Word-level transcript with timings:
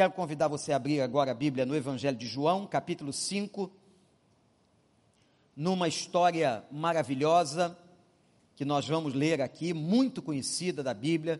quero 0.00 0.14
convidar 0.14 0.48
você 0.48 0.72
a 0.72 0.76
abrir 0.76 1.02
agora 1.02 1.30
a 1.30 1.34
Bíblia 1.34 1.66
no 1.66 1.76
Evangelho 1.76 2.16
de 2.16 2.26
João, 2.26 2.66
capítulo 2.66 3.12
5, 3.12 3.70
numa 5.54 5.88
história 5.88 6.64
maravilhosa 6.72 7.76
que 8.56 8.64
nós 8.64 8.88
vamos 8.88 9.12
ler 9.12 9.42
aqui, 9.42 9.74
muito 9.74 10.22
conhecida 10.22 10.82
da 10.82 10.94
Bíblia, 10.94 11.38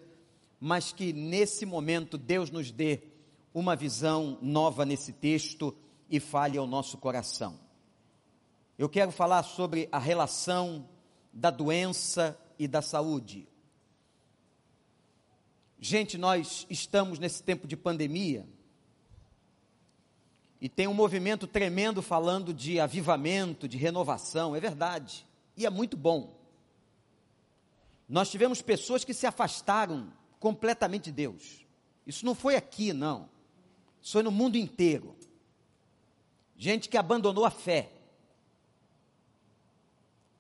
mas 0.61 0.93
que 0.93 1.11
nesse 1.11 1.65
momento 1.65 2.19
Deus 2.19 2.51
nos 2.51 2.71
dê 2.71 3.01
uma 3.55 3.75
visão 3.75 4.37
nova 4.43 4.85
nesse 4.85 5.15
texto 5.15 5.75
e 6.11 6.21
fale 6.21 6.59
ao 6.59 6.67
nosso 6.67 6.99
coração. 6.99 7.59
Eu 8.77 8.91
quero 8.91 9.11
falar 9.11 9.43
sobre 9.43 9.89
a 9.91 9.99
relação 9.99 10.87
da 11.33 11.49
doença 11.49 12.39
e 12.59 12.69
da 12.69 12.83
saúde. 12.83 13.49
Gente, 15.83 16.19
nós 16.19 16.67
estamos 16.69 17.19
nesse 17.19 17.43
tempo 17.43 17.67
de 17.67 17.75
pandemia 17.75 18.47
e 20.61 20.69
tem 20.69 20.87
um 20.87 20.93
movimento 20.93 21.47
tremendo 21.47 22.03
falando 22.03 22.53
de 22.53 22.79
avivamento, 22.79 23.67
de 23.67 23.79
renovação, 23.79 24.55
é 24.55 24.61
verdade, 24.61 25.27
e 25.57 25.65
é 25.65 25.71
muito 25.71 25.97
bom. 25.97 26.39
Nós 28.07 28.31
tivemos 28.31 28.61
pessoas 28.61 29.05
que 29.05 29.15
se 29.15 29.27
afastaram 29.27 30.13
completamente 30.39 31.05
de 31.05 31.13
Deus. 31.13 31.65
Isso 32.07 32.27
não 32.27 32.35
foi 32.35 32.57
aqui, 32.57 32.93
não. 32.93 33.31
Isso 34.03 34.13
foi 34.13 34.23
no 34.23 34.31
mundo 34.31 34.57
inteiro. 34.57 35.17
Gente 36.59 36.91
que 36.91 36.99
abandonou 36.99 37.47
a 37.47 37.51
fé. 37.51 37.91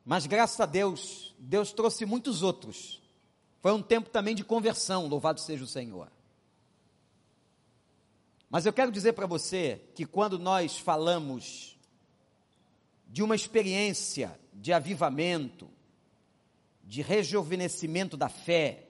Mas 0.04 0.26
graças 0.26 0.60
a 0.60 0.66
Deus, 0.66 1.34
Deus 1.38 1.72
trouxe 1.72 2.04
muitos 2.04 2.42
outros 2.42 2.99
foi 3.60 3.72
um 3.72 3.82
tempo 3.82 4.08
também 4.08 4.34
de 4.34 4.42
conversão, 4.42 5.06
louvado 5.06 5.40
seja 5.40 5.64
o 5.64 5.66
Senhor. 5.66 6.10
Mas 8.48 8.66
eu 8.66 8.72
quero 8.72 8.90
dizer 8.90 9.12
para 9.12 9.26
você 9.26 9.80
que 9.94 10.04
quando 10.04 10.38
nós 10.38 10.78
falamos 10.78 11.78
de 13.06 13.22
uma 13.22 13.36
experiência 13.36 14.38
de 14.52 14.72
avivamento, 14.72 15.70
de 16.82 17.02
rejuvenescimento 17.02 18.16
da 18.16 18.28
fé, 18.28 18.88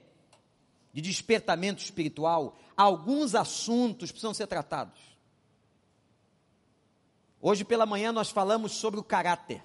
de 0.93 1.01
despertamento 1.01 1.83
espiritual, 1.83 2.57
alguns 2.75 3.35
assuntos 3.35 4.11
precisam 4.11 4.33
ser 4.33 4.47
tratados. 4.47 4.99
Hoje 7.39 7.63
pela 7.63 7.85
manhã 7.85 8.11
nós 8.11 8.29
falamos 8.29 8.71
sobre 8.71 8.99
o 8.99 9.03
caráter. 9.03 9.63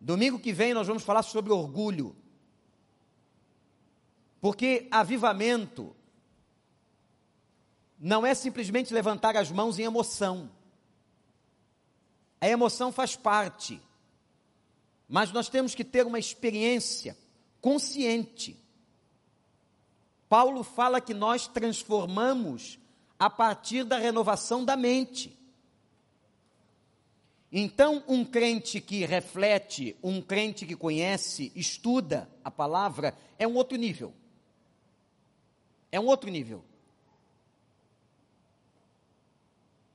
Domingo 0.00 0.38
que 0.38 0.52
vem 0.52 0.72
nós 0.72 0.86
vamos 0.86 1.02
falar 1.02 1.22
sobre 1.22 1.52
orgulho. 1.52 2.16
Porque 4.40 4.88
avivamento 4.90 5.94
não 7.98 8.24
é 8.24 8.34
simplesmente 8.34 8.94
levantar 8.94 9.36
as 9.36 9.50
mãos 9.50 9.78
em 9.78 9.82
emoção. 9.82 10.50
A 12.40 12.48
emoção 12.48 12.90
faz 12.90 13.14
parte. 13.14 13.80
Mas 15.06 15.30
nós 15.32 15.48
temos 15.48 15.74
que 15.74 15.84
ter 15.84 16.06
uma 16.06 16.18
experiência 16.18 17.16
consciente. 17.60 18.56
Paulo 20.28 20.62
fala 20.62 21.00
que 21.00 21.12
nós 21.12 21.46
transformamos 21.46 22.78
a 23.18 23.28
partir 23.28 23.84
da 23.84 23.98
renovação 23.98 24.64
da 24.64 24.76
mente. 24.76 25.36
Então, 27.52 28.02
um 28.06 28.24
crente 28.24 28.80
que 28.80 29.04
reflete, 29.04 29.96
um 30.02 30.22
crente 30.22 30.64
que 30.64 30.76
conhece, 30.76 31.52
estuda 31.54 32.30
a 32.44 32.50
palavra, 32.50 33.14
é 33.38 33.46
um 33.46 33.56
outro 33.56 33.76
nível. 33.76 34.14
É 35.92 35.98
um 35.98 36.06
outro 36.06 36.30
nível. 36.30 36.64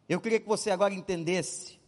Eu 0.08 0.20
queria 0.20 0.40
que 0.40 0.48
você 0.48 0.70
agora 0.70 0.94
entendesse 0.94 1.80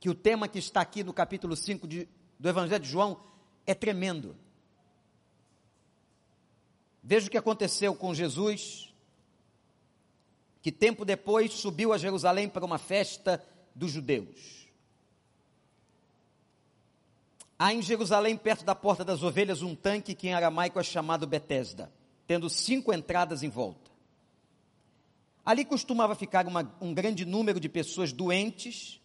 que 0.00 0.10
o 0.10 0.14
tema 0.14 0.48
que 0.48 0.58
está 0.58 0.80
aqui 0.80 1.04
no 1.04 1.12
capítulo 1.12 1.56
5 1.56 1.86
de, 1.86 2.08
do 2.38 2.48
Evangelho 2.48 2.82
de 2.82 2.90
João 2.90 3.22
é 3.66 3.74
tremendo. 3.74 4.36
Veja 7.02 7.26
o 7.26 7.30
que 7.30 7.38
aconteceu 7.38 7.94
com 7.94 8.12
Jesus, 8.12 8.92
que 10.60 10.70
tempo 10.70 11.04
depois 11.04 11.52
subiu 11.52 11.92
a 11.92 11.98
Jerusalém 11.98 12.48
para 12.48 12.64
uma 12.64 12.78
festa 12.78 13.42
dos 13.74 13.92
judeus. 13.92 14.68
Há 17.58 17.72
em 17.72 17.80
Jerusalém, 17.80 18.36
perto 18.36 18.64
da 18.64 18.74
porta 18.74 19.04
das 19.04 19.22
ovelhas, 19.22 19.62
um 19.62 19.74
tanque 19.74 20.14
que 20.14 20.28
em 20.28 20.34
aramaico 20.34 20.80
é 20.80 20.82
chamado 20.82 21.26
Betesda 21.26 21.90
tendo 22.32 22.48
cinco 22.48 22.94
entradas 22.94 23.42
em 23.42 23.50
volta. 23.50 23.90
Ali 25.44 25.66
costumava 25.66 26.14
ficar 26.14 26.46
uma, 26.46 26.74
um 26.80 26.94
grande 26.94 27.26
número 27.26 27.60
de 27.60 27.68
pessoas 27.68 28.10
doentes, 28.10 29.02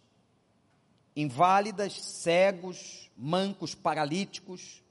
inválidas, 1.14 1.92
cegos, 1.92 3.10
mancos, 3.14 3.74
paralíticos. 3.74 4.82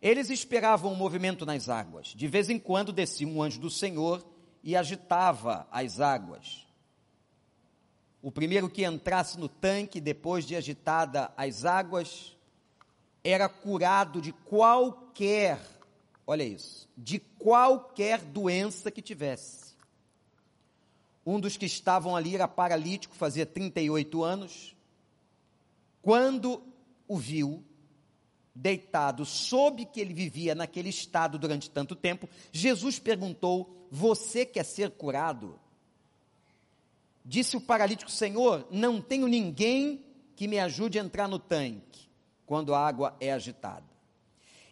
Eles 0.00 0.30
esperavam 0.30 0.92
um 0.92 0.94
movimento 0.94 1.44
nas 1.44 1.68
águas. 1.68 2.14
De 2.14 2.28
vez 2.28 2.48
em 2.48 2.60
quando 2.60 2.92
descia 2.92 3.26
um 3.26 3.42
anjo 3.42 3.58
do 3.58 3.70
Senhor 3.70 4.24
e 4.62 4.76
agitava 4.76 5.66
as 5.72 5.98
águas. 5.98 6.64
O 8.22 8.30
primeiro 8.30 8.70
que 8.70 8.84
entrasse 8.84 9.36
no 9.36 9.48
tanque, 9.48 10.00
depois 10.00 10.46
de 10.46 10.54
agitada 10.54 11.32
as 11.36 11.64
águas, 11.64 12.36
era 13.24 13.48
curado 13.48 14.20
de 14.20 14.30
qualquer 14.30 15.73
olha 16.26 16.42
isso, 16.42 16.88
de 16.96 17.18
qualquer 17.18 18.20
doença 18.20 18.90
que 18.90 19.02
tivesse. 19.02 19.74
Um 21.26 21.40
dos 21.40 21.56
que 21.56 21.66
estavam 21.66 22.14
ali 22.14 22.34
era 22.34 22.46
paralítico, 22.46 23.14
fazia 23.14 23.46
38 23.46 24.22
anos. 24.22 24.76
Quando 26.02 26.62
o 27.08 27.16
viu, 27.16 27.64
deitado, 28.54 29.24
soube 29.24 29.84
que 29.84 30.00
ele 30.00 30.14
vivia 30.14 30.54
naquele 30.54 30.90
estado 30.90 31.38
durante 31.38 31.70
tanto 31.70 31.96
tempo, 31.96 32.28
Jesus 32.52 32.98
perguntou: 32.98 33.88
Você 33.90 34.44
quer 34.44 34.64
ser 34.64 34.90
curado? 34.90 35.58
Disse 37.24 37.56
o 37.56 37.60
paralítico: 37.60 38.10
Senhor, 38.10 38.66
não 38.70 39.00
tenho 39.00 39.26
ninguém 39.26 40.04
que 40.36 40.46
me 40.46 40.58
ajude 40.58 40.98
a 40.98 41.02
entrar 41.02 41.26
no 41.26 41.38
tanque 41.38 42.08
quando 42.44 42.74
a 42.74 42.86
água 42.86 43.16
é 43.18 43.32
agitada. 43.32 43.93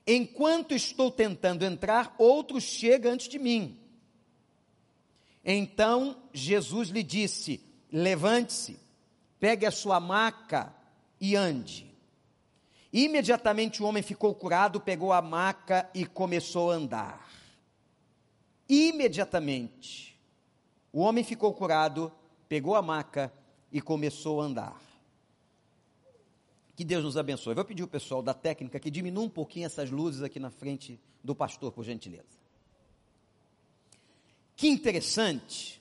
Enquanto 0.07 0.75
estou 0.75 1.11
tentando 1.11 1.65
entrar, 1.65 2.15
outro 2.19 2.61
chega 2.61 3.11
antes 3.11 3.29
de 3.29 3.39
mim. 3.39 3.79
Então 5.45 6.17
Jesus 6.33 6.89
lhe 6.89 7.03
disse: 7.03 7.61
Levante-se, 7.91 8.79
pegue 9.39 9.67
a 9.67 9.71
sua 9.71 10.01
maca 10.01 10.75
e 11.21 11.37
ande. 11.37 11.91
Imediatamente 12.93 13.83
o 13.83 13.87
homem 13.87 14.03
ficou 14.03 14.35
curado, 14.35 14.81
pegou 14.81 15.13
a 15.13 15.23
maca 15.23 15.89
e 15.95 16.05
começou 16.05 16.71
a 16.71 16.75
andar. 16.75 17.33
Imediatamente 18.69 20.19
o 20.93 21.01
homem 21.01 21.25
ficou 21.25 21.55
curado, 21.55 22.13
pegou 22.49 22.75
a 22.75 22.83
maca 22.83 23.33
e 23.71 23.81
começou 23.81 24.41
a 24.41 24.45
andar. 24.45 24.92
Que 26.83 26.87
Deus 26.87 27.05
nos 27.05 27.17
abençoe. 27.17 27.55
Vou 27.55 27.65
pedir 27.65 27.85
o 27.85 27.87
pessoal 27.87 28.21
da 28.21 28.35
técnica 28.35 28.81
que 28.81 28.91
diminua 28.91 29.23
um 29.23 29.29
pouquinho 29.29 29.67
essas 29.67 29.89
luzes 29.89 30.21
aqui 30.21 30.41
na 30.41 30.51
frente 30.51 30.99
do 31.23 31.33
pastor, 31.33 31.71
por 31.71 31.85
gentileza. 31.85 32.37
Que 34.57 34.67
interessante 34.67 35.81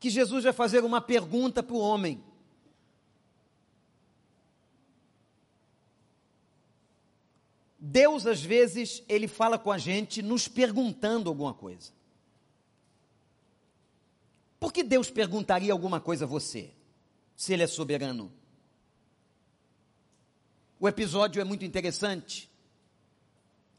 que 0.00 0.08
Jesus 0.08 0.44
vai 0.44 0.52
fazer 0.54 0.82
uma 0.82 0.98
pergunta 0.98 1.62
para 1.62 1.76
o 1.76 1.78
homem. 1.78 2.24
Deus, 7.78 8.26
às 8.26 8.40
vezes, 8.40 9.02
ele 9.10 9.28
fala 9.28 9.58
com 9.58 9.70
a 9.70 9.76
gente 9.76 10.22
nos 10.22 10.48
perguntando 10.48 11.28
alguma 11.28 11.52
coisa. 11.52 11.92
Por 14.58 14.72
que 14.72 14.82
Deus 14.82 15.10
perguntaria 15.10 15.70
alguma 15.70 16.00
coisa 16.00 16.24
a 16.24 16.26
você? 16.26 16.73
Se 17.36 17.52
ele 17.52 17.62
é 17.62 17.66
soberano. 17.66 18.32
O 20.78 20.88
episódio 20.88 21.40
é 21.40 21.44
muito 21.44 21.64
interessante, 21.64 22.50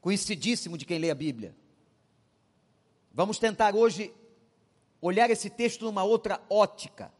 conhecidíssimo 0.02 0.78
de 0.78 0.86
quem 0.86 0.98
lê 0.98 1.12
a 1.12 1.16
Bíblia. 1.16 1.56
Vamos 3.13 3.38
tentar 3.38 3.75
hoje 3.75 4.13
olhar 5.02 5.30
esse 5.30 5.50
texto 5.50 5.86
numa 5.86 6.04
outra 6.04 6.42
ótica. 6.50 7.13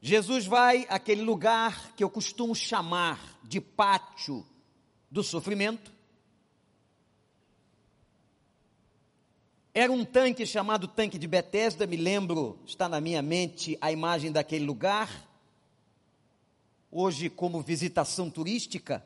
Jesus 0.00 0.46
vai 0.46 0.86
àquele 0.88 1.22
lugar 1.22 1.92
que 1.94 2.04
eu 2.04 2.08
costumo 2.08 2.54
chamar 2.54 3.40
de 3.42 3.60
pátio 3.60 4.46
do 5.10 5.22
sofrimento, 5.22 5.92
Era 9.78 9.92
um 9.92 10.06
tanque 10.06 10.46
chamado 10.46 10.88
Tanque 10.88 11.18
de 11.18 11.28
Betesda, 11.28 11.86
me 11.86 11.98
lembro, 11.98 12.58
está 12.64 12.88
na 12.88 12.98
minha 12.98 13.20
mente 13.20 13.76
a 13.78 13.92
imagem 13.92 14.32
daquele 14.32 14.64
lugar. 14.64 15.28
Hoje, 16.90 17.28
como 17.28 17.60
visitação 17.60 18.30
turística. 18.30 19.04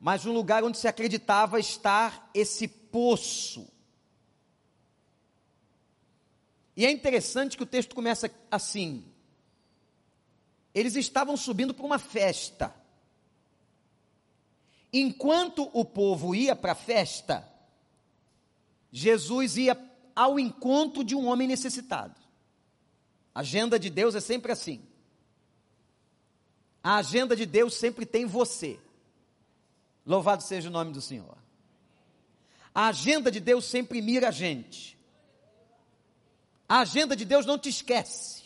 mas 0.00 0.24
um 0.24 0.32
lugar 0.32 0.64
onde 0.64 0.78
se 0.78 0.88
acreditava 0.88 1.60
estar 1.60 2.30
esse 2.32 2.66
poço. 2.66 3.68
E 6.74 6.86
é 6.86 6.90
interessante 6.90 7.54
que 7.54 7.64
o 7.64 7.66
texto 7.66 7.94
começa 7.94 8.30
assim: 8.50 9.04
eles 10.74 10.96
estavam 10.96 11.36
subindo 11.36 11.74
para 11.74 11.84
uma 11.84 11.98
festa. 11.98 12.74
Enquanto 14.90 15.68
o 15.74 15.84
povo 15.84 16.34
ia 16.34 16.56
para 16.56 16.72
a 16.72 16.74
festa, 16.74 17.57
Jesus 18.90 19.56
ia 19.56 19.76
ao 20.14 20.38
encontro 20.38 21.04
de 21.04 21.14
um 21.14 21.26
homem 21.26 21.46
necessitado. 21.46 22.18
A 23.34 23.40
agenda 23.40 23.78
de 23.78 23.88
Deus 23.90 24.14
é 24.14 24.20
sempre 24.20 24.50
assim. 24.50 24.82
A 26.82 26.96
agenda 26.96 27.36
de 27.36 27.46
Deus 27.46 27.74
sempre 27.74 28.06
tem 28.06 28.26
você. 28.26 28.80
Louvado 30.04 30.42
seja 30.42 30.68
o 30.68 30.72
nome 30.72 30.92
do 30.92 31.00
Senhor. 31.00 31.36
A 32.74 32.88
agenda 32.88 33.30
de 33.30 33.40
Deus 33.40 33.64
sempre 33.64 34.00
mira 34.00 34.28
a 34.28 34.32
gente. 34.32 34.98
A 36.68 36.80
agenda 36.80 37.14
de 37.14 37.24
Deus 37.24 37.46
não 37.46 37.58
te 37.58 37.68
esquece. 37.68 38.44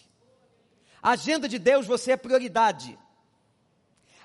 A 1.02 1.10
agenda 1.10 1.48
de 1.48 1.58
Deus 1.58 1.86
você 1.86 2.12
é 2.12 2.16
prioridade. 2.16 2.98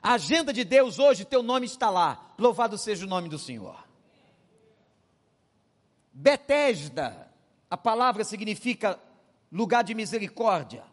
A 0.01 0.13
agenda 0.13 0.53
de 0.53 0.63
Deus 0.63 0.99
hoje, 0.99 1.25
teu 1.25 1.41
nome 1.41 1.65
está 1.65 1.89
lá. 1.89 2.33
Louvado 2.37 2.77
seja 2.77 3.05
o 3.05 3.09
nome 3.09 3.29
do 3.29 3.39
Senhor. 3.39 3.86
Betesda, 6.19 7.31
a 7.69 7.77
palavra 7.77 8.23
significa 8.23 8.99
lugar 9.51 9.83
de 9.83 9.93
misericórdia. 9.93 10.83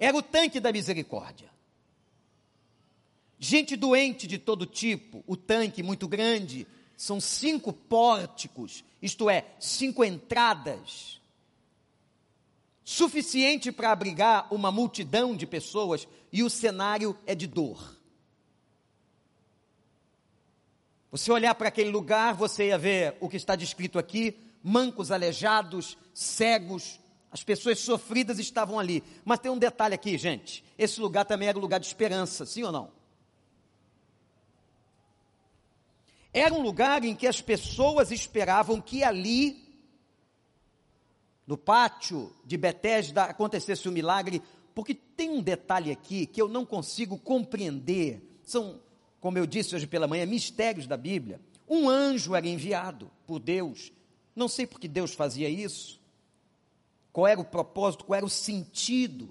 Era 0.00 0.16
o 0.16 0.22
tanque 0.22 0.58
da 0.58 0.72
misericórdia. 0.72 1.50
Gente 3.38 3.76
doente 3.76 4.26
de 4.26 4.38
todo 4.38 4.64
tipo, 4.64 5.22
o 5.26 5.36
tanque 5.36 5.82
muito 5.82 6.08
grande, 6.08 6.66
são 6.96 7.20
cinco 7.20 7.74
pórticos, 7.74 8.82
isto 9.02 9.28
é, 9.28 9.44
cinco 9.60 10.02
entradas, 10.02 11.20
suficiente 12.82 13.70
para 13.70 13.92
abrigar 13.92 14.48
uma 14.50 14.72
multidão 14.72 15.36
de 15.36 15.46
pessoas, 15.46 16.08
e 16.32 16.42
o 16.42 16.48
cenário 16.48 17.14
é 17.26 17.34
de 17.34 17.46
dor. 17.46 17.95
Você 21.10 21.30
olhar 21.30 21.54
para 21.54 21.68
aquele 21.68 21.90
lugar, 21.90 22.34
você 22.34 22.68
ia 22.68 22.78
ver 22.78 23.16
o 23.20 23.28
que 23.28 23.36
está 23.36 23.54
descrito 23.54 23.98
aqui: 23.98 24.38
mancos, 24.62 25.10
aleijados, 25.10 25.96
cegos, 26.12 27.00
as 27.30 27.44
pessoas 27.44 27.78
sofridas 27.78 28.38
estavam 28.38 28.78
ali. 28.78 29.02
Mas 29.24 29.40
tem 29.40 29.50
um 29.50 29.58
detalhe 29.58 29.94
aqui, 29.94 30.16
gente: 30.18 30.64
esse 30.78 31.00
lugar 31.00 31.24
também 31.24 31.48
era 31.48 31.58
um 31.58 31.60
lugar 31.60 31.78
de 31.78 31.86
esperança, 31.86 32.46
sim 32.46 32.62
ou 32.62 32.72
não? 32.72 32.90
Era 36.32 36.52
um 36.52 36.60
lugar 36.60 37.02
em 37.04 37.14
que 37.14 37.26
as 37.26 37.40
pessoas 37.40 38.10
esperavam 38.10 38.80
que 38.80 39.02
ali, 39.02 39.74
no 41.46 41.56
pátio 41.56 42.30
de 42.44 42.58
Betesda, 42.58 43.24
acontecesse 43.24 43.88
o 43.88 43.90
um 43.90 43.94
milagre, 43.94 44.42
porque 44.74 44.94
tem 44.94 45.30
um 45.30 45.40
detalhe 45.40 45.90
aqui 45.90 46.26
que 46.26 46.42
eu 46.42 46.48
não 46.48 46.66
consigo 46.66 47.18
compreender. 47.18 48.38
São, 48.42 48.80
como 49.26 49.38
eu 49.38 49.44
disse 49.44 49.74
hoje 49.74 49.88
pela 49.88 50.06
manhã, 50.06 50.24
mistérios 50.24 50.86
da 50.86 50.96
Bíblia. 50.96 51.40
Um 51.68 51.88
anjo 51.88 52.36
era 52.36 52.46
enviado 52.46 53.10
por 53.26 53.40
Deus. 53.40 53.90
Não 54.36 54.46
sei 54.46 54.68
por 54.68 54.78
que 54.78 54.86
Deus 54.86 55.14
fazia 55.14 55.48
isso. 55.48 56.00
Qual 57.12 57.26
era 57.26 57.40
o 57.40 57.44
propósito, 57.44 58.04
qual 58.04 58.18
era 58.18 58.24
o 58.24 58.30
sentido. 58.30 59.30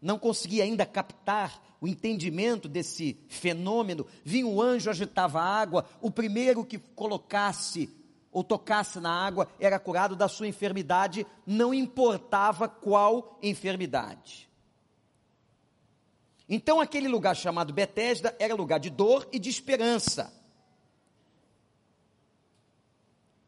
Não 0.00 0.18
conseguia 0.18 0.64
ainda 0.64 0.86
captar 0.86 1.76
o 1.78 1.86
entendimento 1.86 2.70
desse 2.70 3.18
fenômeno, 3.28 4.06
vinha 4.24 4.46
o 4.46 4.62
anjo, 4.62 4.88
agitava 4.88 5.42
a 5.42 5.44
água, 5.44 5.86
o 6.00 6.10
primeiro 6.10 6.64
que 6.64 6.78
colocasse 6.78 7.90
ou 8.32 8.42
tocasse 8.42 8.98
na 8.98 9.12
água 9.12 9.46
era 9.60 9.78
curado 9.78 10.16
da 10.16 10.26
sua 10.26 10.48
enfermidade, 10.48 11.26
não 11.46 11.74
importava 11.74 12.66
qual 12.66 13.38
enfermidade. 13.42 14.45
Então 16.48 16.80
aquele 16.80 17.08
lugar 17.08 17.34
chamado 17.34 17.72
Betesda 17.72 18.36
era 18.38 18.54
lugar 18.54 18.78
de 18.78 18.90
dor 18.90 19.28
e 19.32 19.38
de 19.38 19.50
esperança. 19.50 20.32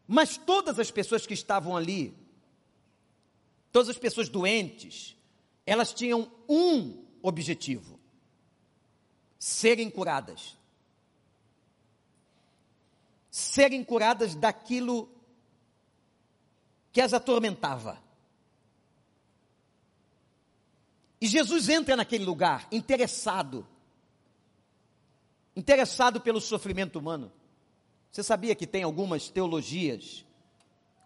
Mas 0.07 0.37
todas 0.37 0.79
as 0.79 0.91
pessoas 0.91 1.27
que 1.27 1.35
estavam 1.35 1.77
ali, 1.77 2.17
todas 3.71 3.91
as 3.91 3.99
pessoas 3.99 4.29
doentes, 4.29 5.17
elas 5.67 5.93
tinham 5.93 6.33
um 6.49 7.05
objetivo: 7.23 8.01
serem 9.39 9.91
curadas. 9.91 10.57
Serem 13.31 13.85
curadas 13.85 14.35
daquilo 14.35 15.09
que 16.91 17.01
as 17.01 17.13
atormentava. 17.13 18.08
E 21.21 21.27
Jesus 21.27 21.69
entra 21.69 21.97
naquele 21.97 22.25
lugar 22.25 22.69
interessado, 22.71 23.67
interessado 25.57 26.21
pelo 26.21 26.41
sofrimento 26.41 26.99
humano. 26.99 27.33
Você 28.11 28.23
sabia 28.23 28.55
que 28.55 28.67
tem 28.67 28.83
algumas 28.83 29.29
teologias 29.29 30.25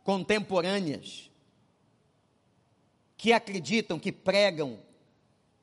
contemporâneas 0.05 1.31
que 3.17 3.33
acreditam, 3.33 3.99
que 3.99 4.13
pregam 4.13 4.81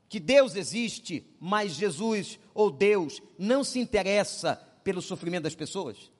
que 0.09 0.19
Deus 0.19 0.55
existe, 0.55 1.23
mas 1.39 1.73
Jesus 1.73 2.39
ou 2.53 2.71
Deus 2.71 3.21
não 3.37 3.63
se 3.63 3.79
interessa 3.79 4.55
pelo 4.83 5.03
sofrimento 5.03 5.43
das 5.43 5.53
pessoas? 5.53 6.11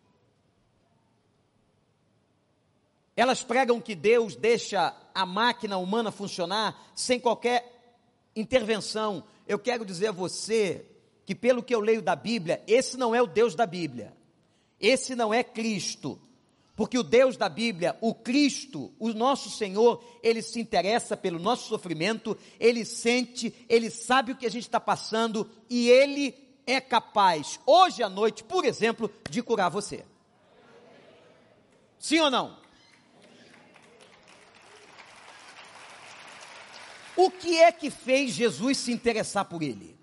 Elas 3.15 3.43
pregam 3.43 3.81
que 3.81 3.95
Deus 3.95 4.35
deixa 4.35 4.95
a 5.13 5.25
máquina 5.25 5.77
humana 5.77 6.11
funcionar 6.11 6.91
sem 6.95 7.19
qualquer 7.19 7.78
intervenção. 8.39 9.23
Eu 9.47 9.59
quero 9.59 9.85
dizer 9.85 10.07
a 10.07 10.11
você 10.11 10.85
que, 11.25 11.35
pelo 11.35 11.63
que 11.63 11.73
eu 11.73 11.79
leio 11.79 12.01
da 12.01 12.15
Bíblia, 12.15 12.63
esse 12.67 12.97
não 12.97 13.13
é 13.13 13.21
o 13.21 13.27
Deus 13.27 13.55
da 13.55 13.65
Bíblia. 13.65 14.13
Esse 14.79 15.15
não 15.15 15.33
é 15.33 15.43
Cristo. 15.43 16.19
Porque 16.75 16.97
o 16.97 17.03
Deus 17.03 17.35
da 17.35 17.49
Bíblia, 17.49 17.97
o 17.99 18.15
Cristo, 18.15 18.93
o 18.97 19.09
nosso 19.09 19.49
Senhor, 19.49 20.01
ele 20.23 20.41
se 20.41 20.61
interessa 20.61 21.17
pelo 21.17 21.37
nosso 21.37 21.67
sofrimento, 21.67 22.37
ele 22.57 22.85
sente, 22.85 23.53
ele 23.67 23.89
sabe 23.89 24.31
o 24.31 24.35
que 24.37 24.45
a 24.45 24.49
gente 24.49 24.63
está 24.63 24.79
passando 24.79 25.49
e 25.69 25.89
ele 25.89 26.33
é 26.65 26.79
capaz, 26.79 27.59
hoje 27.65 28.03
à 28.03 28.07
noite, 28.07 28.43
por 28.43 28.63
exemplo, 28.63 29.11
de 29.29 29.41
curar 29.41 29.69
você. 29.69 30.05
Sim 31.97 32.19
ou 32.19 32.31
não? 32.31 32.58
O 37.21 37.29
que 37.29 37.57
é 37.59 37.69
que 37.69 37.91
fez 37.91 38.31
Jesus 38.31 38.77
se 38.77 38.93
interessar 38.93 39.43
por 39.43 39.61
ele? 39.61 39.99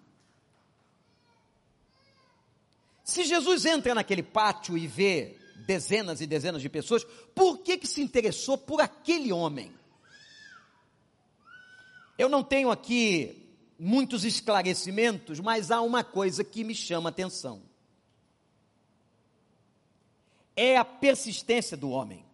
Se 3.02 3.25
Jesus 3.25 3.64
entra 3.64 3.94
naquele 3.94 4.23
pátio 4.23 4.76
e 4.76 4.87
vê 4.87 5.38
dezenas 5.66 6.20
e 6.20 6.26
dezenas 6.26 6.61
de 6.61 6.68
pessoas, 6.68 7.04
por 7.35 7.61
que, 7.61 7.78
que 7.78 7.87
se 7.87 8.02
interessou 8.02 8.58
por 8.58 8.82
aquele 8.82 9.32
homem? 9.32 9.75
Eu 12.18 12.28
não 12.28 12.44
tenho 12.44 12.70
aqui 12.70 13.49
muitos 13.78 14.23
esclarecimentos, 14.23 15.40
mas 15.40 15.70
há 15.70 15.80
uma 15.80 16.04
coisa 16.04 16.44
que 16.44 16.62
me 16.62 16.75
chama 16.75 17.08
a 17.08 17.12
atenção. 17.12 17.62
É 20.54 20.76
a 20.76 20.85
persistência 20.85 21.78
do 21.78 21.88
homem. 21.88 22.26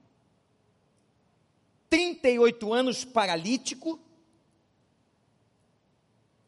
38 1.89 2.73
anos 2.73 3.05
paralítico, 3.05 4.01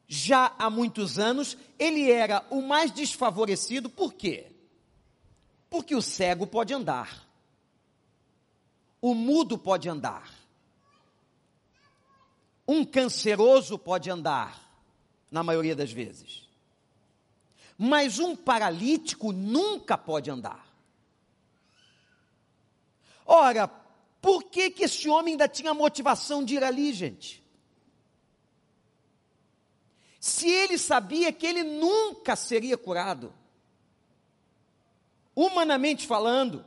já 0.06 0.54
há 0.58 0.68
muitos 0.68 1.18
anos, 1.18 1.56
ele 1.78 2.10
era 2.10 2.44
o 2.50 2.60
mais 2.60 2.90
desfavorecido, 2.90 3.88
por 3.88 4.12
quê? 4.12 4.46
Porque 5.70 5.94
o 5.94 6.02
cego 6.02 6.46
pode 6.46 6.72
andar, 6.72 7.26
o 9.00 9.14
mudo 9.14 9.58
pode 9.58 9.88
andar, 9.88 10.32
um 12.66 12.84
canceroso 12.84 13.78
pode 13.78 14.10
andar, 14.10 14.62
na 15.30 15.42
maioria 15.42 15.74
das 15.74 15.90
vezes, 15.90 16.48
mas 17.76 18.18
um 18.18 18.36
paralítico 18.36 19.32
nunca 19.32 19.98
pode 19.98 20.30
andar. 20.30 20.64
Ora, 23.26 23.66
por 24.20 24.44
que, 24.44 24.70
que 24.70 24.84
esse 24.84 25.08
homem 25.08 25.34
ainda 25.34 25.48
tinha 25.48 25.74
motivação 25.74 26.44
de 26.44 26.54
ir 26.54 26.62
ali, 26.62 26.92
gente? 26.92 27.43
Se 30.24 30.48
ele 30.48 30.78
sabia 30.78 31.30
que 31.30 31.46
ele 31.46 31.62
nunca 31.62 32.34
seria 32.34 32.78
curado 32.78 33.30
humanamente 35.36 36.06
falando, 36.06 36.64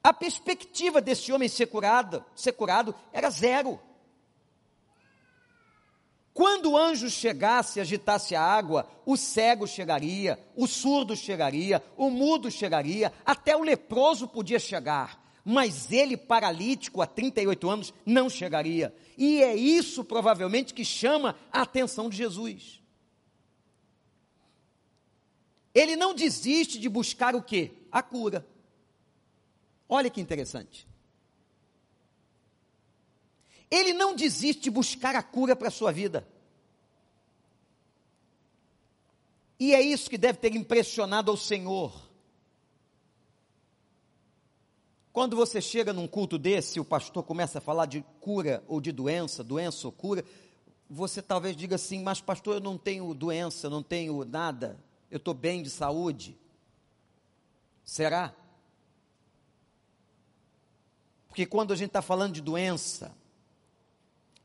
a 0.00 0.12
perspectiva 0.12 1.00
desse 1.00 1.32
homem 1.32 1.48
ser 1.48 1.66
curado, 1.66 2.24
ser 2.32 2.52
curado 2.52 2.94
era 3.12 3.28
zero. 3.28 3.80
Quando 6.32 6.70
o 6.70 6.76
anjo 6.76 7.10
chegasse 7.10 7.80
e 7.80 7.82
agitasse 7.82 8.36
a 8.36 8.42
água, 8.42 8.88
o 9.04 9.16
cego 9.16 9.66
chegaria, 9.66 10.38
o 10.54 10.68
surdo 10.68 11.16
chegaria, 11.16 11.82
o 11.96 12.08
mudo 12.08 12.52
chegaria, 12.52 13.12
até 13.26 13.56
o 13.56 13.64
leproso 13.64 14.28
podia 14.28 14.60
chegar. 14.60 15.23
Mas 15.44 15.92
ele, 15.92 16.16
paralítico 16.16 17.02
há 17.02 17.06
38 17.06 17.68
anos, 17.68 17.94
não 18.06 18.30
chegaria. 18.30 18.94
E 19.18 19.42
é 19.42 19.54
isso 19.54 20.02
provavelmente 20.02 20.72
que 20.72 20.84
chama 20.84 21.36
a 21.52 21.62
atenção 21.62 22.08
de 22.08 22.16
Jesus. 22.16 22.80
Ele 25.74 25.96
não 25.96 26.14
desiste 26.14 26.78
de 26.78 26.88
buscar 26.88 27.34
o 27.34 27.42
quê? 27.42 27.72
A 27.92 28.02
cura. 28.02 28.46
Olha 29.88 30.08
que 30.08 30.20
interessante. 30.20 30.86
Ele 33.70 33.92
não 33.92 34.14
desiste 34.14 34.62
de 34.62 34.70
buscar 34.70 35.16
a 35.16 35.22
cura 35.22 35.56
para 35.56 35.68
a 35.68 35.72
sua 35.72 35.90
vida. 35.90 36.26
E 39.58 39.74
é 39.74 39.80
isso 39.80 40.08
que 40.08 40.16
deve 40.16 40.38
ter 40.38 40.54
impressionado 40.54 41.30
ao 41.30 41.36
Senhor. 41.36 42.03
Quando 45.14 45.36
você 45.36 45.60
chega 45.60 45.92
num 45.92 46.08
culto 46.08 46.36
desse, 46.36 46.80
o 46.80 46.84
pastor 46.84 47.22
começa 47.22 47.58
a 47.58 47.60
falar 47.60 47.86
de 47.86 48.04
cura 48.18 48.64
ou 48.66 48.80
de 48.80 48.90
doença, 48.90 49.44
doença 49.44 49.86
ou 49.86 49.92
cura, 49.92 50.24
você 50.90 51.22
talvez 51.22 51.56
diga 51.56 51.76
assim: 51.76 52.02
Mas, 52.02 52.20
pastor, 52.20 52.56
eu 52.56 52.60
não 52.60 52.76
tenho 52.76 53.14
doença, 53.14 53.70
não 53.70 53.80
tenho 53.80 54.24
nada, 54.24 54.76
eu 55.08 55.18
estou 55.18 55.32
bem 55.32 55.62
de 55.62 55.70
saúde. 55.70 56.36
Será? 57.84 58.34
Porque 61.28 61.46
quando 61.46 61.72
a 61.72 61.76
gente 61.76 61.90
está 61.90 62.02
falando 62.02 62.32
de 62.32 62.40
doença, 62.40 63.16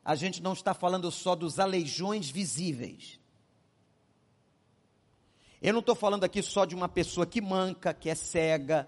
a 0.05 0.13
gente 0.13 0.39
não 0.39 0.53
está 0.53 0.75
falando 0.75 1.09
só 1.09 1.35
dos 1.35 1.57
aleijões 1.57 2.29
visíveis. 2.29 3.19
Eu 5.59 5.73
não 5.73 5.79
estou 5.79 5.95
falando 5.95 6.25
aqui 6.25 6.43
só 6.43 6.63
de 6.63 6.75
uma 6.75 6.87
pessoa 6.87 7.25
que 7.25 7.41
manca, 7.41 7.91
que 7.91 8.07
é 8.07 8.13
cega, 8.13 8.87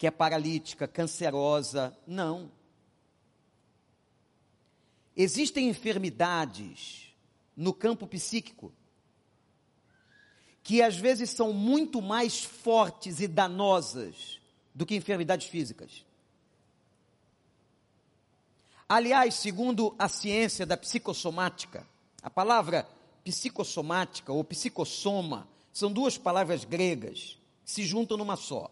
que 0.00 0.06
é 0.06 0.10
paralítica, 0.10 0.88
cancerosa. 0.88 1.94
Não. 2.06 2.50
Existem 5.14 5.68
enfermidades 5.68 7.14
no 7.54 7.74
campo 7.74 8.06
psíquico 8.06 8.72
que 10.62 10.80
às 10.80 10.96
vezes 10.96 11.28
são 11.28 11.52
muito 11.52 12.00
mais 12.00 12.42
fortes 12.42 13.20
e 13.20 13.28
danosas 13.28 14.40
do 14.74 14.86
que 14.86 14.96
enfermidades 14.96 15.48
físicas. 15.48 16.02
Aliás, 18.88 19.34
segundo 19.34 19.94
a 19.98 20.08
ciência 20.08 20.64
da 20.64 20.78
psicossomática, 20.78 21.86
a 22.22 22.30
palavra 22.30 22.88
psicossomática 23.22 24.32
ou 24.32 24.42
psicossoma 24.44 25.46
são 25.74 25.92
duas 25.92 26.16
palavras 26.16 26.64
gregas 26.64 27.38
que 27.66 27.70
se 27.70 27.84
juntam 27.84 28.16
numa 28.16 28.36
só. 28.36 28.70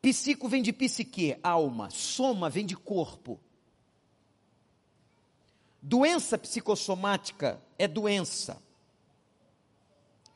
Psico 0.00 0.48
vem 0.48 0.62
de 0.62 0.72
psique, 0.72 1.36
alma, 1.42 1.90
soma 1.90 2.48
vem 2.48 2.64
de 2.64 2.76
corpo. 2.76 3.40
Doença 5.82 6.38
psicossomática 6.38 7.60
é 7.78 7.88
doença 7.88 8.62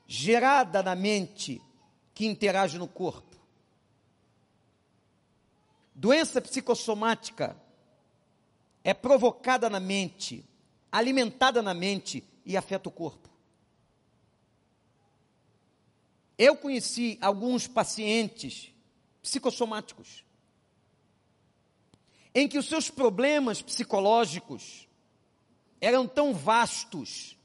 gerada 0.06 0.82
na 0.82 0.94
mente 0.94 1.62
que 2.12 2.26
interage 2.26 2.78
no 2.78 2.88
corpo. 2.88 3.36
Doença 5.94 6.40
psicossomática 6.40 7.56
é 8.82 8.92
provocada 8.92 9.70
na 9.70 9.78
mente, 9.78 10.44
alimentada 10.90 11.62
na 11.62 11.72
mente 11.72 12.24
e 12.44 12.56
afeta 12.56 12.88
o 12.88 12.92
corpo. 12.92 13.30
Eu 16.36 16.56
conheci 16.56 17.18
alguns 17.20 17.68
pacientes 17.68 18.71
psicossomáticos 19.22 20.24
em 22.34 22.48
que 22.48 22.58
os 22.58 22.66
seus 22.66 22.90
problemas 22.90 23.60
psicológicos 23.60 24.88
eram 25.80 26.06
tão 26.06 26.32
vastos, 26.32 27.36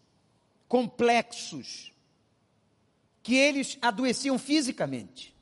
complexos, 0.67 1.91
que 3.21 3.35
eles 3.35 3.77
adoeciam 3.81 4.39
fisicamente. 4.39 5.35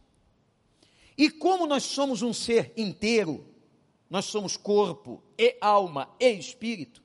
E 1.18 1.30
como 1.30 1.68
nós 1.68 1.84
somos 1.84 2.22
um 2.22 2.34
ser 2.34 2.74
inteiro, 2.76 3.46
nós 4.10 4.26
somos 4.26 4.58
corpo 4.58 5.22
e 5.38 5.56
alma 5.62 6.10
e 6.20 6.32
espírito, 6.32 7.04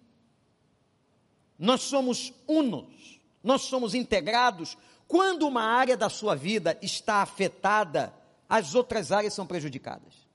nós 1.59 1.83
somos 1.83 2.33
unos, 2.49 3.21
nós 3.43 3.63
somos 3.63 3.95
integrados. 3.95 4.79
Quando 5.07 5.47
uma 5.47 5.63
área 5.63 5.97
da 5.97 6.09
sua 6.09 6.35
vida 6.35 6.79
está 6.81 7.17
afetada, 7.17 8.15
as 8.51 8.75
outras 8.75 9.11
áreas 9.11 9.33
são 9.33 9.47
prejudicadas. 9.47 10.29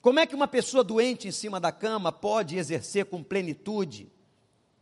Como 0.00 0.20
é 0.20 0.26
que 0.26 0.34
uma 0.34 0.48
pessoa 0.48 0.82
doente 0.82 1.28
em 1.28 1.32
cima 1.32 1.60
da 1.60 1.70
cama 1.72 2.10
pode 2.10 2.56
exercer 2.56 3.04
com 3.06 3.22
plenitude 3.22 4.10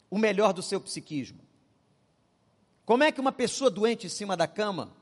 o 0.09 0.19
melhor 0.19 0.53
do 0.53 0.63
seu 0.63 0.81
psiquismo? 0.81 1.41
Como 2.85 3.03
é 3.03 3.11
que 3.11 3.21
uma 3.21 3.33
pessoa 3.33 3.71
doente 3.71 4.07
em 4.07 4.11
cima 4.11 4.37
da 4.37 4.47
cama 4.47 4.95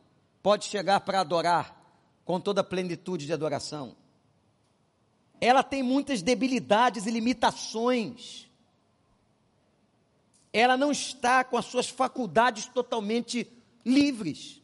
pode 0.43 0.67
chegar 0.67 1.01
para 1.01 1.21
adorar 1.21 1.83
com 2.25 2.41
toda 2.41 2.61
a 2.61 2.65
plenitude 2.65 3.27
de 3.27 3.33
adoração. 3.33 3.97
Ela 5.41 5.63
tem 5.63 5.83
muitas 5.83 6.23
debilidades 6.23 7.05
e 7.07 7.11
limitações. 7.11 8.49
Ela 10.53 10.77
não 10.77 10.93
está 10.93 11.43
com 11.43 11.57
as 11.57 11.67
suas 11.67 11.89
faculdades 11.89 12.67
totalmente 12.67 13.51
livres. 13.85 14.62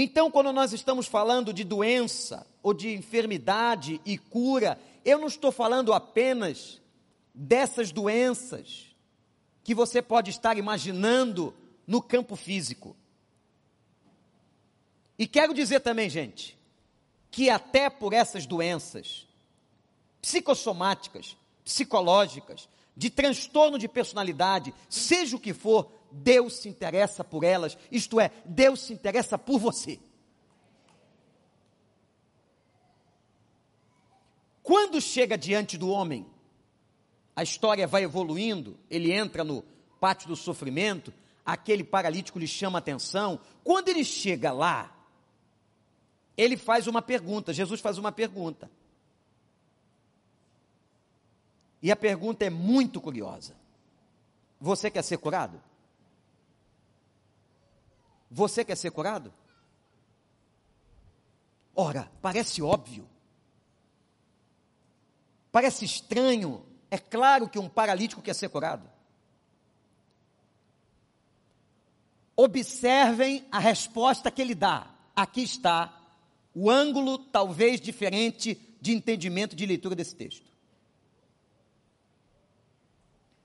Então, 0.00 0.30
quando 0.30 0.52
nós 0.52 0.72
estamos 0.72 1.08
falando 1.08 1.52
de 1.52 1.64
doença 1.64 2.46
ou 2.62 2.72
de 2.72 2.94
enfermidade 2.94 4.00
e 4.06 4.16
cura, 4.16 4.80
eu 5.04 5.18
não 5.18 5.26
estou 5.26 5.50
falando 5.50 5.92
apenas 5.92 6.80
dessas 7.34 7.90
doenças 7.90 8.94
que 9.64 9.74
você 9.74 10.00
pode 10.00 10.30
estar 10.30 10.56
imaginando 10.56 11.52
no 11.84 12.00
campo 12.00 12.36
físico. 12.36 12.96
E 15.18 15.26
quero 15.26 15.52
dizer 15.52 15.80
também, 15.80 16.08
gente, 16.08 16.56
que 17.28 17.50
até 17.50 17.90
por 17.90 18.12
essas 18.12 18.46
doenças 18.46 19.26
psicossomáticas, 20.22 21.36
psicológicas, 21.64 22.68
de 22.96 23.10
transtorno 23.10 23.76
de 23.76 23.88
personalidade, 23.88 24.72
seja 24.88 25.34
o 25.34 25.40
que 25.40 25.52
for, 25.52 25.90
Deus 26.10 26.54
se 26.56 26.68
interessa 26.68 27.22
por 27.22 27.44
elas, 27.44 27.76
isto 27.90 28.20
é, 28.20 28.30
Deus 28.44 28.80
se 28.80 28.92
interessa 28.92 29.38
por 29.38 29.58
você. 29.58 29.98
Quando 34.62 35.00
chega 35.00 35.38
diante 35.38 35.78
do 35.78 35.88
homem, 35.88 36.26
a 37.34 37.42
história 37.42 37.86
vai 37.86 38.02
evoluindo, 38.02 38.78
ele 38.90 39.12
entra 39.12 39.42
no 39.42 39.62
pátio 39.98 40.28
do 40.28 40.36
sofrimento, 40.36 41.12
aquele 41.44 41.82
paralítico 41.82 42.38
lhe 42.38 42.46
chama 42.46 42.78
atenção. 42.78 43.40
Quando 43.64 43.88
ele 43.88 44.04
chega 44.04 44.52
lá, 44.52 44.94
ele 46.36 46.56
faz 46.56 46.86
uma 46.86 47.00
pergunta, 47.00 47.52
Jesus 47.52 47.80
faz 47.80 47.96
uma 47.96 48.12
pergunta. 48.12 48.70
E 51.82 51.90
a 51.90 51.96
pergunta 51.96 52.44
é 52.44 52.50
muito 52.50 53.00
curiosa. 53.00 53.56
Você 54.60 54.90
quer 54.90 55.02
ser 55.02 55.16
curado? 55.18 55.62
Você 58.30 58.64
quer 58.64 58.76
ser 58.76 58.90
curado? 58.90 59.32
Ora, 61.74 62.10
parece 62.20 62.60
óbvio. 62.60 63.08
Parece 65.50 65.84
estranho. 65.84 66.66
É 66.90 66.98
claro 66.98 67.48
que 67.48 67.58
um 67.58 67.68
paralítico 67.68 68.22
quer 68.22 68.34
ser 68.34 68.48
curado. 68.48 68.90
Observem 72.36 73.46
a 73.50 73.58
resposta 73.58 74.30
que 74.30 74.42
ele 74.42 74.54
dá. 74.54 74.94
Aqui 75.14 75.42
está 75.42 75.94
o 76.54 76.70
ângulo, 76.70 77.18
talvez 77.18 77.80
diferente, 77.80 78.54
de 78.80 78.92
entendimento 78.92 79.56
de 79.56 79.66
leitura 79.66 79.94
desse 79.94 80.14
texto. 80.14 80.50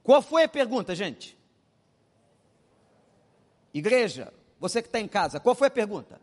Qual 0.04 0.22
foi 0.22 0.44
a 0.44 0.50
pergunta, 0.50 0.94
gente? 0.94 1.38
Igreja, 3.74 4.34
você 4.64 4.82
que 4.82 4.88
está 4.88 5.00
em 5.00 5.08
casa, 5.08 5.40
qual 5.40 5.56
foi 5.56 5.68
a 5.68 5.72
pergunta? 5.72 6.20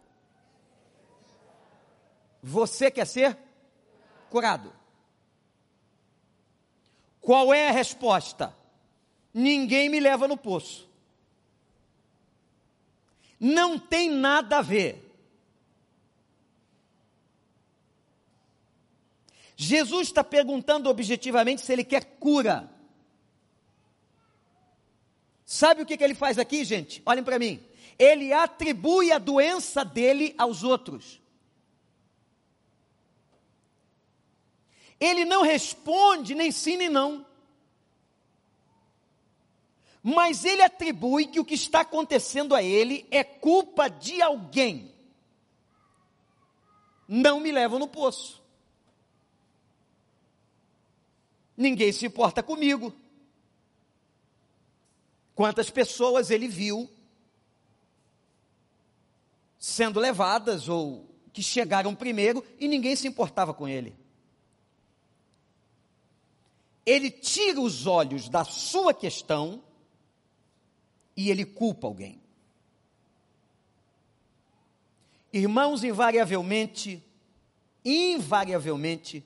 Você 2.42 2.90
quer 2.90 3.06
ser 3.06 3.36
curado? 4.28 4.72
Qual 7.20 7.52
é 7.52 7.68
a 7.68 7.72
resposta? 7.72 8.54
Ninguém 9.32 9.88
me 9.88 10.00
leva 10.00 10.26
no 10.26 10.36
poço 10.36 10.90
não 13.40 13.78
tem 13.78 14.10
nada 14.10 14.58
a 14.58 14.62
ver. 14.62 15.06
Jesus 19.56 20.08
está 20.08 20.22
perguntando 20.22 20.90
objetivamente 20.90 21.62
se 21.62 21.72
ele 21.72 21.84
quer 21.84 22.04
cura. 22.18 22.70
Sabe 25.44 25.82
o 25.82 25.86
que, 25.86 25.96
que 25.96 26.04
ele 26.04 26.14
faz 26.14 26.38
aqui, 26.38 26.64
gente? 26.64 27.02
Olhem 27.04 27.24
para 27.24 27.38
mim. 27.38 27.62
Ele 28.00 28.32
atribui 28.32 29.12
a 29.12 29.18
doença 29.18 29.84
dele 29.84 30.34
aos 30.38 30.62
outros. 30.62 31.20
Ele 34.98 35.26
não 35.26 35.42
responde 35.42 36.34
nem 36.34 36.50
sim 36.50 36.78
nem 36.78 36.88
não. 36.88 37.26
Mas 40.02 40.46
ele 40.46 40.62
atribui 40.62 41.26
que 41.26 41.38
o 41.38 41.44
que 41.44 41.52
está 41.52 41.80
acontecendo 41.80 42.54
a 42.54 42.62
ele 42.62 43.06
é 43.10 43.22
culpa 43.22 43.86
de 43.88 44.22
alguém. 44.22 44.94
Não 47.06 47.38
me 47.38 47.52
levam 47.52 47.78
no 47.78 47.86
poço. 47.86 48.42
Ninguém 51.54 51.92
se 51.92 52.06
importa 52.06 52.42
comigo. 52.42 52.94
Quantas 55.34 55.68
pessoas 55.68 56.30
ele 56.30 56.48
viu 56.48 56.90
sendo 59.60 60.00
levadas 60.00 60.70
ou 60.70 61.06
que 61.34 61.42
chegaram 61.42 61.94
primeiro 61.94 62.42
e 62.58 62.66
ninguém 62.66 62.96
se 62.96 63.06
importava 63.06 63.52
com 63.52 63.68
ele. 63.68 63.94
Ele 66.84 67.10
tira 67.10 67.60
os 67.60 67.86
olhos 67.86 68.28
da 68.30 68.42
sua 68.42 68.94
questão 68.94 69.62
e 71.14 71.30
ele 71.30 71.44
culpa 71.44 71.86
alguém. 71.86 72.20
Irmãos, 75.30 75.84
invariavelmente, 75.84 77.04
invariavelmente, 77.84 79.24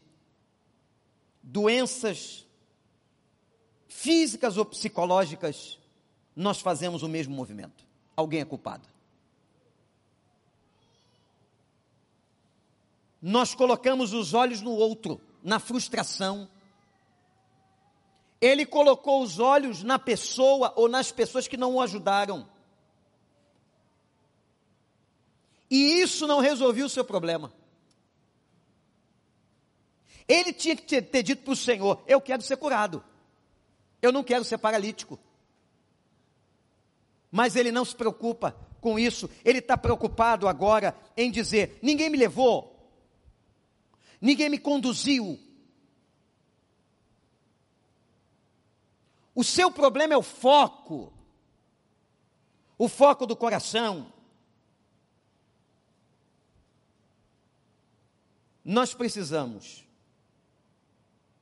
doenças 1.40 2.44
físicas 3.88 4.56
ou 4.56 4.64
psicológicas 4.64 5.78
nós 6.34 6.60
fazemos 6.60 7.04
o 7.04 7.08
mesmo 7.08 7.34
movimento. 7.34 7.86
Alguém 8.16 8.40
é 8.40 8.44
culpado. 8.44 8.93
Nós 13.26 13.54
colocamos 13.54 14.12
os 14.12 14.34
olhos 14.34 14.60
no 14.60 14.72
outro, 14.72 15.18
na 15.42 15.58
frustração. 15.58 16.46
Ele 18.38 18.66
colocou 18.66 19.22
os 19.22 19.38
olhos 19.38 19.82
na 19.82 19.98
pessoa 19.98 20.74
ou 20.76 20.90
nas 20.90 21.10
pessoas 21.10 21.48
que 21.48 21.56
não 21.56 21.76
o 21.76 21.80
ajudaram. 21.80 22.46
E 25.70 26.02
isso 26.02 26.26
não 26.26 26.38
resolveu 26.38 26.84
o 26.84 26.90
seu 26.90 27.02
problema. 27.02 27.50
Ele 30.28 30.52
tinha 30.52 30.76
que 30.76 31.00
ter, 31.00 31.22
dito 31.22 31.44
para 31.44 31.52
o 31.54 31.56
Senhor: 31.56 32.04
Eu 32.06 32.20
quero 32.20 32.42
ser 32.42 32.58
curado. 32.58 33.02
Eu 34.02 34.12
não 34.12 34.22
quero 34.22 34.44
ser 34.44 34.58
paralítico. 34.58 35.18
Mas 37.32 37.56
ele 37.56 37.72
não 37.72 37.86
se 37.86 37.96
preocupa 37.96 38.54
com 38.82 38.98
isso, 38.98 39.30
ele 39.42 39.60
está 39.60 39.78
preocupado 39.78 40.46
agora 40.46 40.94
em 41.16 41.30
dizer: 41.30 41.78
ninguém 41.80 42.10
me 42.10 42.18
levou, 42.18 42.73
ninguém 44.24 44.48
me 44.48 44.58
conduziu. 44.58 45.38
O 49.34 49.44
seu 49.44 49.70
problema 49.70 50.14
é 50.14 50.16
o 50.16 50.22
foco, 50.22 51.12
o 52.78 52.88
foco 52.88 53.26
do 53.26 53.36
coração. 53.36 54.10
Nós 58.64 58.94
precisamos, 58.94 59.84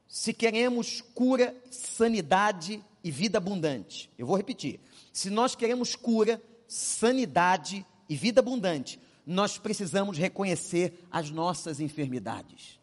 se 0.09 0.35
queremos 0.35 1.01
cura, 1.15 1.55
sanidade 1.71 2.85
e 3.05 3.13
vida 3.13 3.39
abundante, 3.39 4.11
eu 4.19 4.27
vou 4.27 4.37
repetir, 4.37 4.81
se 5.13 5.31
nós 5.31 5.55
queremos 5.55 5.95
cura, 5.95 6.43
sanidade 6.67 7.87
e 8.09 8.17
vida 8.17 8.41
abundante, 8.41 8.99
nós 9.27 9.59
precisamos 9.59 10.19
reconhecer 10.19 11.07
as 11.11 11.31
nossas 11.31 11.81
enfermidades. 11.81 12.81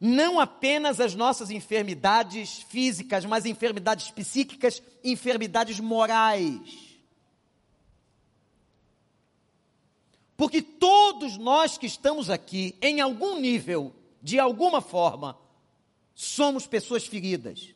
Não 0.00 0.38
apenas 0.38 1.00
as 1.00 1.14
nossas 1.14 1.50
enfermidades 1.50 2.62
físicas, 2.68 3.24
mas 3.24 3.46
enfermidades 3.46 4.10
psíquicas, 4.10 4.82
enfermidades 5.02 5.80
morais. 5.80 6.94
Porque 10.36 10.60
todos 10.60 11.38
nós 11.38 11.78
que 11.78 11.86
estamos 11.86 12.28
aqui, 12.28 12.76
em 12.82 13.00
algum 13.00 13.38
nível, 13.38 13.94
de 14.20 14.38
alguma 14.38 14.80
forma, 14.80 15.38
somos 16.14 16.66
pessoas 16.66 17.06
feridas. 17.06 17.74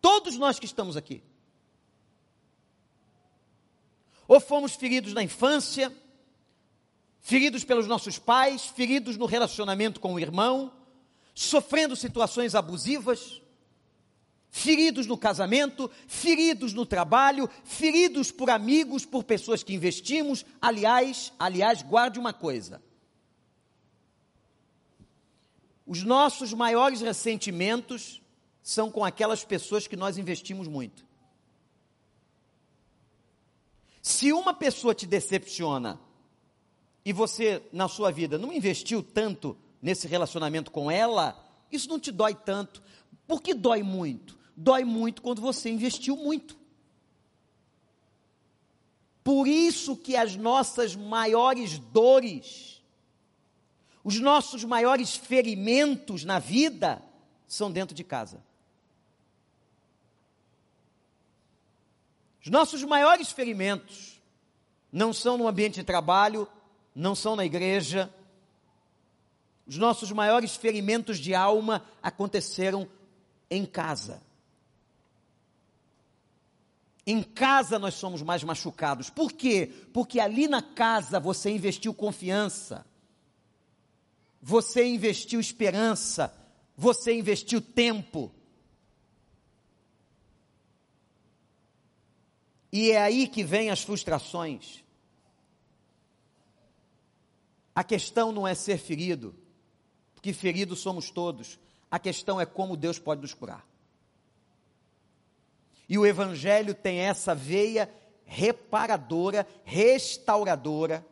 Todos 0.00 0.36
nós 0.36 0.58
que 0.58 0.66
estamos 0.66 0.96
aqui. 0.96 1.22
Ou 4.28 4.38
fomos 4.38 4.74
feridos 4.74 5.14
na 5.14 5.22
infância, 5.22 5.90
feridos 7.18 7.64
pelos 7.64 7.86
nossos 7.86 8.18
pais, 8.18 8.66
feridos 8.66 9.16
no 9.16 9.24
relacionamento 9.24 9.98
com 9.98 10.14
o 10.14 10.20
irmão, 10.20 10.70
sofrendo 11.34 11.96
situações 11.96 12.54
abusivas, 12.54 13.40
feridos 14.50 15.06
no 15.06 15.16
casamento, 15.16 15.90
feridos 16.06 16.74
no 16.74 16.84
trabalho, 16.84 17.48
feridos 17.64 18.30
por 18.30 18.50
amigos, 18.50 19.06
por 19.06 19.24
pessoas 19.24 19.62
que 19.62 19.72
investimos. 19.72 20.44
Aliás, 20.60 21.32
aliás, 21.38 21.80
guarde 21.80 22.18
uma 22.18 22.34
coisa. 22.34 22.82
Os 25.86 26.02
nossos 26.02 26.52
maiores 26.52 27.00
ressentimentos 27.00 28.20
são 28.62 28.90
com 28.90 29.02
aquelas 29.02 29.42
pessoas 29.42 29.86
que 29.86 29.96
nós 29.96 30.18
investimos 30.18 30.68
muito. 30.68 31.07
Se 34.08 34.32
uma 34.32 34.54
pessoa 34.54 34.94
te 34.94 35.04
decepciona 35.04 36.00
e 37.04 37.12
você, 37.12 37.62
na 37.70 37.88
sua 37.88 38.10
vida, 38.10 38.38
não 38.38 38.50
investiu 38.50 39.02
tanto 39.02 39.54
nesse 39.82 40.08
relacionamento 40.08 40.70
com 40.70 40.90
ela, 40.90 41.38
isso 41.70 41.90
não 41.90 42.00
te 42.00 42.10
dói 42.10 42.34
tanto. 42.34 42.82
Por 43.26 43.42
que 43.42 43.52
dói 43.52 43.82
muito? 43.82 44.38
Dói 44.56 44.82
muito 44.82 45.20
quando 45.20 45.42
você 45.42 45.68
investiu 45.68 46.16
muito. 46.16 46.56
Por 49.22 49.46
isso 49.46 49.94
que 49.94 50.16
as 50.16 50.36
nossas 50.36 50.96
maiores 50.96 51.78
dores, 51.78 52.82
os 54.02 54.18
nossos 54.18 54.64
maiores 54.64 55.16
ferimentos 55.16 56.24
na 56.24 56.38
vida 56.38 57.02
são 57.46 57.70
dentro 57.70 57.94
de 57.94 58.04
casa. 58.04 58.42
Os 62.48 62.50
nossos 62.50 62.82
maiores 62.82 63.30
ferimentos 63.30 64.22
não 64.90 65.12
são 65.12 65.36
no 65.36 65.46
ambiente 65.46 65.74
de 65.74 65.84
trabalho, 65.84 66.48
não 66.94 67.14
são 67.14 67.36
na 67.36 67.44
igreja. 67.44 68.10
Os 69.66 69.76
nossos 69.76 70.10
maiores 70.12 70.56
ferimentos 70.56 71.18
de 71.18 71.34
alma 71.34 71.84
aconteceram 72.02 72.88
em 73.50 73.66
casa. 73.66 74.22
Em 77.06 77.22
casa 77.22 77.78
nós 77.78 77.92
somos 77.92 78.22
mais 78.22 78.42
machucados. 78.42 79.10
Por 79.10 79.30
quê? 79.30 79.70
Porque 79.92 80.18
ali 80.18 80.48
na 80.48 80.62
casa 80.62 81.20
você 81.20 81.50
investiu 81.50 81.92
confiança, 81.92 82.86
você 84.40 84.86
investiu 84.86 85.38
esperança, 85.38 86.34
você 86.74 87.12
investiu 87.12 87.60
tempo, 87.60 88.32
E 92.72 92.90
é 92.90 93.00
aí 93.00 93.26
que 93.26 93.42
vem 93.42 93.70
as 93.70 93.82
frustrações. 93.82 94.84
A 97.74 97.84
questão 97.84 98.32
não 98.32 98.46
é 98.46 98.54
ser 98.54 98.78
ferido, 98.78 99.34
porque 100.14 100.32
feridos 100.32 100.80
somos 100.80 101.10
todos. 101.10 101.58
A 101.90 101.98
questão 101.98 102.40
é 102.40 102.44
como 102.44 102.76
Deus 102.76 102.98
pode 102.98 103.20
nos 103.20 103.32
curar. 103.32 103.66
E 105.88 105.96
o 105.96 106.04
Evangelho 106.04 106.74
tem 106.74 106.98
essa 106.98 107.34
veia 107.34 107.90
reparadora, 108.26 109.46
restauradora. 109.64 111.06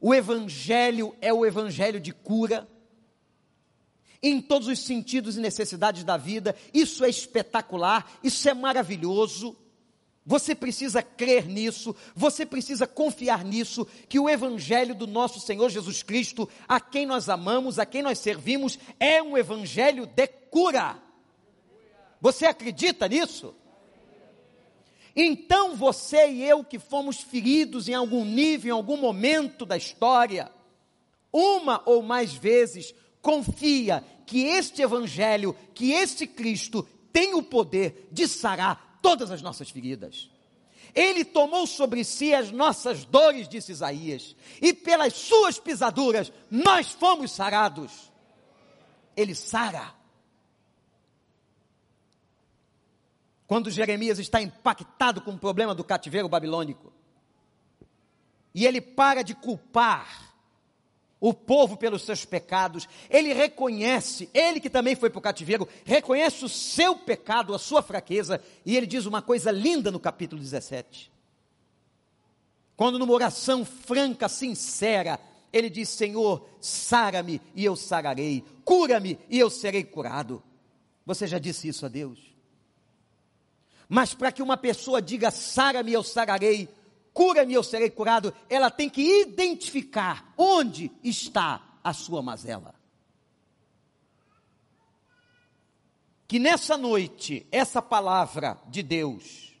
O 0.00 0.14
Evangelho 0.14 1.14
é 1.20 1.32
o 1.32 1.44
Evangelho 1.44 2.00
de 2.00 2.12
cura, 2.12 2.66
em 4.22 4.40
todos 4.40 4.66
os 4.66 4.78
sentidos 4.78 5.36
e 5.36 5.40
necessidades 5.40 6.04
da 6.04 6.16
vida. 6.16 6.56
Isso 6.72 7.04
é 7.04 7.08
espetacular, 7.08 8.18
isso 8.22 8.48
é 8.48 8.54
maravilhoso. 8.54 9.56
Você 10.26 10.56
precisa 10.56 11.04
crer 11.04 11.46
nisso, 11.46 11.94
você 12.12 12.44
precisa 12.44 12.84
confiar 12.84 13.44
nisso, 13.44 13.86
que 14.08 14.18
o 14.18 14.28
Evangelho 14.28 14.92
do 14.92 15.06
nosso 15.06 15.38
Senhor 15.38 15.70
Jesus 15.70 16.02
Cristo, 16.02 16.48
a 16.66 16.80
quem 16.80 17.06
nós 17.06 17.28
amamos, 17.28 17.78
a 17.78 17.86
quem 17.86 18.02
nós 18.02 18.18
servimos, 18.18 18.76
é 18.98 19.22
um 19.22 19.38
Evangelho 19.38 20.04
de 20.04 20.26
cura. 20.26 21.00
Você 22.20 22.44
acredita 22.44 23.06
nisso? 23.06 23.54
Então 25.14 25.76
você 25.76 26.28
e 26.28 26.42
eu 26.42 26.64
que 26.64 26.80
fomos 26.80 27.18
feridos 27.18 27.88
em 27.88 27.94
algum 27.94 28.24
nível, 28.24 28.74
em 28.74 28.76
algum 28.76 28.96
momento 28.96 29.64
da 29.64 29.76
história, 29.76 30.50
uma 31.32 31.80
ou 31.86 32.02
mais 32.02 32.34
vezes, 32.34 32.92
confia 33.22 34.04
que 34.26 34.42
este 34.42 34.82
Evangelho, 34.82 35.56
que 35.72 35.92
este 35.92 36.26
Cristo 36.26 36.82
tem 37.12 37.32
o 37.34 37.44
poder 37.44 38.08
de 38.10 38.26
sarar 38.26 38.85
todas 39.06 39.30
as 39.30 39.40
nossas 39.40 39.70
feridas. 39.70 40.28
Ele 40.92 41.24
tomou 41.24 41.64
sobre 41.64 42.02
si 42.02 42.34
as 42.34 42.50
nossas 42.50 43.04
dores, 43.04 43.48
disse 43.48 43.70
Isaías, 43.70 44.34
e 44.60 44.72
pelas 44.72 45.12
suas 45.12 45.60
pisaduras 45.60 46.32
nós 46.50 46.90
fomos 46.90 47.30
sarados. 47.30 48.10
Ele 49.16 49.32
sara. 49.32 49.94
Quando 53.46 53.70
Jeremias 53.70 54.18
está 54.18 54.42
impactado 54.42 55.20
com 55.20 55.30
o 55.30 55.38
problema 55.38 55.72
do 55.72 55.84
cativeiro 55.84 56.28
babilônico, 56.28 56.92
e 58.52 58.66
ele 58.66 58.80
para 58.80 59.22
de 59.22 59.36
culpar 59.36 60.34
o 61.20 61.32
povo 61.32 61.76
pelos 61.76 62.02
seus 62.02 62.24
pecados, 62.24 62.88
ele 63.08 63.32
reconhece, 63.32 64.28
ele 64.34 64.60
que 64.60 64.68
também 64.68 64.94
foi 64.94 65.08
para 65.08 65.18
o 65.18 65.22
cativeiro, 65.22 65.68
reconhece 65.84 66.44
o 66.44 66.48
seu 66.48 66.96
pecado, 66.96 67.54
a 67.54 67.58
sua 67.58 67.82
fraqueza, 67.82 68.40
e 68.64 68.76
ele 68.76 68.86
diz 68.86 69.06
uma 69.06 69.22
coisa 69.22 69.50
linda 69.50 69.90
no 69.90 69.98
capítulo 69.98 70.40
17. 70.40 71.10
Quando 72.76 72.98
numa 72.98 73.14
oração 73.14 73.64
franca, 73.64 74.28
sincera, 74.28 75.18
ele 75.52 75.70
diz: 75.70 75.88
Senhor, 75.88 76.46
sara-me 76.60 77.40
e 77.54 77.64
eu 77.64 77.74
sararei, 77.74 78.44
cura-me 78.64 79.18
e 79.30 79.38
eu 79.38 79.48
serei 79.48 79.82
curado. 79.82 80.42
Você 81.06 81.26
já 81.26 81.38
disse 81.38 81.68
isso 81.68 81.86
a 81.86 81.88
Deus? 81.88 82.18
Mas 83.88 84.12
para 84.12 84.32
que 84.32 84.42
uma 84.42 84.56
pessoa 84.56 85.00
diga 85.00 85.30
sara-me 85.30 85.92
e 85.92 85.94
eu 85.94 86.02
sararei, 86.02 86.68
cura-me, 87.16 87.54
eu 87.54 87.62
serei 87.62 87.88
curado, 87.88 88.34
ela 88.46 88.70
tem 88.70 88.90
que 88.90 89.22
identificar 89.22 90.34
onde 90.36 90.92
está 91.02 91.78
a 91.82 91.94
sua 91.94 92.20
mazela. 92.20 92.74
Que 96.28 96.38
nessa 96.38 96.76
noite, 96.76 97.46
essa 97.50 97.80
palavra 97.80 98.58
de 98.68 98.82
Deus, 98.82 99.54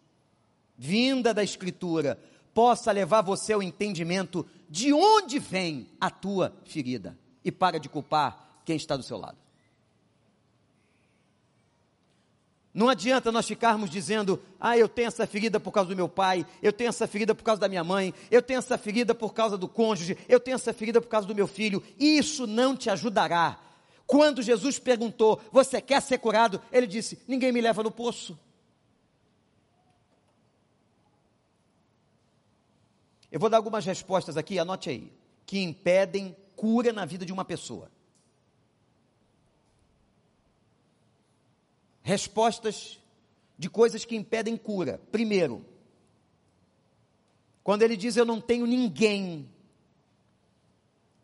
vinda 0.76 1.32
da 1.32 1.42
Escritura, 1.42 2.22
possa 2.52 2.92
levar 2.92 3.22
você 3.22 3.54
ao 3.54 3.62
entendimento 3.62 4.46
de 4.68 4.92
onde 4.92 5.38
vem 5.38 5.88
a 5.98 6.10
tua 6.10 6.54
ferida 6.66 7.18
e 7.42 7.50
para 7.50 7.80
de 7.80 7.88
culpar 7.88 8.60
quem 8.66 8.76
está 8.76 8.98
do 8.98 9.02
seu 9.02 9.16
lado. 9.16 9.38
Não 12.76 12.90
adianta 12.90 13.32
nós 13.32 13.46
ficarmos 13.46 13.88
dizendo, 13.88 14.38
ah, 14.60 14.76
eu 14.76 14.86
tenho 14.86 15.08
essa 15.08 15.26
ferida 15.26 15.58
por 15.58 15.72
causa 15.72 15.88
do 15.88 15.96
meu 15.96 16.10
pai, 16.10 16.44
eu 16.62 16.70
tenho 16.70 16.90
essa 16.90 17.06
ferida 17.06 17.34
por 17.34 17.42
causa 17.42 17.58
da 17.58 17.70
minha 17.70 17.82
mãe, 17.82 18.12
eu 18.30 18.42
tenho 18.42 18.58
essa 18.58 18.76
ferida 18.76 19.14
por 19.14 19.32
causa 19.32 19.56
do 19.56 19.66
cônjuge, 19.66 20.14
eu 20.28 20.38
tenho 20.38 20.56
essa 20.56 20.74
ferida 20.74 21.00
por 21.00 21.08
causa 21.08 21.26
do 21.26 21.34
meu 21.34 21.46
filho. 21.46 21.82
Isso 21.98 22.46
não 22.46 22.76
te 22.76 22.90
ajudará. 22.90 23.58
Quando 24.06 24.42
Jesus 24.42 24.78
perguntou, 24.78 25.40
você 25.50 25.80
quer 25.80 26.02
ser 26.02 26.18
curado? 26.18 26.60
Ele 26.70 26.86
disse, 26.86 27.18
ninguém 27.26 27.50
me 27.50 27.62
leva 27.62 27.82
no 27.82 27.90
poço. 27.90 28.38
Eu 33.32 33.40
vou 33.40 33.48
dar 33.48 33.56
algumas 33.56 33.86
respostas 33.86 34.36
aqui, 34.36 34.58
anote 34.58 34.90
aí, 34.90 35.10
que 35.46 35.62
impedem 35.62 36.36
cura 36.54 36.92
na 36.92 37.06
vida 37.06 37.24
de 37.24 37.32
uma 37.32 37.42
pessoa. 37.42 37.90
Respostas 42.06 43.00
de 43.58 43.68
coisas 43.68 44.04
que 44.04 44.14
impedem 44.14 44.56
cura. 44.56 45.02
Primeiro, 45.10 45.66
quando 47.64 47.82
ele 47.82 47.96
diz 47.96 48.16
eu 48.16 48.24
não 48.24 48.40
tenho 48.40 48.64
ninguém, 48.64 49.50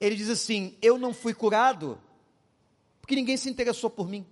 ele 0.00 0.16
diz 0.16 0.28
assim: 0.28 0.76
eu 0.82 0.98
não 0.98 1.14
fui 1.14 1.32
curado 1.32 2.00
porque 3.00 3.14
ninguém 3.14 3.36
se 3.36 3.48
interessou 3.48 3.88
por 3.88 4.08
mim. 4.08 4.26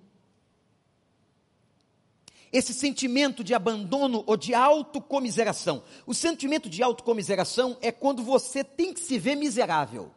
Esse 2.52 2.74
sentimento 2.74 3.44
de 3.44 3.54
abandono 3.54 4.24
ou 4.26 4.36
de 4.36 4.52
autocomiseração. 4.52 5.84
O 6.04 6.12
sentimento 6.12 6.68
de 6.68 6.82
autocomiseração 6.82 7.78
é 7.80 7.92
quando 7.92 8.24
você 8.24 8.64
tem 8.64 8.92
que 8.92 8.98
se 8.98 9.16
ver 9.20 9.36
miserável. 9.36 10.10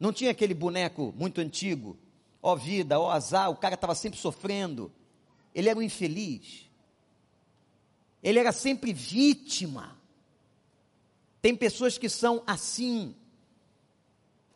Não 0.00 0.14
tinha 0.14 0.30
aquele 0.30 0.54
boneco 0.54 1.12
muito 1.14 1.42
antigo 1.42 1.98
ó 2.42 2.54
vida, 2.54 2.98
ó 2.98 3.10
azar, 3.10 3.50
o 3.50 3.56
cara 3.56 3.74
estava 3.74 3.94
sempre 3.94 4.18
sofrendo. 4.18 4.92
Ele 5.54 5.68
era 5.68 5.78
um 5.78 5.82
infeliz. 5.82 6.68
Ele 8.22 8.38
era 8.38 8.52
sempre 8.52 8.92
vítima. 8.92 9.96
Tem 11.40 11.54
pessoas 11.54 11.96
que 11.96 12.08
são 12.08 12.42
assim. 12.46 13.14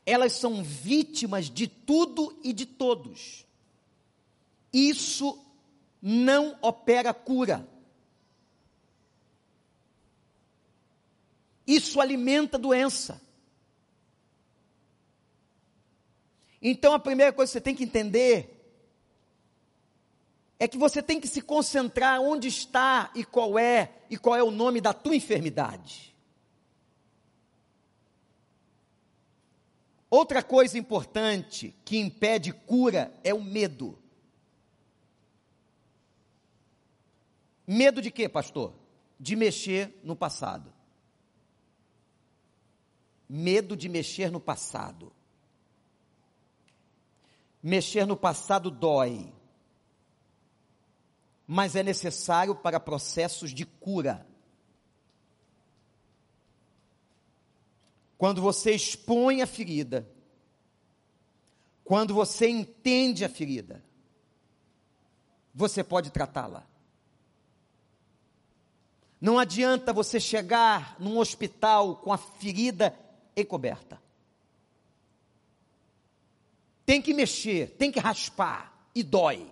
Elas 0.05 0.33
são 0.33 0.63
vítimas 0.63 1.49
de 1.49 1.67
tudo 1.67 2.37
e 2.43 2.53
de 2.53 2.67
todos. 2.67 3.47
Isso 4.73 5.39
não 6.03 6.57
opera 6.63 7.13
cura. 7.15 7.69
Isso 11.67 12.01
alimenta 12.01 12.59
doença. 12.59 13.21
Então 16.61 16.93
a 16.93 16.99
primeira 16.99 17.33
coisa 17.33 17.51
que 17.51 17.53
você 17.55 17.61
tem 17.61 17.75
que 17.75 17.85
entender 17.85 18.57
é 20.59 20.69
que 20.69 20.77
você 20.77 21.03
tem 21.03 21.19
que 21.19 21.27
se 21.27 21.41
concentrar 21.41 22.21
onde 22.21 22.47
está 22.47 23.11
e 23.15 23.25
qual 23.25 23.59
é 23.59 23.95
e 24.11 24.19
qual 24.19 24.37
é 24.37 24.43
o 24.43 24.51
nome 24.51 24.81
da 24.81 24.93
tua 24.93 25.17
enfermidade. 25.17 26.15
Outra 30.11 30.43
coisa 30.43 30.77
importante 30.77 31.75
que 31.85 31.97
impede 31.97 32.53
cura 32.53 33.17
é 33.25 33.33
o 33.33 33.43
medo. 33.43 33.97
Medo 37.67 38.03
de 38.03 38.11
quê, 38.11 38.29
pastor? 38.29 38.75
De 39.19 39.37
mexer 39.37 39.99
no 40.03 40.17
passado. 40.17 40.73
Medo 43.29 43.77
de 43.77 43.89
mexer 43.89 44.31
no 44.31 44.41
passado. 44.41 45.13
Mexer 47.63 48.07
no 48.07 48.17
passado 48.17 48.71
dói, 48.71 49.33
mas 51.47 51.77
é 51.77 51.83
necessário 51.83 52.55
para 52.55 52.81
processos 52.81 53.53
de 53.53 53.67
cura. 53.67 54.27
Quando 58.17 58.41
você 58.41 58.73
expõe 58.73 59.43
a 59.43 59.47
ferida, 59.47 60.09
quando 61.85 62.15
você 62.15 62.49
entende 62.49 63.25
a 63.25 63.29
ferida, 63.29 63.83
você 65.53 65.83
pode 65.83 66.11
tratá-la. 66.11 66.67
Não 69.21 69.39
adianta 69.39 69.93
você 69.93 70.19
chegar 70.19 70.97
num 70.99 71.19
hospital 71.19 71.97
com 71.97 72.13
a 72.13 72.17
ferida 72.17 72.99
encoberta. 73.37 74.01
Tem 76.91 77.01
que 77.01 77.15
mexer, 77.15 77.71
tem 77.79 77.93
que 77.93 78.01
raspar 78.01 78.75
e 78.93 79.05
dói. 79.05 79.47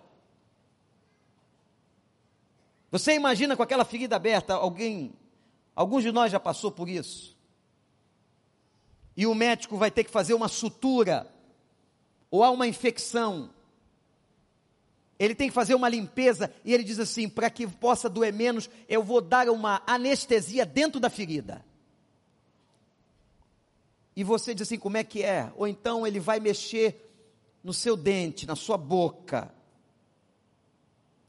Você 2.91 3.15
imagina 3.15 3.57
com 3.57 3.63
aquela 3.63 3.85
ferida 3.85 4.17
aberta, 4.17 4.55
alguém, 4.55 5.13
alguns 5.73 6.03
de 6.03 6.11
nós 6.11 6.33
já 6.33 6.41
passou 6.41 6.73
por 6.73 6.89
isso. 6.89 7.39
E 9.17 9.25
o 9.25 9.37
médico 9.37 9.77
vai 9.77 9.89
ter 9.89 10.03
que 10.03 10.11
fazer 10.11 10.35
uma 10.35 10.49
sutura 10.49 11.33
ou 12.29 12.43
há 12.43 12.51
uma 12.51 12.67
infecção. 12.67 13.51
Ele 15.17 15.33
tem 15.33 15.47
que 15.47 15.55
fazer 15.55 15.77
uma 15.77 15.89
limpeza 15.89 16.53
e 16.65 16.75
ele 16.75 16.83
diz 16.83 16.99
assim: 16.99 17.29
para 17.29 17.49
que 17.49 17.69
possa 17.69 18.09
doer 18.09 18.33
menos, 18.33 18.69
eu 18.89 19.01
vou 19.01 19.21
dar 19.21 19.49
uma 19.49 19.81
anestesia 19.87 20.67
dentro 20.67 20.99
da 20.99 21.09
ferida. 21.09 21.65
E 24.17 24.25
você 24.25 24.53
diz 24.53 24.67
assim: 24.67 24.77
como 24.77 24.97
é 24.97 25.05
que 25.05 25.23
é? 25.23 25.53
Ou 25.55 25.69
então 25.69 26.05
ele 26.05 26.19
vai 26.19 26.41
mexer 26.41 27.08
no 27.63 27.73
seu 27.73 27.97
dente, 27.97 28.47
na 28.47 28.57
sua 28.57 28.77
boca, 28.77 29.53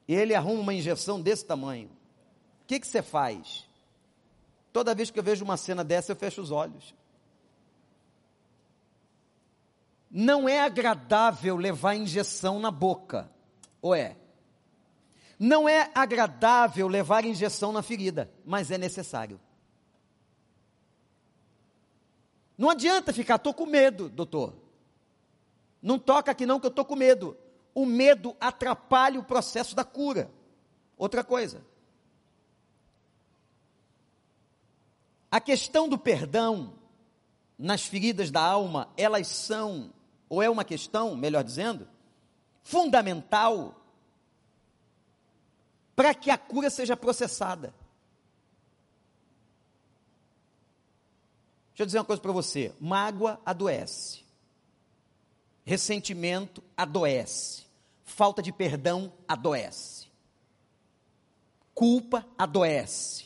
e 0.07 0.13
ele 0.15 0.33
arruma 0.33 0.61
uma 0.61 0.73
injeção 0.73 1.21
desse 1.21 1.45
tamanho, 1.45 1.89
o 2.63 2.65
que, 2.65 2.79
que 2.79 2.87
você 2.87 3.01
faz? 3.01 3.67
Toda 4.71 4.95
vez 4.95 5.11
que 5.11 5.19
eu 5.19 5.23
vejo 5.23 5.43
uma 5.43 5.57
cena 5.57 5.83
dessa, 5.83 6.11
eu 6.11 6.15
fecho 6.15 6.41
os 6.41 6.51
olhos. 6.51 6.93
Não 10.09 10.49
é 10.49 10.59
agradável 10.61 11.55
levar 11.55 11.95
injeção 11.95 12.59
na 12.59 12.71
boca, 12.71 13.29
ou 13.81 13.93
é? 13.93 14.17
Não 15.37 15.69
é 15.69 15.91
agradável 15.93 16.87
levar 16.87 17.23
injeção 17.23 17.71
na 17.71 17.81
ferida, 17.81 18.31
mas 18.43 18.71
é 18.71 18.77
necessário. 18.77 19.39
Não 22.57 22.69
adianta 22.69 23.13
ficar, 23.13 23.35
estou 23.35 23.53
com 23.53 23.65
medo, 23.65 24.09
doutor. 24.09 24.68
Não 25.81 25.97
toca 25.97 26.31
aqui 26.31 26.45
não 26.45 26.59
que 26.59 26.65
eu 26.65 26.69
estou 26.69 26.85
com 26.85 26.95
medo. 26.95 27.37
O 27.73 27.85
medo 27.85 28.35
atrapalha 28.39 29.19
o 29.19 29.23
processo 29.23 29.75
da 29.75 29.83
cura. 29.83 30.31
Outra 30.97 31.23
coisa. 31.23 31.63
A 35.31 35.39
questão 35.39 35.87
do 35.87 35.97
perdão 35.97 36.73
nas 37.57 37.85
feridas 37.85 38.31
da 38.31 38.41
alma, 38.41 38.89
elas 38.95 39.27
são, 39.27 39.93
ou 40.29 40.41
é 40.41 40.49
uma 40.49 40.63
questão, 40.63 41.15
melhor 41.15 41.43
dizendo, 41.43 41.87
fundamental 42.63 43.75
para 45.95 46.15
que 46.15 46.31
a 46.31 46.37
cura 46.37 46.69
seja 46.69 46.95
processada. 46.95 47.73
Deixa 51.71 51.83
eu 51.83 51.85
dizer 51.85 51.99
uma 51.99 52.05
coisa 52.05 52.21
para 52.21 52.31
você: 52.31 52.73
mágoa 52.79 53.39
adoece, 53.45 54.23
ressentimento 55.69 56.63
adoece, 56.75 57.61
falta 58.03 58.41
de 58.41 58.51
perdão 58.51 59.13
adoece, 59.27 60.07
culpa 61.75 62.25
adoece. 62.35 63.25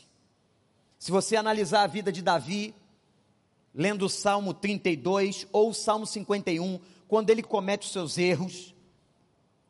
Se 0.98 1.10
você 1.10 1.36
analisar 1.36 1.84
a 1.84 1.86
vida 1.86 2.12
de 2.12 2.20
Davi, 2.20 2.74
lendo 3.74 4.04
o 4.04 4.10
Salmo 4.10 4.52
32 4.52 5.46
ou 5.50 5.70
o 5.70 5.74
Salmo 5.74 6.06
51, 6.06 6.78
quando 7.08 7.30
ele 7.30 7.42
comete 7.42 7.86
os 7.86 7.92
seus 7.94 8.18
erros, 8.18 8.74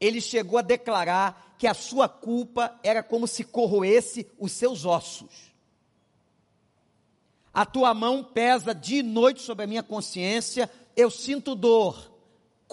ele 0.00 0.20
chegou 0.20 0.58
a 0.58 0.62
declarar 0.62 1.54
que 1.56 1.68
a 1.68 1.74
sua 1.74 2.08
culpa 2.08 2.76
era 2.82 3.04
como 3.04 3.28
se 3.28 3.44
corroesse 3.44 4.26
os 4.36 4.50
seus 4.50 4.84
ossos. 4.84 5.54
A 7.52 7.64
tua 7.64 7.94
mão 7.94 8.24
pesa 8.24 8.74
de 8.74 9.00
noite 9.00 9.42
sobre 9.42 9.62
a 9.62 9.68
minha 9.68 9.82
consciência, 9.84 10.68
eu 10.96 11.08
sinto 11.08 11.54
dor. 11.54 12.13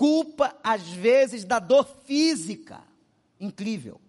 Culpa, 0.01 0.57
às 0.63 0.81
vezes, 0.87 1.45
da 1.45 1.59
dor 1.59 1.85
física. 1.85 2.81
Incrível. 3.39 4.01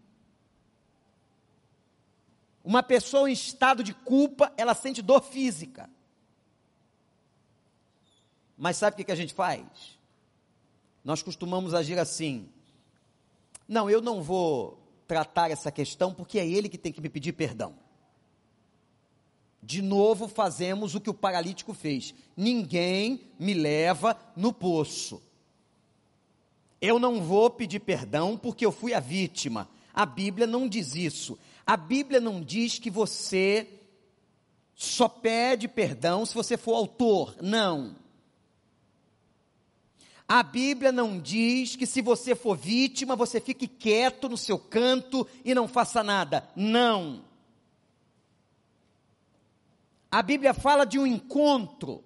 Uma 2.65 2.83
pessoa 2.83 3.29
em 3.29 3.35
estado 3.35 3.85
de 3.85 3.93
culpa, 3.93 4.51
ela 4.57 4.75
sente 4.75 5.03
dor 5.03 5.21
física. 5.23 5.91
Mas 8.57 8.79
sabe 8.79 9.03
o 9.03 9.05
que 9.05 9.13
a 9.13 9.15
gente 9.15 9.35
faz? 9.35 9.67
Nós 11.05 11.23
costumamos 11.23 11.75
agir 11.75 11.99
assim: 11.99 12.49
não, 13.69 13.91
eu 13.91 14.01
não 14.01 14.23
vou 14.23 14.83
tratar 15.07 15.51
essa 15.51 15.71
questão 15.71 16.15
porque 16.15 16.39
é 16.39 16.49
ele 16.49 16.71
que 16.71 16.79
tem 16.79 16.91
que 16.91 17.03
me 17.03 17.11
pedir 17.11 17.35
perdão. 17.35 17.77
De 19.63 19.83
novo 19.83 20.27
fazemos 20.27 20.95
o 20.95 21.01
que 21.03 21.11
o 21.11 21.15
paralítico 21.15 21.75
fez. 21.75 22.15
Ninguém 22.35 23.31
me 23.39 23.53
leva 23.53 24.19
no 24.35 24.55
poço. 24.55 25.23
Eu 26.83 26.99
não 26.99 27.23
vou 27.23 27.49
pedir 27.49 27.79
perdão 27.79 28.37
porque 28.37 28.67
eu 28.67 28.73
fui 28.73 28.93
a 28.93 28.99
vítima. 28.99 29.69
A 29.95 30.05
Bíblia 30.05 30.49
não 30.49 30.69
diz 30.69 30.97
isso. 30.97 31.39
A 31.65 31.77
Bíblia 31.77 32.21
não 32.21 32.41
diz 32.41 32.81
que 32.81 32.91
você 32.91 33.69
só 34.75 35.09
pede 35.09 35.69
perdão 35.69 36.27
se 36.27 36.35
você 36.35 36.57
for 36.57 36.75
autor. 36.75 37.37
Não. 37.41 37.95
A 40.27 40.43
Bíblia 40.43 40.91
não 40.91 41.21
diz 41.21 41.77
que 41.77 41.87
se 41.87 42.03
você 42.03 42.35
for 42.35 42.57
vítima, 42.57 43.15
você 43.15 43.41
fique 43.41 43.69
quieto 43.69 44.29
no 44.29 44.37
seu 44.37 44.59
canto 44.59 45.25
e 45.45 45.55
não 45.55 45.69
faça 45.69 46.03
nada. 46.03 46.49
Não. 46.57 47.25
A 50.11 50.21
Bíblia 50.21 50.53
fala 50.53 50.85
de 50.85 50.99
um 50.99 51.07
encontro 51.07 52.03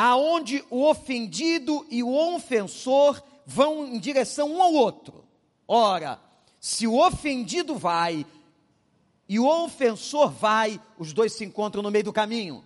aonde 0.00 0.64
o 0.70 0.88
ofendido 0.88 1.84
e 1.90 2.04
o 2.04 2.14
ofensor 2.14 3.20
vão 3.44 3.84
em 3.84 3.98
direção 3.98 4.52
um 4.52 4.62
ao 4.62 4.72
outro. 4.72 5.24
Ora, 5.66 6.20
se 6.60 6.86
o 6.86 7.04
ofendido 7.04 7.74
vai 7.74 8.24
e 9.28 9.40
o 9.40 9.64
ofensor 9.64 10.30
vai, 10.30 10.80
os 10.96 11.12
dois 11.12 11.32
se 11.32 11.44
encontram 11.44 11.82
no 11.82 11.90
meio 11.90 12.04
do 12.04 12.12
caminho. 12.12 12.64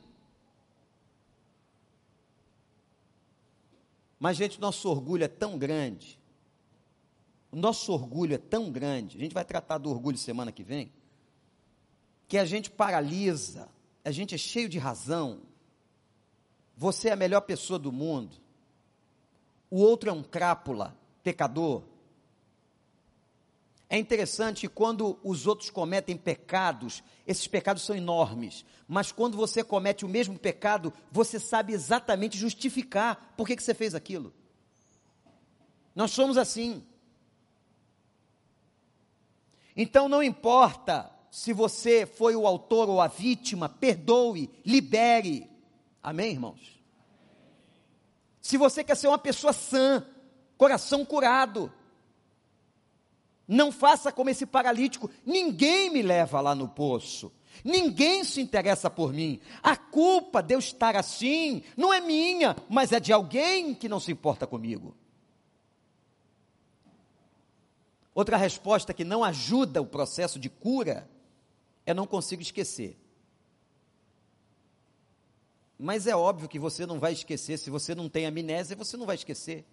Mas, 4.21 4.37
gente, 4.37 4.61
nosso 4.61 4.91
orgulho 4.91 5.25
é 5.25 5.29
tão 5.29 5.57
grande. 5.57 6.21
O 7.51 7.57
nosso 7.57 7.93
orgulho 7.93 8.35
é 8.35 8.39
tão 8.39 8.71
grande. 8.71 9.17
A 9.17 9.21
gente 9.21 9.33
vai 9.33 9.45
tratar 9.45 9.79
do 9.79 9.89
orgulho 9.89 10.19
semana 10.19 10.53
que 10.53 10.63
vem. 10.63 10.93
Que 12.29 12.37
a 12.37 12.45
gente 12.45 12.71
paralisa. 12.71 13.71
A 14.05 14.11
gente 14.11 14.35
é 14.35 14.39
cheio 14.39 14.69
de 14.69 14.79
razão. 14.79 15.41
Você 16.83 17.11
é 17.11 17.13
a 17.13 17.17
melhor 17.17 17.43
pessoa 17.43 17.79
do 17.79 17.93
mundo. 17.93 18.37
O 19.71 19.79
outro 19.81 20.11
é 20.11 20.13
um 20.13 20.21
crápula, 20.21 20.99
pecador. 21.23 21.85
É 23.89 23.97
interessante 23.97 24.67
quando 24.67 25.17
os 25.23 25.47
outros 25.47 25.71
cometem 25.71 26.17
pecados, 26.17 27.01
esses 27.25 27.47
pecados 27.47 27.85
são 27.85 27.95
enormes, 27.95 28.65
mas 28.89 29.13
quando 29.13 29.37
você 29.37 29.63
comete 29.63 30.05
o 30.05 30.09
mesmo 30.09 30.37
pecado, 30.37 30.93
você 31.13 31.39
sabe 31.39 31.73
exatamente 31.73 32.37
justificar 32.37 33.33
por 33.37 33.47
que, 33.47 33.55
que 33.55 33.63
você 33.63 33.75
fez 33.75 33.95
aquilo. 33.95 34.35
Nós 35.95 36.11
somos 36.11 36.37
assim. 36.37 36.85
Então 39.77 40.09
não 40.09 40.21
importa 40.21 41.13
se 41.31 41.53
você 41.53 42.07
foi 42.07 42.35
o 42.35 42.45
autor 42.45 42.89
ou 42.89 43.01
a 43.01 43.07
vítima, 43.07 43.69
perdoe, 43.69 44.51
libere. 44.67 45.52
Amém, 46.03 46.33
irmãos? 46.33 46.83
Se 48.41 48.57
você 48.57 48.83
quer 48.83 48.97
ser 48.97 49.07
uma 49.07 49.19
pessoa 49.19 49.53
sã, 49.53 50.05
coração 50.59 51.05
curado, 51.05 51.73
não 53.47 53.71
faça 53.71 54.11
como 54.11 54.31
esse 54.31 54.45
paralítico. 54.45 55.11
Ninguém 55.25 55.91
me 55.91 56.03
leva 56.03 56.41
lá 56.41 56.55
no 56.55 56.69
poço. 56.69 57.33
Ninguém 57.63 58.25
se 58.25 58.41
interessa 58.41 58.91
por 58.91 59.13
mim. 59.13 59.41
A 59.63 59.77
culpa 59.77 60.43
de 60.43 60.55
eu 60.55 60.59
estar 60.59 60.97
assim 60.97 61.63
não 61.77 61.93
é 61.93 62.01
minha, 62.01 62.57
mas 62.69 62.93
é 62.93 62.99
de 62.99 63.13
alguém 63.13 63.75
que 63.75 63.89
não 63.89 64.01
se 64.01 64.11
importa 64.11 64.47
comigo. 64.47 64.97
Outra 68.15 68.37
resposta 68.37 68.93
que 68.93 69.05
não 69.05 69.23
ajuda 69.23 69.81
o 69.81 69.87
processo 69.87 70.39
de 70.39 70.51
cura 70.51 71.09
é 71.87 71.95
não 71.95 72.07
consigo 72.07 72.43
esquecer. 72.43 73.02
Mas 75.83 76.07
é 76.07 76.15
óbvio 76.15 76.49
que 76.49 76.61
você 76.61 76.87
não 76.87 77.01
vai 77.01 77.13
esquecer, 77.13 77.59
se 77.59 77.69
você 77.69 77.93
não 77.93 78.09
tem 78.09 78.25
amnésia, 78.25 78.77
você 78.77 78.97
não 78.97 79.05
vai 79.05 79.17
esquecer. 79.17 79.65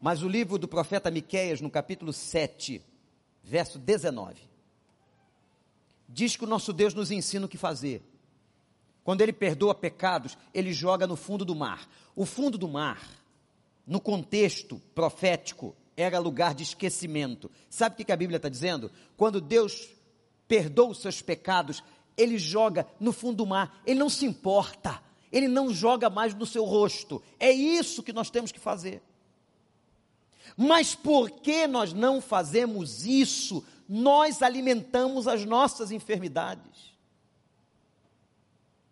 Mas 0.00 0.24
o 0.24 0.28
livro 0.28 0.58
do 0.58 0.66
profeta 0.66 1.08
Miqueias, 1.08 1.60
no 1.60 1.70
capítulo 1.70 2.12
7, 2.12 2.82
verso 3.44 3.78
19, 3.78 4.42
diz 6.08 6.34
que 6.34 6.42
o 6.42 6.48
nosso 6.48 6.72
Deus 6.72 6.94
nos 6.94 7.12
ensina 7.12 7.46
o 7.46 7.48
que 7.48 7.56
fazer. 7.56 8.02
Quando 9.04 9.20
ele 9.20 9.32
perdoa 9.32 9.72
pecados, 9.72 10.36
ele 10.52 10.72
joga 10.72 11.06
no 11.06 11.14
fundo 11.14 11.44
do 11.44 11.54
mar. 11.54 11.88
O 12.16 12.26
fundo 12.26 12.58
do 12.58 12.66
mar, 12.66 13.08
no 13.86 14.00
contexto 14.00 14.82
profético, 14.96 15.76
era 15.96 16.18
lugar 16.18 16.56
de 16.56 16.64
esquecimento. 16.64 17.48
Sabe 17.70 18.02
o 18.02 18.04
que 18.04 18.10
a 18.10 18.16
Bíblia 18.16 18.38
está 18.38 18.48
dizendo? 18.48 18.90
Quando 19.16 19.40
Deus 19.40 19.90
perdoa 20.48 20.88
os 20.88 21.02
seus 21.02 21.20
pecados, 21.22 21.84
ele 22.18 22.36
joga 22.36 22.86
no 22.98 23.12
fundo 23.12 23.36
do 23.36 23.46
mar. 23.46 23.80
Ele 23.86 24.00
não 24.00 24.10
se 24.10 24.26
importa. 24.26 25.00
Ele 25.30 25.46
não 25.46 25.72
joga 25.72 26.10
mais 26.10 26.34
no 26.34 26.44
seu 26.44 26.64
rosto. 26.64 27.22
É 27.38 27.50
isso 27.50 28.02
que 28.02 28.12
nós 28.12 28.28
temos 28.28 28.50
que 28.50 28.58
fazer. 28.58 29.00
Mas 30.56 30.94
por 30.94 31.30
que 31.30 31.68
nós 31.68 31.92
não 31.92 32.20
fazemos 32.20 33.06
isso? 33.06 33.64
Nós 33.88 34.42
alimentamos 34.42 35.28
as 35.28 35.44
nossas 35.44 35.92
enfermidades. 35.92 36.92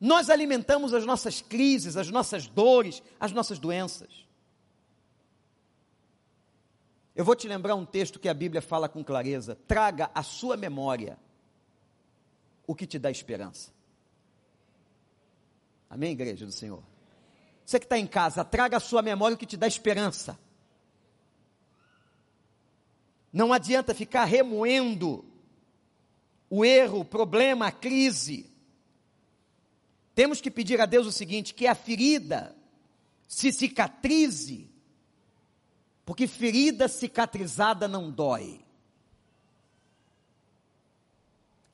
Nós 0.01 0.31
alimentamos 0.31 0.95
as 0.95 1.05
nossas 1.05 1.41
crises, 1.41 1.97
as 1.97 2.11
nossas 2.11 2.47
dores, 2.47 3.03
as 3.19 3.33
nossas 3.33 3.59
doenças. 3.59 4.25
Eu 7.15 7.25
vou 7.25 7.35
te 7.35 7.49
lembrar 7.49 7.75
um 7.75 7.87
texto 7.87 8.21
que 8.21 8.29
a 8.29 8.35
Bíblia 8.35 8.61
fala 8.61 8.89
com 8.89 9.03
clareza. 9.03 9.59
Traga 9.67 10.11
à 10.15 10.23
sua 10.23 10.57
memória 10.57 11.19
o 12.67 12.75
que 12.75 12.87
te 12.87 12.99
dá 12.99 13.11
esperança. 13.11 13.71
Amém, 15.89 16.13
igreja 16.13 16.45
do 16.45 16.53
Senhor? 16.53 16.83
Você 17.65 17.79
que 17.79 17.87
está 17.87 17.99
em 17.99 18.07
casa, 18.07 18.45
traga 18.45 18.77
à 18.77 18.81
sua 18.81 19.03
memória 19.03 19.35
o 19.35 19.39
que 19.39 19.47
te 19.47 19.57
dá 19.57 19.67
esperança. 19.67 20.39
Não 23.33 23.53
adianta 23.53 23.95
ficar 23.95 24.25
remoendo 24.25 25.25
o 26.49 26.65
erro, 26.65 27.01
o 27.01 27.05
problema, 27.05 27.67
a 27.69 27.73
crise. 27.73 28.51
Temos 30.15 30.41
que 30.41 30.51
pedir 30.51 30.81
a 30.81 30.87
Deus 30.87 31.07
o 31.07 31.13
seguinte: 31.13 31.55
que 31.55 31.67
a 31.67 31.75
ferida 31.75 32.57
se 33.29 33.53
cicatrize, 33.53 34.71
porque 36.05 36.27
ferida 36.27 36.89
cicatrizada 36.89 37.87
não 37.87 38.11
dói. 38.11 38.66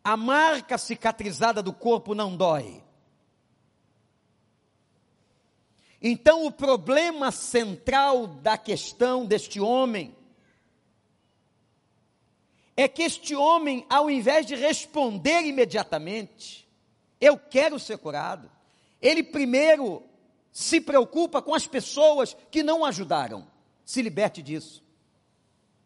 A 0.04 0.16
marca 0.16 0.76
cicatrizada 0.76 1.62
do 1.62 1.72
corpo 1.72 2.14
não 2.14 2.36
dói. 2.36 2.82
Então, 6.00 6.44
o 6.44 6.50
problema 6.50 7.30
central 7.30 8.26
da 8.26 8.58
questão 8.58 9.24
deste 9.24 9.60
homem 9.60 10.16
é 12.76 12.88
que 12.88 13.02
este 13.02 13.36
homem, 13.36 13.86
ao 13.88 14.10
invés 14.10 14.44
de 14.44 14.56
responder 14.56 15.42
imediatamente, 15.42 16.68
eu 17.20 17.38
quero 17.38 17.78
ser 17.78 17.98
curado, 17.98 18.50
ele 19.00 19.22
primeiro 19.22 20.02
se 20.50 20.80
preocupa 20.80 21.40
com 21.40 21.54
as 21.54 21.66
pessoas 21.66 22.36
que 22.50 22.62
não 22.62 22.84
ajudaram. 22.84 23.46
Se 23.84 24.02
liberte 24.02 24.42
disso. 24.42 24.82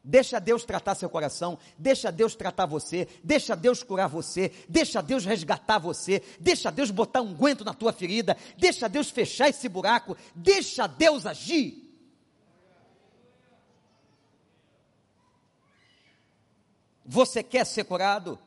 Deixa 0.09 0.39
Deus 0.39 0.65
tratar 0.65 0.95
seu 0.95 1.11
coração, 1.11 1.59
deixa 1.77 2.13
Deus 2.13 2.37
tratar 2.37 2.65
você, 2.65 3.09
deixa 3.25 3.57
Deus 3.57 3.83
curar 3.83 4.07
você, 4.07 4.53
deixa 4.69 5.03
Deus 5.03 5.25
resgatar 5.25 5.81
você, 5.81 6.23
deixa 6.39 6.71
Deus 6.71 6.93
botar 6.93 7.23
um 7.23 7.35
guento 7.35 7.65
na 7.65 7.75
tua 7.75 7.93
ferida, 7.93 8.37
deixa 8.57 8.89
Deus 8.89 9.11
fechar 9.11 9.49
esse 9.49 9.69
buraco, 9.69 10.17
deixa 10.33 10.87
Deus 10.87 11.27
agir. 11.27 11.83
Você 17.05 17.43
quer 17.43 17.67
ser 17.67 17.83
curado? 17.83 18.39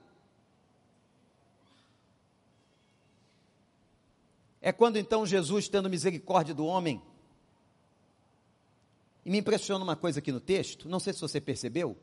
É 4.62 4.72
quando 4.72 4.95
então 4.95 5.26
Jesus, 5.26 5.67
tendo 5.67 5.89
misericórdia 5.89 6.54
do 6.54 6.65
homem, 6.65 7.02
e 9.30 9.32
me 9.32 9.38
impressiona 9.38 9.84
uma 9.84 9.96
coisa 9.96 10.18
aqui 10.18 10.32
no 10.32 10.39
texto, 10.39 10.89
não 10.89 11.00
sei 11.00 11.13
se 11.13 11.22
você 11.22 11.39
percebeu. 11.39 11.96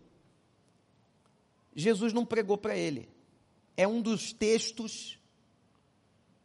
Jesus 1.74 2.12
não 2.12 2.24
pregou 2.24 2.56
para 2.56 2.76
ele. 2.76 3.08
É 3.76 3.84
um 3.84 4.00
dos 4.00 4.32
textos 4.32 5.18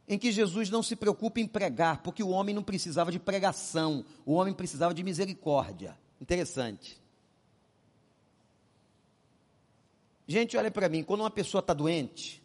em 0.08 0.17
que 0.17 0.32
Jesus 0.32 0.72
não 0.72 0.82
se 0.82 0.96
preocupa 0.96 1.39
em 1.39 1.46
pregar, 1.46 2.02
porque 2.02 2.24
o 2.24 2.30
homem 2.30 2.56
não 2.56 2.63
precisava 2.63 3.12
de 3.12 3.20
pregação, 3.20 4.04
o 4.26 4.34
homem 4.34 4.56
precisava 4.56 4.91
de 4.91 5.04
misericórdia. 5.04 5.96
Interessante. 6.20 7.00
Gente, 10.26 10.58
olha 10.58 10.72
para 10.72 10.89
mim, 10.89 11.04
quando 11.04 11.20
uma 11.20 11.30
pessoa 11.30 11.60
está 11.60 11.76
doente, 11.76 12.41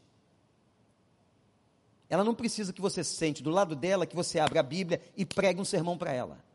ela 2.07 2.23
não 2.23 2.35
precisa 2.35 2.71
que 2.71 2.83
você 2.83 3.03
sente 3.03 3.43
do 3.43 3.49
lado 3.49 3.75
dela, 3.75 4.05
que 4.05 4.15
você 4.15 4.39
abra 4.39 4.61
a 4.61 4.63
Bíblia 4.63 5.01
e 5.17 5.25
pregue 5.25 5.59
um 5.59 5.65
sermão 5.65 5.97
para 5.97 6.13
ela 6.13 6.46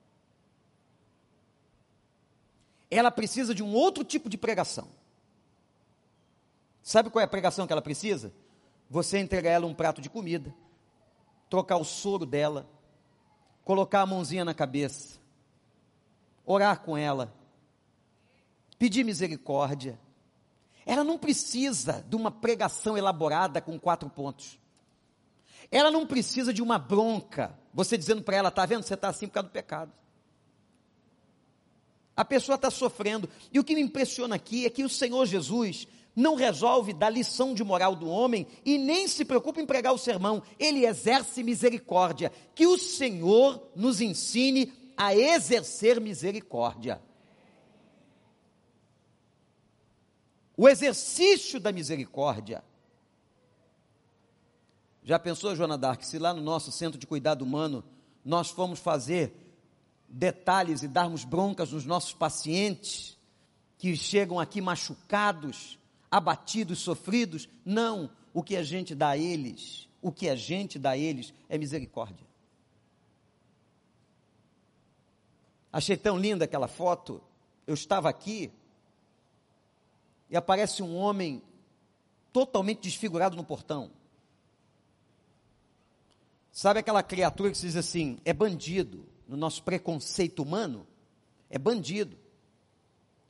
ela 2.92 3.10
precisa 3.10 3.56
de 3.56 3.64
um 3.64 3.74
outro 3.74 4.04
tipo 4.04 4.30
de 4.30 4.38
pregação. 4.38 4.90
Sabe 6.84 7.10
qual 7.10 7.22
é 7.22 7.26
a 7.26 7.30
pregação 7.30 7.66
que 7.66 7.72
ela 7.72 7.82
precisa? 7.82 8.34
Você 8.90 9.18
entregar 9.18 9.52
ela 9.52 9.66
um 9.66 9.74
prato 9.74 10.02
de 10.02 10.10
comida, 10.10 10.54
trocar 11.50 11.78
o 11.78 11.86
soro 11.86 12.26
dela, 12.26 12.70
colocar 13.64 14.02
a 14.02 14.06
mãozinha 14.06 14.44
na 14.44 14.54
cabeça, 14.54 15.20
orar 16.46 16.82
com 16.82 16.98
ela, 16.98 17.34
pedir 18.78 19.06
misericórdia. 19.06 19.98
Ela 20.86 21.04
não 21.04 21.18
precisa 21.18 22.04
de 22.10 22.16
uma 22.18 22.32
pregação 22.32 22.98
elaborada 22.98 23.62
com 23.62 23.80
quatro 23.80 24.10
pontos. 24.10 24.60
Ela 25.72 25.90
não 25.90 26.06
precisa 26.06 26.54
de 26.54 26.62
uma 26.62 26.78
bronca, 26.78 27.58
você 27.74 27.98
dizendo 27.98 28.22
para 28.22 28.36
ela, 28.36 28.50
está 28.50 28.66
vendo, 28.66 28.84
você 28.84 28.96
está 28.96 29.08
assim 29.08 29.28
por 29.28 29.36
causa 29.36 29.48
do 29.48 29.54
pecado. 29.54 29.94
A 32.16 32.26
pessoa 32.26 32.56
está 32.56 32.70
sofrendo. 32.70 33.30
E 33.52 33.60
o 33.60 33.64
que 33.64 33.76
me 33.76 33.82
impressiona 33.82 34.36
aqui 34.36 34.66
é 34.66 34.70
que 34.70 34.84
o 34.84 34.90
Senhor 34.90 35.26
Jesus 35.26 35.88
não 36.16 36.36
resolve 36.36 36.94
dar 36.94 37.10
lição 37.10 37.54
de 37.54 37.64
moral 37.64 37.96
do 37.96 38.08
homem 38.08 38.46
e 38.66 38.78
nem 38.78 39.08
se 39.08 39.24
preocupa 39.24 39.62
em 39.62 39.66
pregar 39.66 39.94
o 39.94 39.98
sermão. 39.98 40.44
Ele 40.60 40.86
exerce 40.86 41.44
misericórdia. 41.44 42.32
Que 42.54 42.68
o 42.68 42.78
Senhor 42.78 43.72
nos 43.76 44.02
ensine 44.02 44.74
a 44.98 45.16
exercer 45.16 46.00
misericórdia. 46.02 47.02
O 50.58 50.68
exercício 50.68 51.60
da 51.60 51.72
misericórdia. 51.72 52.64
Já 55.04 55.18
pensou, 55.18 55.56
Joana 55.56 55.78
Dark, 55.78 56.04
se 56.04 56.20
lá 56.20 56.34
no 56.34 56.42
nosso 56.42 56.72
centro 56.72 57.00
de 57.00 57.08
cuidado 57.08 57.42
humano 57.42 57.84
nós 58.24 58.52
fomos 58.52 58.80
fazer 58.80 59.34
detalhes 60.12 60.84
e 60.84 60.88
darmos 60.88 61.24
broncas 61.24 61.72
nos 61.72 61.86
nossos 61.86 62.14
pacientes 62.14 63.18
que 63.78 63.96
chegam 63.96 64.40
aqui 64.40 64.62
machucados, 64.62 65.80
abatidos, 66.10 66.80
sofridos. 66.80 67.48
Não, 67.66 68.12
o 68.34 68.44
que 68.44 68.56
a 68.56 68.64
gente 68.64 68.94
dá 68.94 69.10
a 69.10 69.18
eles, 69.18 69.88
o 70.02 70.12
que 70.12 70.30
a 70.30 70.36
gente 70.36 70.78
dá 70.78 70.92
a 70.92 70.98
eles 70.98 71.34
é 71.50 71.58
misericórdia. 71.58 72.28
Achei 75.72 75.96
tão 75.96 76.18
linda 76.18 76.46
aquela 76.46 76.68
foto. 76.68 77.24
Eu 77.66 77.74
estava 77.74 78.10
aqui 78.10 78.52
e 80.30 80.36
aparece 80.36 80.84
um 80.84 80.96
homem 80.96 81.42
totalmente 82.34 82.82
desfigurado 82.82 83.38
no 83.38 83.44
portão. 83.44 83.92
Sabe 86.52 86.82
aquela 86.82 87.02
criatura 87.02 87.50
que 87.50 87.58
se 87.58 87.68
diz 87.68 87.78
assim: 87.78 88.20
é 88.26 88.34
bandido, 88.34 89.06
no 89.32 89.38
nosso 89.38 89.64
preconceito 89.64 90.44
humano, 90.44 90.86
é 91.50 91.58
bandido, 91.58 92.18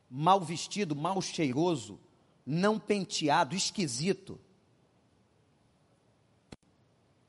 mal 0.10 0.42
vestido, 0.42 0.96
mal 0.96 1.22
cheiroso, 1.22 2.00
não 2.44 2.80
penteado, 2.80 3.56
esquisito. 3.56 4.40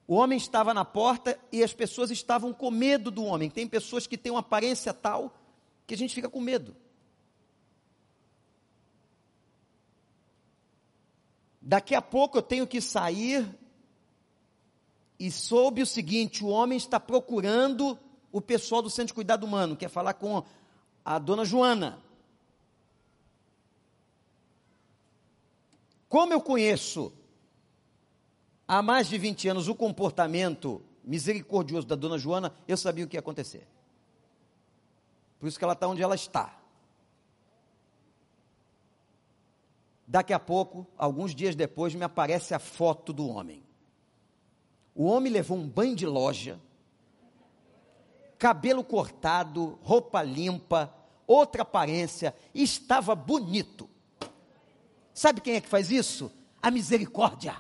O 0.06 0.14
homem 0.14 0.38
estava 0.38 0.72
na 0.72 0.86
porta 0.86 1.38
e 1.52 1.62
as 1.62 1.74
pessoas 1.74 2.10
estavam 2.10 2.50
com 2.54 2.70
medo 2.70 3.10
do 3.10 3.22
homem. 3.22 3.50
Tem 3.50 3.68
pessoas 3.68 4.06
que 4.06 4.16
têm 4.16 4.32
uma 4.32 4.40
aparência 4.40 4.94
tal 4.94 5.38
que 5.86 5.92
a 5.92 5.98
gente 5.98 6.14
fica 6.14 6.30
com 6.30 6.40
medo. 6.40 6.74
Daqui 11.60 11.94
a 11.94 12.00
pouco 12.00 12.38
eu 12.38 12.42
tenho 12.42 12.66
que 12.66 12.80
sair 12.80 13.46
e 15.18 15.30
soube 15.30 15.82
o 15.82 15.86
seguinte: 15.86 16.42
o 16.42 16.48
homem 16.48 16.78
está 16.78 16.98
procurando 16.98 17.98
o 18.32 18.40
pessoal 18.40 18.80
do 18.80 18.90
Centro 18.90 19.08
de 19.08 19.14
Cuidado 19.14 19.44
Humano, 19.44 19.76
quer 19.76 19.88
falar 19.88 20.14
com 20.14 20.42
a 21.04 21.18
dona 21.18 21.44
Joana. 21.44 21.98
Como 26.08 26.32
eu 26.32 26.40
conheço 26.40 27.12
há 28.66 28.82
mais 28.82 29.06
de 29.06 29.18
20 29.18 29.48
anos 29.48 29.68
o 29.68 29.74
comportamento 29.74 30.82
misericordioso 31.04 31.86
da 31.86 31.94
dona 31.94 32.18
Joana, 32.18 32.54
eu 32.66 32.76
sabia 32.76 33.04
o 33.04 33.08
que 33.08 33.16
ia 33.16 33.20
acontecer. 33.20 33.68
Por 35.38 35.46
isso 35.46 35.58
que 35.58 35.64
ela 35.64 35.74
está 35.74 35.86
onde 35.88 36.02
ela 36.02 36.14
está. 36.14 36.58
Daqui 40.06 40.32
a 40.32 40.38
pouco, 40.38 40.86
alguns 40.96 41.34
dias 41.34 41.56
depois, 41.56 41.94
me 41.94 42.04
aparece 42.04 42.54
a 42.54 42.58
foto 42.58 43.12
do 43.12 43.26
homem. 43.26 43.62
O 44.94 45.04
homem 45.06 45.32
levou 45.32 45.56
um 45.56 45.66
banho 45.66 45.96
de 45.96 46.06
loja, 46.06 46.60
cabelo 48.42 48.82
cortado, 48.82 49.78
roupa 49.84 50.20
limpa, 50.20 50.92
outra 51.28 51.62
aparência, 51.62 52.34
estava 52.52 53.14
bonito. 53.14 53.88
Sabe 55.14 55.40
quem 55.40 55.54
é 55.54 55.60
que 55.60 55.68
faz 55.68 55.92
isso? 55.92 56.28
A 56.60 56.68
misericórdia. 56.68 57.54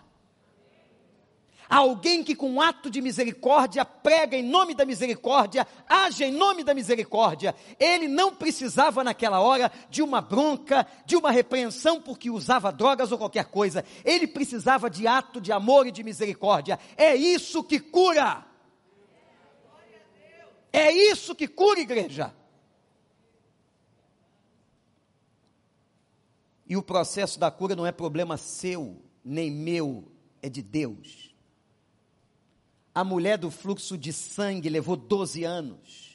Alguém 1.70 2.24
que 2.24 2.34
com 2.34 2.60
ato 2.60 2.90
de 2.90 3.00
misericórdia 3.00 3.84
prega 3.84 4.36
em 4.36 4.42
nome 4.42 4.74
da 4.74 4.84
misericórdia, 4.84 5.64
age 5.88 6.24
em 6.24 6.32
nome 6.32 6.64
da 6.64 6.74
misericórdia. 6.74 7.54
Ele 7.78 8.08
não 8.08 8.34
precisava 8.34 9.04
naquela 9.04 9.40
hora 9.40 9.70
de 9.88 10.02
uma 10.02 10.20
bronca, 10.20 10.84
de 11.06 11.14
uma 11.14 11.30
repreensão 11.30 12.00
porque 12.00 12.28
usava 12.28 12.72
drogas 12.72 13.12
ou 13.12 13.18
qualquer 13.18 13.44
coisa. 13.44 13.84
Ele 14.04 14.26
precisava 14.26 14.90
de 14.90 15.06
ato 15.06 15.40
de 15.40 15.52
amor 15.52 15.86
e 15.86 15.92
de 15.92 16.02
misericórdia. 16.02 16.76
É 16.96 17.14
isso 17.14 17.62
que 17.62 17.78
cura. 17.78 18.50
É 20.72 20.90
isso 20.90 21.34
que 21.34 21.46
cura, 21.46 21.80
igreja. 21.80 22.34
E 26.66 26.76
o 26.76 26.82
processo 26.82 27.38
da 27.38 27.50
cura 27.50 27.76
não 27.76 27.86
é 27.86 27.92
problema 27.92 28.38
seu, 28.38 29.02
nem 29.22 29.50
meu, 29.50 30.10
é 30.40 30.48
de 30.48 30.62
Deus. 30.62 31.34
A 32.94 33.04
mulher 33.04 33.36
do 33.36 33.50
fluxo 33.50 33.98
de 33.98 34.12
sangue 34.12 34.70
levou 34.70 34.96
12 34.96 35.44
anos. 35.44 36.12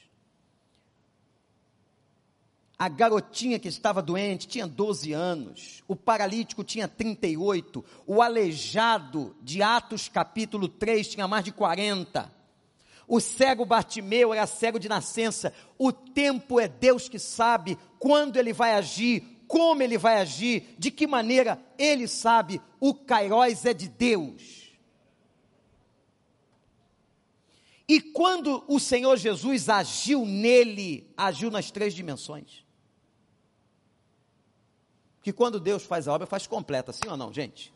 A 2.80 2.88
garotinha 2.88 3.58
que 3.58 3.68
estava 3.68 4.02
doente 4.02 4.48
tinha 4.48 4.68
12 4.68 5.12
anos. 5.12 5.84
O 5.88 5.96
paralítico 5.96 6.64
tinha 6.64 6.88
38. 6.88 7.84
O 8.06 8.22
aleijado 8.22 9.36
de 9.42 9.64
Atos 9.64 10.08
capítulo 10.08 10.68
3 10.68 11.08
tinha 11.08 11.28
mais 11.28 11.44
de 11.44 11.52
40. 11.52 12.37
O 13.08 13.22
cego 13.22 13.66
Bartimeu 13.66 14.34
era 14.34 14.46
cego 14.46 14.78
de 14.78 14.90
nascença. 14.90 15.54
O 15.78 15.94
tempo 15.94 16.60
é 16.60 16.68
Deus 16.68 17.08
que 17.08 17.18
sabe 17.18 17.78
quando 17.98 18.36
ele 18.36 18.52
vai 18.52 18.74
agir, 18.74 19.24
como 19.48 19.82
ele 19.82 19.98
vai 19.98 20.18
agir, 20.18 20.76
de 20.78 20.92
que 20.92 21.08
maneira 21.08 21.58
ele 21.78 22.06
sabe. 22.08 22.62
O 22.80 22.94
Kairóis 22.94 23.66
é 23.66 23.74
de 23.74 23.88
Deus. 23.88 24.68
E 27.88 28.02
quando 28.02 28.66
o 28.68 28.78
Senhor 28.78 29.16
Jesus 29.16 29.70
agiu 29.70 30.26
nele, 30.26 31.10
agiu 31.16 31.50
nas 31.50 31.72
três 31.72 31.94
dimensões. 31.94 32.66
Que 35.22 35.32
quando 35.32 35.62
Deus 35.62 35.84
faz 35.84 36.08
a 36.10 36.14
obra, 36.14 36.28
faz 36.28 36.46
completa, 36.46 36.92
sim 36.92 37.08
ou 37.08 37.16
não, 37.16 37.32
gente? 37.32 37.74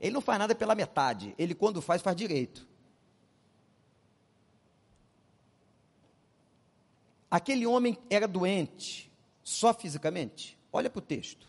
Ele 0.00 0.14
não 0.14 0.22
faz 0.22 0.38
nada 0.38 0.54
pela 0.54 0.74
metade, 0.74 1.34
ele 1.38 1.54
quando 1.54 1.82
faz, 1.82 2.00
faz 2.00 2.16
direito. 2.16 2.66
Aquele 7.32 7.66
homem 7.66 7.96
era 8.10 8.28
doente 8.28 9.10
só 9.42 9.72
fisicamente? 9.72 10.58
Olha 10.70 10.90
para 10.90 10.98
o 10.98 11.02
texto. 11.02 11.48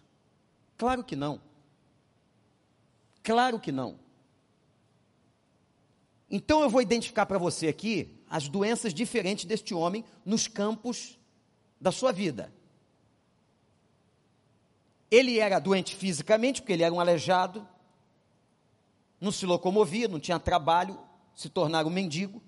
Claro 0.77 1.03
que 1.03 1.13
não. 1.13 1.41
Claro 3.21 3.59
que 3.59 3.69
não. 3.69 3.99
Então 6.31 6.61
eu 6.61 6.69
vou 6.69 6.81
identificar 6.81 7.25
para 7.25 7.37
você 7.37 7.67
aqui 7.67 8.17
as 8.29 8.47
doenças 8.47 8.93
diferentes 8.93 9.43
deste 9.43 9.73
homem 9.73 10.05
nos 10.23 10.47
campos 10.47 11.19
da 11.81 11.91
sua 11.91 12.13
vida. 12.13 12.53
Ele 15.11 15.37
era 15.37 15.59
doente 15.59 15.97
fisicamente, 15.97 16.61
porque 16.61 16.71
ele 16.71 16.83
era 16.83 16.93
um 16.93 16.99
aleijado, 17.01 17.67
não 19.19 19.33
se 19.33 19.45
locomovia, 19.45 20.07
não 20.07 20.17
tinha 20.17 20.39
trabalho, 20.39 20.97
se 21.35 21.49
tornara 21.49 21.85
um 21.85 21.91
mendigo 21.91 22.41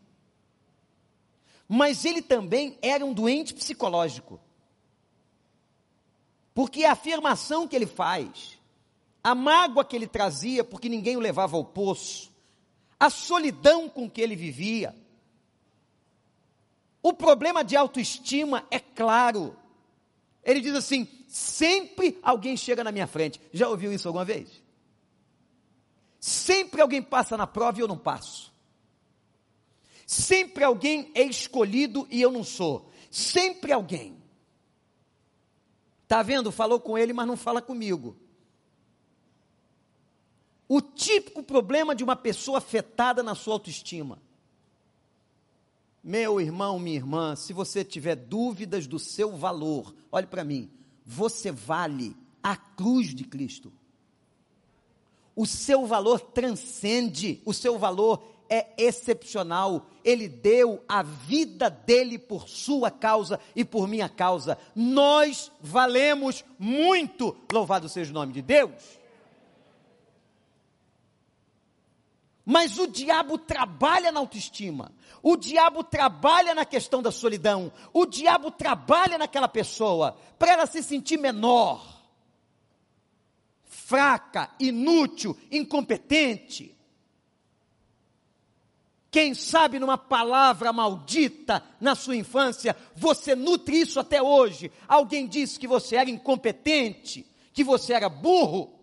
mas 1.67 2.05
ele 2.05 2.21
também 2.21 2.77
era 2.81 3.05
um 3.05 3.13
doente 3.13 3.53
psicológico. 3.53 4.39
Porque 6.53 6.85
a 6.85 6.93
afirmação 6.93 7.67
que 7.67 7.75
ele 7.75 7.85
faz, 7.85 8.57
a 9.23 9.35
mágoa 9.35 9.83
que 9.83 9.95
ele 9.95 10.07
trazia, 10.07 10.63
porque 10.63 10.87
ninguém 10.87 11.17
o 11.17 11.19
levava 11.19 11.57
ao 11.57 11.65
poço, 11.65 12.31
a 12.99 13.09
solidão 13.09 13.89
com 13.89 14.09
que 14.09 14.21
ele 14.21 14.35
vivia, 14.35 14.95
o 17.03 17.13
problema 17.13 17.63
de 17.63 17.75
autoestima 17.75 18.65
é 18.71 18.79
claro. 18.79 19.55
Ele 20.43 20.61
diz 20.61 20.73
assim: 20.73 21.07
sempre 21.27 22.17
alguém 22.23 22.55
chega 22.55 22.83
na 22.83 22.91
minha 22.91 23.05
frente. 23.05 23.39
Já 23.51 23.67
ouviu 23.67 23.91
isso 23.91 24.07
alguma 24.07 24.25
vez? 24.25 24.63
Sempre 26.19 26.81
alguém 26.81 27.03
passa 27.03 27.37
na 27.37 27.45
prova 27.45 27.77
e 27.77 27.81
eu 27.81 27.87
não 27.87 27.97
passo. 27.97 28.54
Sempre 30.05 30.63
alguém 30.63 31.11
é 31.15 31.23
escolhido 31.23 32.07
e 32.11 32.21
eu 32.21 32.31
não 32.31 32.43
sou. 32.43 32.89
Sempre 33.09 33.71
alguém. 33.71 34.15
Está 36.03 36.21
vendo? 36.21 36.51
Falou 36.51 36.79
com 36.79 36.97
ele, 36.97 37.13
mas 37.13 37.25
não 37.25 37.35
fala 37.35 37.61
comigo. 37.61 38.15
O 40.67 40.81
típico 40.81 41.41
problema 41.41 41.95
de 41.95 42.03
uma 42.03 42.15
pessoa 42.15 42.59
afetada 42.59 43.23
na 43.23 43.35
sua 43.35 43.53
autoestima. 43.53 44.21
Meu 46.03 46.39
irmão, 46.39 46.77
minha 46.77 46.97
irmã, 46.97 47.35
se 47.35 47.51
você 47.51 47.83
tiver 47.83 48.15
dúvidas 48.15 48.85
do 48.85 48.99
seu 48.99 49.35
valor, 49.35 49.95
olhe 50.11 50.27
para 50.27 50.43
mim, 50.43 50.69
você 51.03 51.51
vale 51.51 52.15
a 52.43 52.55
cruz 52.55 53.15
de 53.15 53.23
Cristo. 53.23 53.73
O 55.35 55.47
seu 55.47 55.87
valor 55.87 56.19
transcende, 56.19 57.41
o 57.43 57.53
seu 57.53 57.79
valor 57.79 58.34
é 58.49 58.67
excepcional. 58.77 59.87
Ele 60.03 60.27
deu 60.27 60.83
a 60.87 61.01
vida 61.01 61.69
dele 61.69 62.17
por 62.17 62.47
sua 62.47 62.91
causa 62.91 63.39
e 63.55 63.65
por 63.65 63.87
minha 63.87 64.09
causa. 64.09 64.57
Nós 64.75 65.51
valemos 65.61 66.43
muito. 66.59 67.35
Louvado 67.51 67.89
seja 67.89 68.11
o 68.11 68.13
nome 68.13 68.33
de 68.33 68.41
Deus. 68.41 68.99
Mas 72.45 72.77
o 72.77 72.85
diabo 72.85 73.39
trabalha 73.39 74.11
na 74.11 74.19
autoestima, 74.19 74.91
o 75.23 75.35
diabo 75.35 75.83
trabalha 75.83 76.53
na 76.53 76.63
questão 76.63 77.01
da 77.01 77.11
solidão, 77.11 77.71
o 77.91 78.05
diabo 78.05 78.51
trabalha 78.51 79.17
naquela 79.17 79.47
pessoa 79.47 80.15
para 80.37 80.51
ela 80.51 80.67
se 80.67 80.83
sentir 80.83 81.17
menor, 81.17 81.83
fraca, 83.63 84.51
inútil, 84.59 85.35
incompetente. 85.51 86.74
Quem 89.15 89.33
sabe 89.33 89.79
numa 89.79 89.97
palavra 89.97 90.73
maldita 90.73 91.63
na 91.79 91.95
sua 91.95 92.17
infância, 92.17 92.75
você 92.93 93.33
nutre 93.33 93.79
isso 93.79 93.97
até 93.97 94.21
hoje. 94.21 94.69
Alguém 94.89 95.25
disse 95.25 95.57
que 95.57 95.69
você 95.69 95.95
era 95.95 96.09
incompetente, 96.09 97.25
que 97.53 97.63
você 97.63 97.93
era 97.93 98.09
burro, 98.09 98.77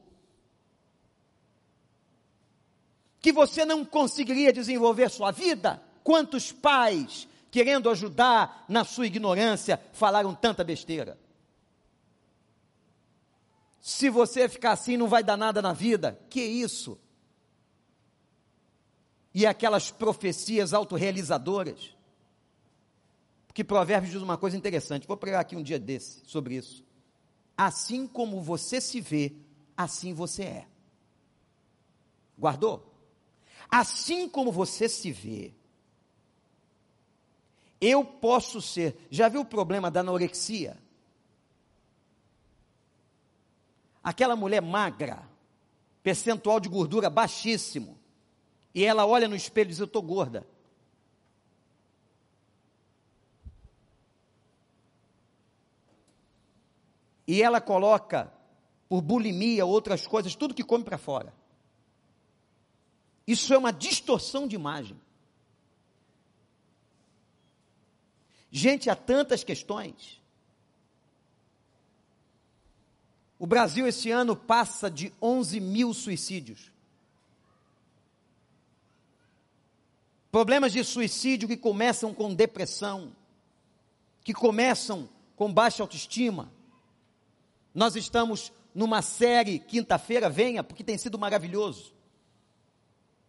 que 3.20 3.30
você 3.30 3.66
não 3.66 3.84
conseguiria 3.84 4.54
desenvolver 4.54 5.10
sua 5.10 5.30
vida. 5.32 5.82
Quantos 6.02 6.50
pais, 6.50 7.28
querendo 7.50 7.90
ajudar 7.90 8.64
na 8.70 8.84
sua 8.84 9.06
ignorância, 9.06 9.78
falaram 9.92 10.34
tanta 10.34 10.64
besteira? 10.64 11.20
Se 13.82 14.08
você 14.08 14.48
ficar 14.48 14.72
assim, 14.72 14.96
não 14.96 15.08
vai 15.08 15.22
dar 15.22 15.36
nada 15.36 15.60
na 15.60 15.74
vida. 15.74 16.18
Que 16.30 16.40
isso? 16.40 16.98
E 19.34 19.46
aquelas 19.46 19.90
profecias 19.90 20.74
autorrealizadoras. 20.74 21.96
Porque 23.46 23.64
Provérbios 23.64 24.12
diz 24.12 24.22
uma 24.22 24.38
coisa 24.38 24.56
interessante, 24.56 25.06
vou 25.06 25.16
pregar 25.16 25.40
aqui 25.40 25.56
um 25.56 25.62
dia 25.62 25.78
desse 25.78 26.22
sobre 26.26 26.54
isso. 26.54 26.84
Assim 27.56 28.06
como 28.06 28.40
você 28.40 28.80
se 28.80 29.00
vê, 29.00 29.32
assim 29.76 30.14
você 30.14 30.42
é. 30.44 30.66
Guardou? 32.38 32.90
Assim 33.70 34.28
como 34.28 34.50
você 34.50 34.88
se 34.88 35.12
vê, 35.12 35.52
eu 37.80 38.04
posso 38.04 38.60
ser. 38.62 38.96
Já 39.10 39.28
viu 39.28 39.40
o 39.40 39.44
problema 39.44 39.90
da 39.90 40.00
anorexia? 40.00 40.78
Aquela 44.02 44.36
mulher 44.36 44.60
magra, 44.62 45.28
percentual 46.02 46.58
de 46.58 46.68
gordura 46.68 47.10
baixíssimo, 47.10 47.98
e 48.74 48.84
ela 48.84 49.06
olha 49.06 49.28
no 49.28 49.36
espelho 49.36 49.68
e 49.68 49.70
diz: 49.70 49.78
Eu 49.78 49.86
estou 49.86 50.02
gorda. 50.02 50.46
E 57.26 57.42
ela 57.42 57.60
coloca, 57.60 58.32
por 58.88 59.00
bulimia, 59.00 59.64
outras 59.64 60.06
coisas, 60.06 60.34
tudo 60.34 60.54
que 60.54 60.64
come 60.64 60.84
para 60.84 60.98
fora. 60.98 61.32
Isso 63.26 63.54
é 63.54 63.58
uma 63.58 63.72
distorção 63.72 64.48
de 64.48 64.56
imagem. 64.56 65.00
Gente, 68.50 68.90
há 68.90 68.96
tantas 68.96 69.44
questões. 69.44 70.20
O 73.38 73.46
Brasil 73.46 73.86
esse 73.86 74.10
ano 74.10 74.36
passa 74.36 74.90
de 74.90 75.12
11 75.20 75.58
mil 75.60 75.94
suicídios. 75.94 76.71
Problemas 80.32 80.72
de 80.72 80.82
suicídio 80.82 81.46
que 81.46 81.58
começam 81.58 82.14
com 82.14 82.32
depressão, 82.32 83.14
que 84.24 84.32
começam 84.32 85.06
com 85.36 85.52
baixa 85.52 85.82
autoestima. 85.82 86.50
Nós 87.74 87.96
estamos 87.96 88.50
numa 88.74 89.02
série, 89.02 89.58
quinta-feira, 89.58 90.30
venha, 90.30 90.64
porque 90.64 90.82
tem 90.82 90.96
sido 90.96 91.18
maravilhoso, 91.18 91.92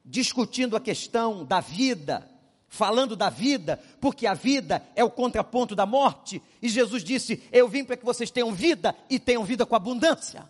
discutindo 0.05 0.77
a 0.77 0.79
questão 0.79 1.43
da 1.43 1.59
vida, 1.59 2.25
falando 2.69 3.17
da 3.17 3.29
vida, 3.29 3.83
porque 3.99 4.25
a 4.25 4.33
vida 4.33 4.81
é 4.95 5.03
o 5.03 5.11
contraponto 5.11 5.75
da 5.75 5.85
morte, 5.85 6.41
e 6.61 6.69
Jesus 6.69 7.03
disse: 7.03 7.43
Eu 7.51 7.67
vim 7.67 7.83
para 7.83 7.97
que 7.97 8.05
vocês 8.05 8.31
tenham 8.31 8.53
vida 8.53 8.95
e 9.09 9.19
tenham 9.19 9.43
vida 9.43 9.65
com 9.65 9.75
abundância. 9.75 10.49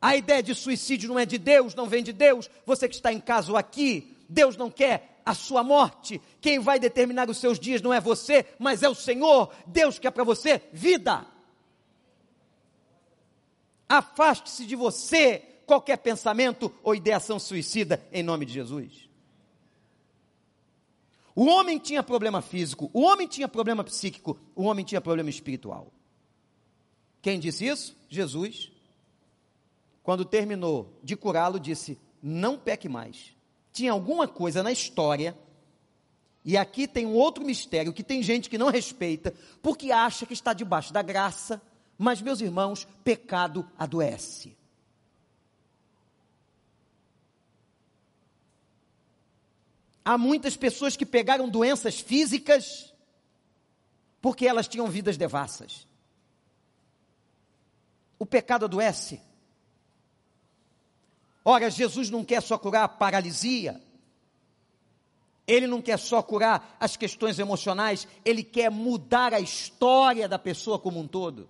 A 0.00 0.14
ideia 0.14 0.40
de 0.40 0.54
suicídio 0.54 1.08
não 1.08 1.18
é 1.18 1.26
de 1.26 1.36
Deus, 1.36 1.74
não 1.74 1.88
vem 1.88 2.04
de 2.04 2.12
Deus. 2.12 2.48
Você 2.64 2.88
que 2.88 2.94
está 2.94 3.12
em 3.12 3.20
casa 3.20 3.50
ou 3.50 3.58
aqui, 3.58 4.16
Deus 4.30 4.56
não 4.56 4.70
quer 4.70 5.20
a 5.26 5.34
sua 5.34 5.64
morte. 5.64 6.22
Quem 6.40 6.60
vai 6.60 6.78
determinar 6.78 7.28
os 7.28 7.38
seus 7.38 7.58
dias 7.58 7.82
não 7.82 7.92
é 7.92 8.00
você, 8.00 8.46
mas 8.58 8.82
é 8.82 8.88
o 8.88 8.94
Senhor. 8.94 9.52
Deus 9.66 9.98
quer 9.98 10.12
para 10.12 10.22
você 10.22 10.62
vida. 10.72 11.26
Afaste-se 13.88 14.64
de 14.64 14.76
você 14.76 15.38
qualquer 15.66 15.96
pensamento 15.98 16.72
ou 16.82 16.94
ideação 16.94 17.40
suicida 17.40 18.06
em 18.12 18.22
nome 18.22 18.46
de 18.46 18.52
Jesus. 18.52 19.08
O 21.34 21.46
homem 21.46 21.78
tinha 21.78 22.02
problema 22.02 22.40
físico, 22.40 22.88
o 22.92 23.02
homem 23.02 23.26
tinha 23.26 23.48
problema 23.48 23.82
psíquico, 23.82 24.38
o 24.54 24.62
homem 24.62 24.84
tinha 24.84 25.00
problema 25.00 25.30
espiritual. 25.30 25.92
Quem 27.20 27.40
disse 27.40 27.66
isso? 27.66 27.96
Jesus. 28.08 28.70
Quando 30.04 30.24
terminou 30.24 30.98
de 31.02 31.16
curá-lo, 31.16 31.58
disse: 31.58 31.98
Não 32.22 32.56
peque 32.56 32.88
mais 32.88 33.34
tinha 33.72 33.92
alguma 33.92 34.26
coisa 34.26 34.62
na 34.62 34.72
história, 34.72 35.36
e 36.44 36.56
aqui 36.56 36.88
tem 36.88 37.06
um 37.06 37.14
outro 37.14 37.44
mistério 37.44 37.92
que 37.92 38.02
tem 38.02 38.22
gente 38.22 38.48
que 38.48 38.58
não 38.58 38.70
respeita, 38.70 39.34
porque 39.62 39.92
acha 39.92 40.24
que 40.24 40.32
está 40.32 40.52
debaixo 40.52 40.92
da 40.92 41.02
graça, 41.02 41.60
mas, 41.98 42.22
meus 42.22 42.40
irmãos, 42.40 42.88
pecado 43.04 43.68
adoece. 43.78 44.56
Há 50.02 50.16
muitas 50.16 50.56
pessoas 50.56 50.96
que 50.96 51.04
pegaram 51.04 51.48
doenças 51.48 52.00
físicas 52.00 52.90
porque 54.20 54.46
elas 54.46 54.68
tinham 54.68 54.86
vidas 54.86 55.16
devassas. 55.16 55.86
O 58.18 58.26
pecado 58.26 58.64
adoece. 58.64 59.20
Ora, 61.44 61.70
Jesus 61.70 62.10
não 62.10 62.24
quer 62.24 62.42
só 62.42 62.58
curar 62.58 62.84
a 62.84 62.88
paralisia, 62.88 63.80
ele 65.46 65.66
não 65.66 65.80
quer 65.80 65.98
só 65.98 66.22
curar 66.22 66.76
as 66.78 66.96
questões 66.96 67.38
emocionais, 67.38 68.06
ele 68.24 68.44
quer 68.44 68.70
mudar 68.70 69.32
a 69.32 69.40
história 69.40 70.28
da 70.28 70.38
pessoa 70.38 70.78
como 70.78 71.00
um 71.00 71.08
todo. 71.08 71.48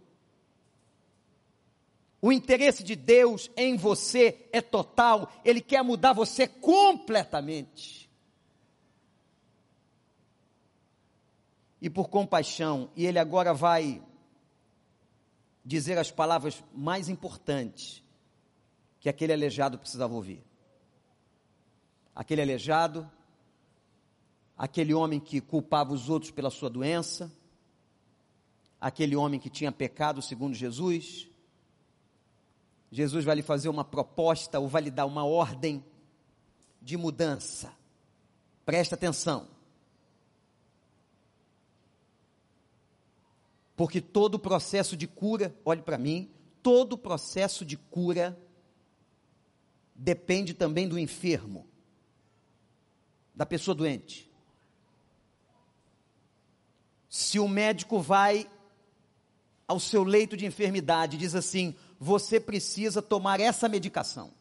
O 2.22 2.32
interesse 2.32 2.84
de 2.84 2.94
Deus 2.94 3.50
em 3.56 3.76
você 3.76 4.46
é 4.52 4.60
total, 4.60 5.30
ele 5.44 5.60
quer 5.60 5.82
mudar 5.82 6.12
você 6.12 6.46
completamente. 6.46 8.08
E 11.82 11.88
por 11.88 12.08
compaixão, 12.08 12.90
e 12.94 13.06
ele 13.06 13.18
agora 13.18 13.54
vai 13.54 14.02
dizer 15.64 15.98
as 15.98 16.10
palavras 16.10 16.62
mais 16.74 17.08
importantes 17.08 18.02
que 19.00 19.08
aquele 19.08 19.32
aleijado 19.32 19.78
precisava 19.78 20.14
ouvir. 20.14 20.44
Aquele 22.14 22.42
aleijado, 22.42 23.10
aquele 24.56 24.92
homem 24.92 25.18
que 25.18 25.40
culpava 25.40 25.94
os 25.94 26.10
outros 26.10 26.30
pela 26.30 26.50
sua 26.50 26.68
doença, 26.68 27.32
aquele 28.78 29.16
homem 29.16 29.40
que 29.40 29.48
tinha 29.48 29.72
pecado 29.72 30.20
segundo 30.20 30.54
Jesus. 30.54 31.26
Jesus 32.92 33.24
vai 33.24 33.36
lhe 33.36 33.42
fazer 33.42 33.70
uma 33.70 33.84
proposta 33.84 34.60
ou 34.60 34.68
vai 34.68 34.82
lhe 34.82 34.90
dar 34.90 35.06
uma 35.06 35.24
ordem 35.24 35.82
de 36.82 36.98
mudança. 36.98 37.72
Presta 38.66 38.96
atenção. 38.96 39.48
Porque 43.74 43.98
todo 43.98 44.34
o 44.34 44.38
processo 44.38 44.94
de 44.94 45.06
cura, 45.06 45.56
olhe 45.64 45.80
para 45.80 45.96
mim, 45.96 46.30
todo 46.62 46.94
o 46.94 46.98
processo 46.98 47.64
de 47.64 47.78
cura 47.78 48.38
depende 50.00 50.54
também 50.54 50.88
do 50.88 50.98
enfermo, 50.98 51.68
da 53.34 53.44
pessoa 53.44 53.74
doente. 53.74 54.30
Se 57.08 57.38
o 57.38 57.46
médico 57.46 58.00
vai 58.00 58.50
ao 59.68 59.78
seu 59.78 60.02
leito 60.02 60.38
de 60.38 60.46
enfermidade 60.46 61.16
e 61.16 61.18
diz 61.18 61.34
assim: 61.34 61.76
você 61.98 62.40
precisa 62.40 63.02
tomar 63.02 63.40
essa 63.40 63.68
medicação, 63.68 64.32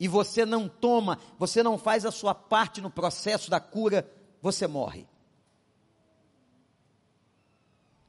e 0.00 0.08
você 0.08 0.44
não 0.44 0.68
toma, 0.68 1.18
você 1.38 1.62
não 1.62 1.78
faz 1.78 2.04
a 2.04 2.10
sua 2.10 2.34
parte 2.34 2.80
no 2.80 2.90
processo 2.90 3.50
da 3.50 3.60
cura, 3.60 4.10
você 4.42 4.66
morre. 4.66 5.06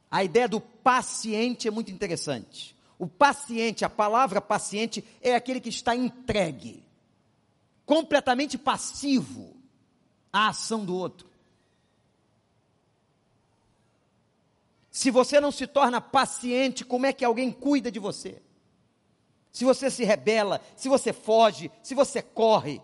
A 0.10 0.24
ideia 0.24 0.50
do 0.50 0.60
paciente 0.60 1.68
é 1.68 1.72
muito 1.72 1.92
interessante. 1.92 2.76
O 3.02 3.08
paciente, 3.08 3.84
a 3.84 3.90
palavra 3.90 4.40
paciente, 4.40 5.04
é 5.24 5.34
aquele 5.34 5.60
que 5.60 5.70
está 5.70 5.96
entregue, 5.96 6.86
completamente 7.84 8.60
passivo 8.60 9.58
à 10.32 10.50
ação 10.50 10.86
do 10.86 10.96
outro. 10.96 11.28
Se 14.92 15.10
você 15.10 15.40
não 15.40 15.52
se 15.52 15.66
torna 15.66 16.00
paciente, 16.00 16.86
como 16.86 17.08
é 17.08 17.12
que 17.12 17.26
alguém 17.26 17.52
cuida 17.52 17.92
de 17.92 17.98
você? 17.98 18.40
Se 19.52 19.66
você 19.66 19.90
se 19.90 20.04
rebela, 20.04 20.62
se 20.76 20.88
você 20.88 21.12
foge, 21.12 21.72
se 21.82 21.96
você 21.96 22.22
corre. 22.22 22.80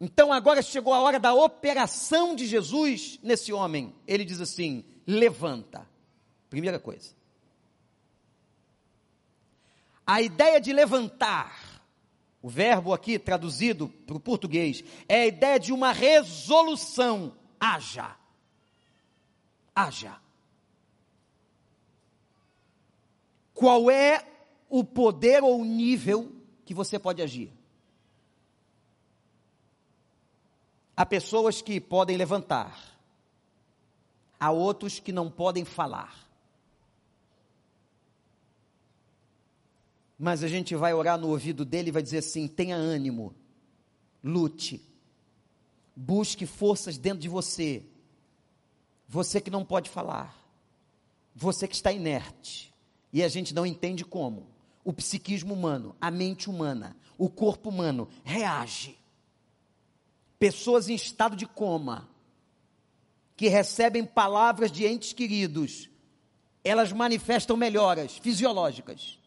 Então 0.00 0.32
agora 0.32 0.62
chegou 0.62 0.92
a 0.92 1.00
hora 1.00 1.20
da 1.20 1.32
operação 1.32 2.34
de 2.34 2.44
Jesus 2.44 3.20
nesse 3.22 3.52
homem. 3.52 3.94
Ele 4.04 4.24
diz 4.24 4.40
assim: 4.40 4.84
levanta. 5.06 5.88
Primeira 6.50 6.80
coisa. 6.80 7.14
A 10.04 10.20
ideia 10.20 10.60
de 10.60 10.72
levantar, 10.72 11.80
o 12.42 12.48
verbo 12.48 12.92
aqui 12.92 13.16
traduzido 13.16 13.88
para 13.88 14.16
o 14.16 14.20
português, 14.20 14.82
é 15.08 15.22
a 15.22 15.26
ideia 15.26 15.60
de 15.60 15.72
uma 15.72 15.92
resolução. 15.92 17.36
Haja. 17.60 18.16
Haja. 19.74 20.20
Qual 23.54 23.88
é 23.88 24.26
o 24.68 24.82
poder 24.82 25.44
ou 25.44 25.64
nível 25.64 26.32
que 26.64 26.74
você 26.74 26.98
pode 26.98 27.22
agir? 27.22 27.52
Há 30.96 31.06
pessoas 31.06 31.62
que 31.62 31.80
podem 31.80 32.16
levantar, 32.16 32.98
há 34.38 34.50
outros 34.50 34.98
que 34.98 35.12
não 35.12 35.30
podem 35.30 35.64
falar. 35.64 36.29
Mas 40.22 40.44
a 40.44 40.48
gente 40.48 40.76
vai 40.76 40.92
orar 40.92 41.18
no 41.18 41.28
ouvido 41.28 41.64
dele 41.64 41.88
e 41.88 41.92
vai 41.92 42.02
dizer 42.02 42.18
assim: 42.18 42.46
tenha 42.46 42.76
ânimo, 42.76 43.34
lute, 44.22 44.78
busque 45.96 46.44
forças 46.44 46.98
dentro 46.98 47.20
de 47.20 47.28
você. 47.28 47.82
Você 49.08 49.40
que 49.40 49.50
não 49.50 49.64
pode 49.64 49.88
falar, 49.88 50.38
você 51.34 51.66
que 51.66 51.74
está 51.74 51.90
inerte, 51.90 52.70
e 53.10 53.22
a 53.22 53.28
gente 53.28 53.54
não 53.54 53.64
entende 53.64 54.04
como. 54.04 54.46
O 54.84 54.92
psiquismo 54.92 55.54
humano, 55.54 55.96
a 55.98 56.10
mente 56.10 56.50
humana, 56.50 56.94
o 57.16 57.30
corpo 57.30 57.70
humano 57.70 58.06
reage. 58.22 58.98
Pessoas 60.38 60.90
em 60.90 60.94
estado 60.94 61.34
de 61.34 61.46
coma, 61.46 62.06
que 63.38 63.48
recebem 63.48 64.04
palavras 64.04 64.70
de 64.70 64.84
entes 64.86 65.14
queridos, 65.14 65.88
elas 66.62 66.92
manifestam 66.92 67.56
melhoras 67.56 68.18
fisiológicas 68.18 69.19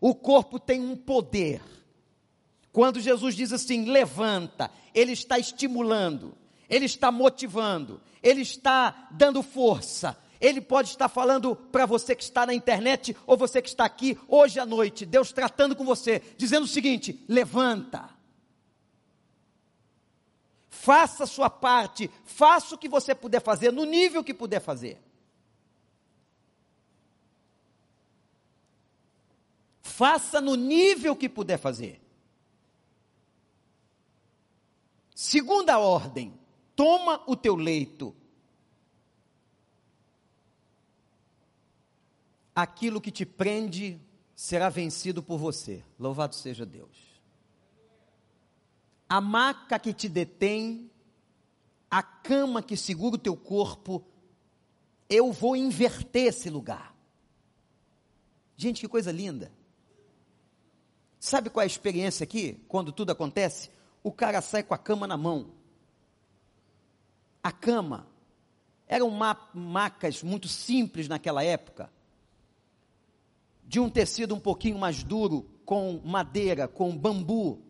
o 0.00 0.14
corpo 0.14 0.58
tem 0.58 0.80
um 0.80 0.96
poder. 0.96 1.62
Quando 2.72 3.00
Jesus 3.00 3.34
diz 3.34 3.52
assim, 3.52 3.86
levanta, 3.86 4.70
ele 4.94 5.12
está 5.12 5.38
estimulando, 5.38 6.36
ele 6.68 6.84
está 6.84 7.10
motivando, 7.10 8.00
ele 8.22 8.42
está 8.42 9.08
dando 9.10 9.42
força. 9.42 10.16
Ele 10.38 10.60
pode 10.60 10.90
estar 10.90 11.08
falando 11.08 11.56
para 11.56 11.86
você 11.86 12.14
que 12.14 12.22
está 12.22 12.44
na 12.44 12.52
internet 12.52 13.16
ou 13.26 13.36
você 13.36 13.62
que 13.62 13.68
está 13.68 13.86
aqui 13.86 14.18
hoje 14.28 14.60
à 14.60 14.66
noite, 14.66 15.06
Deus 15.06 15.32
tratando 15.32 15.74
com 15.74 15.84
você, 15.84 16.22
dizendo 16.36 16.64
o 16.64 16.68
seguinte: 16.68 17.24
levanta. 17.26 18.10
Faça 20.68 21.24
a 21.24 21.26
sua 21.26 21.48
parte, 21.48 22.10
faça 22.24 22.74
o 22.74 22.78
que 22.78 22.88
você 22.88 23.14
puder 23.14 23.40
fazer, 23.40 23.72
no 23.72 23.84
nível 23.84 24.22
que 24.22 24.34
puder 24.34 24.60
fazer. 24.60 25.00
Faça 29.96 30.42
no 30.42 30.56
nível 30.56 31.16
que 31.16 31.26
puder 31.26 31.56
fazer. 31.56 31.98
Segunda 35.14 35.78
ordem, 35.78 36.38
toma 36.74 37.22
o 37.26 37.34
teu 37.34 37.56
leito. 37.56 38.14
Aquilo 42.54 43.00
que 43.00 43.10
te 43.10 43.24
prende 43.24 43.98
será 44.34 44.68
vencido 44.68 45.22
por 45.22 45.38
você. 45.38 45.82
Louvado 45.98 46.34
seja 46.34 46.66
Deus. 46.66 47.18
A 49.08 49.18
maca 49.18 49.78
que 49.78 49.94
te 49.94 50.10
detém, 50.10 50.90
a 51.90 52.02
cama 52.02 52.62
que 52.62 52.76
segura 52.76 53.14
o 53.14 53.18
teu 53.18 53.34
corpo, 53.34 54.04
eu 55.08 55.32
vou 55.32 55.56
inverter 55.56 56.26
esse 56.26 56.50
lugar. 56.50 56.94
Gente, 58.58 58.82
que 58.82 58.88
coisa 58.88 59.10
linda. 59.10 59.55
Sabe 61.18 61.50
qual 61.50 61.62
é 61.62 61.64
a 61.64 61.66
experiência 61.66 62.24
aqui? 62.24 62.62
Quando 62.68 62.92
tudo 62.92 63.10
acontece, 63.10 63.70
o 64.02 64.12
cara 64.12 64.40
sai 64.40 64.62
com 64.62 64.74
a 64.74 64.78
cama 64.78 65.06
na 65.06 65.16
mão. 65.16 65.50
A 67.42 67.50
cama 67.50 68.06
eram 68.86 69.10
ma 69.10 69.36
macas 69.52 70.22
muito 70.22 70.48
simples 70.48 71.08
naquela 71.08 71.42
época, 71.42 71.90
de 73.64 73.80
um 73.80 73.90
tecido 73.90 74.34
um 74.34 74.40
pouquinho 74.40 74.78
mais 74.78 75.02
duro, 75.02 75.50
com 75.64 76.00
madeira, 76.04 76.68
com 76.68 76.96
bambu. 76.96 77.60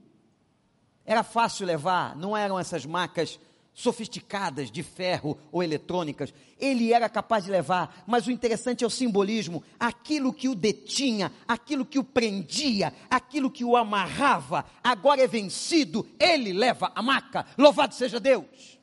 Era 1.05 1.23
fácil 1.23 1.67
levar, 1.67 2.15
não 2.17 2.37
eram 2.37 2.59
essas 2.59 2.85
macas 2.85 3.41
sofisticadas 3.77 4.70
de 4.70 4.83
ferro 4.83 5.37
ou 5.53 5.62
eletrônicas, 5.62 6.33
ele 6.59 6.95
era 6.95 7.11
capaz 7.11 7.45
de 7.45 7.51
levar, 7.51 8.03
mas 8.07 8.27
o 8.27 8.31
interessante 8.31 8.83
é 8.83 8.87
o 8.87 8.91
simbolismo, 8.91 9.62
aquilo 9.79 10.33
que 10.33 10.49
o 10.49 10.55
detinha, 10.55 11.31
aquilo 11.47 11.85
que 11.85 11.99
o 11.99 12.03
prendia, 12.05 12.91
aquilo 13.11 13.51
que 13.51 13.66
o 13.66 13.77
amarrava, 13.77 14.64
agora 14.83 15.20
é 15.20 15.27
vencido, 15.27 16.09
ele 16.18 16.55
leva 16.55 16.91
a 16.95 17.03
maca, 17.03 17.45
louvado 17.59 17.95
seja 17.95 18.18
Deus, 18.18 18.79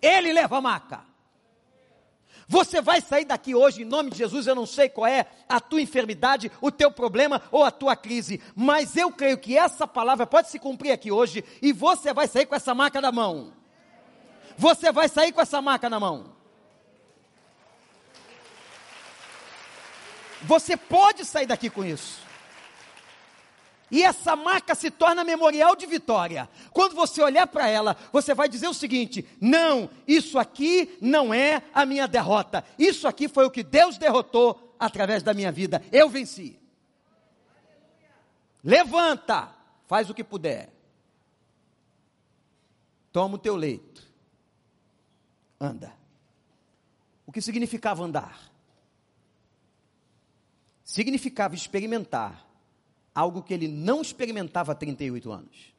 ele 0.00 0.32
leva 0.32 0.56
a 0.56 0.60
maca. 0.62 1.10
Você 2.48 2.80
vai 2.80 3.00
sair 3.00 3.26
daqui 3.26 3.54
hoje, 3.54 3.82
em 3.82 3.84
nome 3.84 4.10
de 4.10 4.18
Jesus. 4.18 4.48
Eu 4.48 4.56
não 4.56 4.66
sei 4.66 4.88
qual 4.88 5.06
é 5.06 5.24
a 5.48 5.60
tua 5.60 5.80
enfermidade, 5.80 6.50
o 6.60 6.68
teu 6.72 6.90
problema 6.90 7.40
ou 7.52 7.62
a 7.62 7.70
tua 7.70 7.94
crise, 7.94 8.40
mas 8.56 8.96
eu 8.96 9.12
creio 9.12 9.38
que 9.38 9.56
essa 9.56 9.86
palavra 9.86 10.26
pode 10.26 10.50
se 10.50 10.58
cumprir 10.58 10.90
aqui 10.90 11.12
hoje 11.12 11.44
e 11.62 11.72
você 11.72 12.12
vai 12.12 12.26
sair 12.26 12.46
com 12.46 12.56
essa 12.56 12.74
marca 12.74 13.00
na 13.00 13.12
mão. 13.12 13.59
Você 14.56 14.92
vai 14.92 15.08
sair 15.08 15.32
com 15.32 15.40
essa 15.40 15.60
marca 15.60 15.88
na 15.88 15.98
mão. 15.98 16.32
Você 20.42 20.76
pode 20.76 21.24
sair 21.24 21.46
daqui 21.46 21.68
com 21.68 21.84
isso. 21.84 22.20
E 23.90 24.02
essa 24.02 24.36
marca 24.36 24.74
se 24.74 24.90
torna 24.90 25.24
memorial 25.24 25.74
de 25.74 25.84
vitória. 25.84 26.48
Quando 26.72 26.94
você 26.94 27.20
olhar 27.20 27.46
para 27.48 27.68
ela, 27.68 27.96
você 28.12 28.32
vai 28.32 28.48
dizer 28.48 28.68
o 28.68 28.74
seguinte: 28.74 29.26
não, 29.40 29.90
isso 30.06 30.38
aqui 30.38 30.96
não 31.00 31.34
é 31.34 31.62
a 31.74 31.84
minha 31.84 32.06
derrota. 32.06 32.64
Isso 32.78 33.08
aqui 33.08 33.28
foi 33.28 33.44
o 33.44 33.50
que 33.50 33.64
Deus 33.64 33.98
derrotou 33.98 34.76
através 34.78 35.22
da 35.22 35.34
minha 35.34 35.50
vida. 35.50 35.82
Eu 35.90 36.08
venci. 36.08 36.58
Levanta, 38.62 39.52
faz 39.86 40.08
o 40.08 40.14
que 40.14 40.22
puder. 40.22 40.72
Toma 43.12 43.34
o 43.34 43.38
teu 43.38 43.56
leito. 43.56 44.09
Anda. 45.60 45.92
O 47.26 47.32
que 47.32 47.40
significava 47.40 48.02
andar? 48.02 48.50
Significava 50.82 51.54
experimentar 51.54 52.44
algo 53.14 53.42
que 53.42 53.52
ele 53.52 53.68
não 53.68 54.00
experimentava 54.00 54.72
há 54.72 54.74
38 54.74 55.30
anos. 55.30 55.74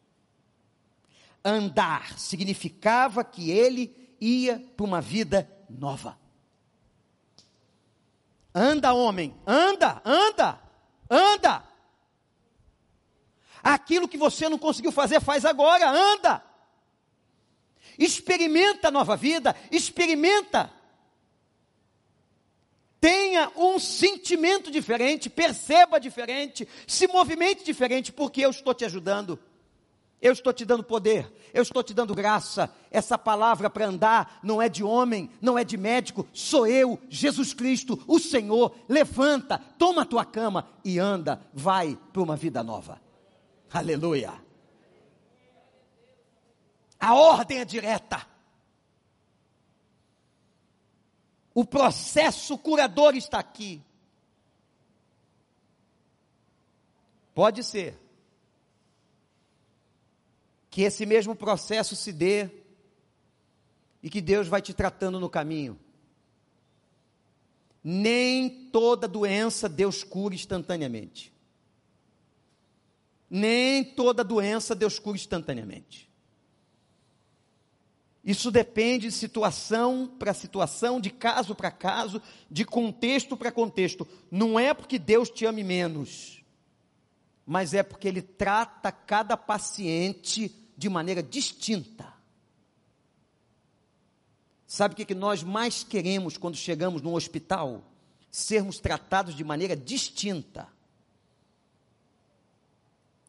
Andar 1.43 2.17
significava 2.19 3.23
que 3.23 3.49
ele 3.49 4.15
ia 4.21 4.59
para 4.77 4.85
uma 4.85 5.01
vida 5.01 5.49
nova. 5.67 6.17
Anda, 8.53 8.93
homem, 8.93 9.35
anda, 9.45 10.01
anda, 10.05 10.61
anda. 11.09 11.63
Aquilo 13.63 14.07
que 14.07 14.17
você 14.17 14.47
não 14.47 14.57
conseguiu 14.57 14.91
fazer, 14.91 15.19
faz 15.19 15.45
agora, 15.45 15.89
anda. 15.89 16.50
Experimenta 17.97 18.87
a 18.87 18.91
nova 18.91 19.15
vida, 19.15 19.55
experimenta 19.71 20.71
tenha 23.01 23.51
um 23.57 23.79
sentimento 23.79 24.69
diferente, 24.69 25.27
perceba 25.27 25.99
diferente, 25.99 26.67
se 26.85 27.07
movimente 27.07 27.65
diferente, 27.65 28.13
porque 28.13 28.41
eu 28.41 28.51
estou 28.51 28.75
te 28.75 28.85
ajudando. 28.85 29.39
Eu 30.21 30.33
estou 30.33 30.53
te 30.53 30.63
dando 30.63 30.83
poder, 30.83 31.33
eu 31.51 31.63
estou 31.63 31.81
te 31.81 31.95
dando 31.95 32.13
graça. 32.13 32.71
Essa 32.91 33.17
palavra 33.17 33.71
para 33.71 33.87
andar 33.87 34.39
não 34.43 34.61
é 34.61 34.69
de 34.69 34.83
homem, 34.83 35.31
não 35.41 35.57
é 35.57 35.63
de 35.63 35.77
médico, 35.77 36.27
sou 36.31 36.67
eu, 36.67 36.99
Jesus 37.09 37.55
Cristo, 37.55 37.99
o 38.05 38.19
Senhor. 38.19 38.75
Levanta, 38.87 39.57
toma 39.79 40.03
a 40.03 40.05
tua 40.05 40.23
cama 40.23 40.69
e 40.85 40.99
anda, 40.99 41.41
vai 41.51 41.97
para 42.13 42.21
uma 42.21 42.35
vida 42.35 42.61
nova. 42.61 43.01
Aleluia. 43.73 44.50
A 47.01 47.15
ordem 47.15 47.57
é 47.57 47.65
direta. 47.65 48.27
O 51.51 51.65
processo 51.65 52.55
curador 52.59 53.15
está 53.15 53.39
aqui. 53.39 53.81
Pode 57.33 57.63
ser 57.63 57.99
que 60.69 60.83
esse 60.83 61.03
mesmo 61.07 61.35
processo 61.35 61.95
se 61.95 62.13
dê 62.13 62.49
e 64.03 64.09
que 64.09 64.21
Deus 64.21 64.47
vai 64.47 64.61
te 64.61 64.71
tratando 64.71 65.19
no 65.19 65.29
caminho. 65.29 65.79
Nem 67.83 68.69
toda 68.69 69.07
doença 69.07 69.67
Deus 69.67 70.03
cura 70.03 70.35
instantaneamente. 70.35 71.33
Nem 73.27 73.83
toda 73.83 74.23
doença 74.23 74.75
Deus 74.75 74.99
cura 74.99 75.17
instantaneamente. 75.17 76.10
Isso 78.23 78.51
depende 78.51 79.07
de 79.07 79.13
situação 79.13 80.07
para 80.19 80.33
situação, 80.33 81.01
de 81.01 81.09
caso 81.09 81.55
para 81.55 81.71
caso, 81.71 82.21
de 82.49 82.63
contexto 82.63 83.35
para 83.35 83.51
contexto. 83.51 84.07
Não 84.29 84.59
é 84.59 84.73
porque 84.73 84.99
Deus 84.99 85.29
te 85.29 85.45
ame 85.45 85.63
menos, 85.63 86.43
mas 87.45 87.73
é 87.73 87.81
porque 87.81 88.07
Ele 88.07 88.21
trata 88.21 88.91
cada 88.91 89.35
paciente 89.35 90.55
de 90.77 90.87
maneira 90.87 91.23
distinta. 91.23 92.13
Sabe 94.67 94.93
o 94.93 94.95
que, 94.95 95.05
que 95.05 95.15
nós 95.15 95.43
mais 95.43 95.83
queremos 95.83 96.37
quando 96.37 96.55
chegamos 96.55 97.01
no 97.01 97.15
hospital? 97.15 97.83
Sermos 98.29 98.79
tratados 98.79 99.35
de 99.35 99.43
maneira 99.43 99.75
distinta. 99.75 100.69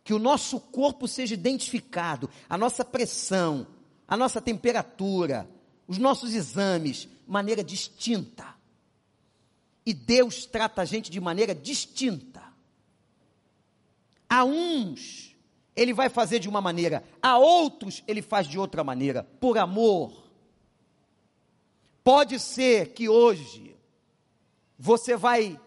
Que 0.04 0.14
o 0.14 0.18
nosso 0.18 0.60
corpo 0.60 1.08
seja 1.08 1.34
identificado, 1.34 2.30
a 2.48 2.56
nossa 2.56 2.84
pressão, 2.84 3.66
a 4.12 4.16
nossa 4.16 4.42
temperatura, 4.42 5.48
os 5.88 5.96
nossos 5.96 6.34
exames, 6.34 7.08
maneira 7.26 7.64
distinta. 7.64 8.44
E 9.86 9.94
Deus 9.94 10.44
trata 10.44 10.82
a 10.82 10.84
gente 10.84 11.10
de 11.10 11.18
maneira 11.18 11.54
distinta. 11.54 12.42
A 14.28 14.44
uns, 14.44 15.34
Ele 15.74 15.94
vai 15.94 16.10
fazer 16.10 16.40
de 16.40 16.46
uma 16.46 16.60
maneira, 16.60 17.02
a 17.22 17.38
outros, 17.38 18.04
Ele 18.06 18.20
faz 18.20 18.46
de 18.46 18.58
outra 18.58 18.84
maneira, 18.84 19.26
por 19.40 19.56
amor. 19.56 20.22
Pode 22.04 22.38
ser 22.38 22.92
que 22.92 23.08
hoje 23.08 23.74
você 24.78 25.16
vai 25.16 25.58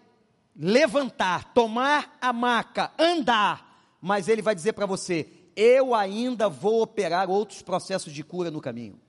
levantar, 0.56 1.52
tomar 1.52 2.16
a 2.22 2.32
maca, 2.32 2.93
andar, 3.00 3.98
mas 4.00 4.28
Ele 4.28 4.43
vai 4.43 4.54
dizer 4.54 4.74
para 4.74 4.86
você: 4.86 5.35
eu 5.56 5.95
ainda 5.95 6.49
vou 6.49 6.82
operar 6.82 7.30
outros 7.30 7.62
processos 7.62 8.12
de 8.12 8.24
cura 8.24 8.51
no 8.51 8.60
caminho. 8.60 8.99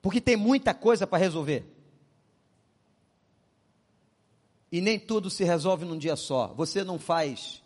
Porque 0.00 0.20
tem 0.20 0.36
muita 0.36 0.72
coisa 0.72 1.06
para 1.06 1.18
resolver. 1.18 1.66
E 4.70 4.80
nem 4.80 4.98
tudo 4.98 5.28
se 5.28 5.44
resolve 5.44 5.84
num 5.84 5.98
dia 5.98 6.16
só. 6.16 6.54
Você 6.54 6.84
não 6.84 6.98
faz 6.98 7.62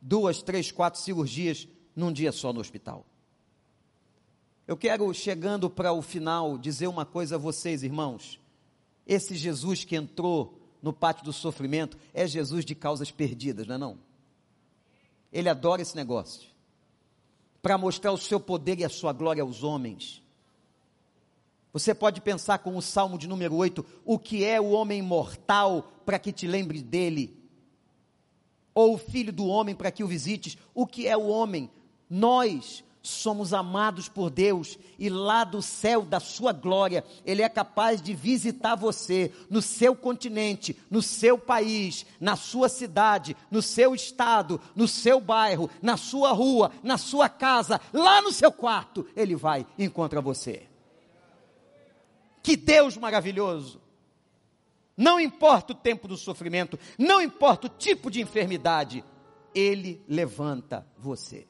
duas, 0.00 0.42
três, 0.42 0.70
quatro 0.70 1.00
cirurgias 1.00 1.66
num 1.94 2.12
dia 2.12 2.32
só 2.32 2.52
no 2.52 2.60
hospital. 2.60 3.04
Eu 4.66 4.76
quero, 4.76 5.12
chegando 5.12 5.68
para 5.68 5.92
o 5.92 6.02
final, 6.02 6.58
dizer 6.58 6.86
uma 6.86 7.04
coisa 7.04 7.36
a 7.36 7.38
vocês, 7.38 7.82
irmãos. 7.82 8.38
Esse 9.06 9.34
Jesus 9.34 9.84
que 9.84 9.96
entrou 9.96 10.60
no 10.82 10.92
pátio 10.92 11.24
do 11.24 11.32
sofrimento 11.32 11.98
é 12.12 12.26
Jesus 12.26 12.64
de 12.64 12.74
causas 12.74 13.10
perdidas, 13.10 13.66
não 13.66 13.74
é 13.74 13.78
não? 13.78 14.07
Ele 15.32 15.48
adora 15.48 15.82
esse 15.82 15.96
negócio. 15.96 16.48
Para 17.60 17.78
mostrar 17.78 18.12
o 18.12 18.18
seu 18.18 18.38
poder 18.38 18.78
e 18.78 18.84
a 18.84 18.88
sua 18.88 19.12
glória 19.12 19.42
aos 19.42 19.62
homens. 19.62 20.22
Você 21.72 21.94
pode 21.94 22.20
pensar 22.20 22.58
com 22.58 22.76
o 22.76 22.82
Salmo 22.82 23.18
de 23.18 23.28
número 23.28 23.54
8, 23.54 23.84
o 24.04 24.18
que 24.18 24.44
é 24.44 24.60
o 24.60 24.70
homem 24.70 25.02
mortal 25.02 25.92
para 26.04 26.18
que 26.18 26.32
te 26.32 26.46
lembre 26.46 26.80
dele? 26.80 27.36
Ou 28.74 28.94
o 28.94 28.98
filho 28.98 29.32
do 29.32 29.46
homem 29.46 29.74
para 29.74 29.90
que 29.90 30.02
o 30.02 30.08
visites? 30.08 30.56
O 30.74 30.86
que 30.86 31.06
é 31.06 31.16
o 31.16 31.26
homem? 31.26 31.70
Nós 32.08 32.84
somos 33.08 33.52
amados 33.52 34.08
por 34.08 34.30
Deus 34.30 34.78
e 34.98 35.08
lá 35.08 35.42
do 35.42 35.60
céu 35.60 36.02
da 36.02 36.20
sua 36.20 36.52
glória, 36.52 37.04
Ele 37.24 37.42
é 37.42 37.48
capaz 37.48 38.00
de 38.00 38.14
visitar 38.14 38.76
você 38.76 39.32
no 39.50 39.60
seu 39.60 39.96
continente, 39.96 40.76
no 40.90 41.02
seu 41.02 41.36
país, 41.36 42.06
na 42.20 42.36
sua 42.36 42.68
cidade, 42.68 43.36
no 43.50 43.62
seu 43.62 43.94
estado, 43.94 44.60
no 44.76 44.86
seu 44.86 45.20
bairro, 45.20 45.70
na 45.82 45.96
sua 45.96 46.32
rua, 46.32 46.70
na 46.82 46.98
sua 46.98 47.28
casa, 47.28 47.80
lá 47.92 48.22
no 48.22 48.30
seu 48.30 48.52
quarto, 48.52 49.06
Ele 49.16 49.34
vai 49.34 49.66
e 49.76 49.84
encontra 49.84 50.20
você. 50.20 50.66
Que 52.42 52.56
Deus 52.56 52.96
maravilhoso! 52.96 53.80
Não 54.96 55.18
importa 55.18 55.72
o 55.72 55.76
tempo 55.76 56.06
do 56.06 56.16
sofrimento, 56.16 56.78
não 56.98 57.22
importa 57.22 57.68
o 57.68 57.70
tipo 57.70 58.10
de 58.10 58.20
enfermidade, 58.20 59.04
Ele 59.54 60.02
levanta 60.06 60.86
você. 60.98 61.47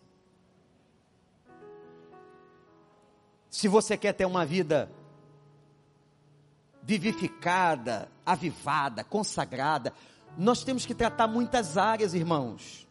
Se 3.51 3.69
você 3.69 3.97
quer 3.97 4.13
ter 4.13 4.27
uma 4.27 4.45
vida 4.45 4.91
vivificada, 6.83 8.11
avivada, 8.25 9.05
consagrada, 9.05 9.93
nós 10.37 10.63
temos 10.65 10.87
que 10.87 10.95
tratar 10.95 11.27
muitas 11.27 11.77
áreas, 11.77 12.15
irmãos. 12.15 12.87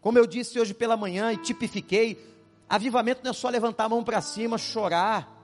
Como 0.00 0.18
eu 0.18 0.26
disse 0.26 0.60
hoje 0.60 0.72
pela 0.72 0.96
manhã 0.96 1.32
e 1.32 1.36
tipifiquei, 1.36 2.18
avivamento 2.68 3.22
não 3.24 3.30
é 3.30 3.34
só 3.34 3.48
levantar 3.48 3.84
a 3.84 3.88
mão 3.88 4.04
para 4.04 4.20
cima, 4.20 4.56
chorar 4.56 5.36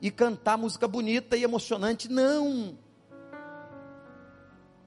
e 0.00 0.10
cantar 0.10 0.58
música 0.58 0.86
bonita 0.86 1.36
e 1.36 1.44
emocionante, 1.44 2.08
não. 2.08 2.76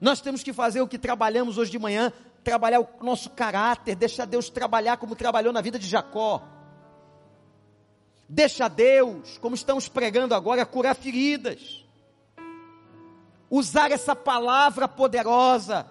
Nós 0.00 0.20
temos 0.20 0.42
que 0.42 0.52
fazer 0.52 0.82
o 0.82 0.88
que 0.88 0.98
trabalhamos 0.98 1.56
hoje 1.58 1.70
de 1.70 1.78
manhã, 1.78 2.12
trabalhar 2.44 2.80
o 2.80 2.88
nosso 3.00 3.30
caráter, 3.30 3.96
deixar 3.96 4.26
Deus 4.26 4.50
trabalhar 4.50 4.98
como 4.98 5.16
trabalhou 5.16 5.52
na 5.52 5.62
vida 5.62 5.78
de 5.78 5.86
Jacó 5.86 6.55
Deixa 8.28 8.68
Deus, 8.68 9.38
como 9.38 9.54
estamos 9.54 9.88
pregando 9.88 10.34
agora, 10.34 10.66
curar 10.66 10.94
feridas. 10.94 11.84
Usar 13.48 13.92
essa 13.92 14.16
palavra 14.16 14.88
poderosa. 14.88 15.86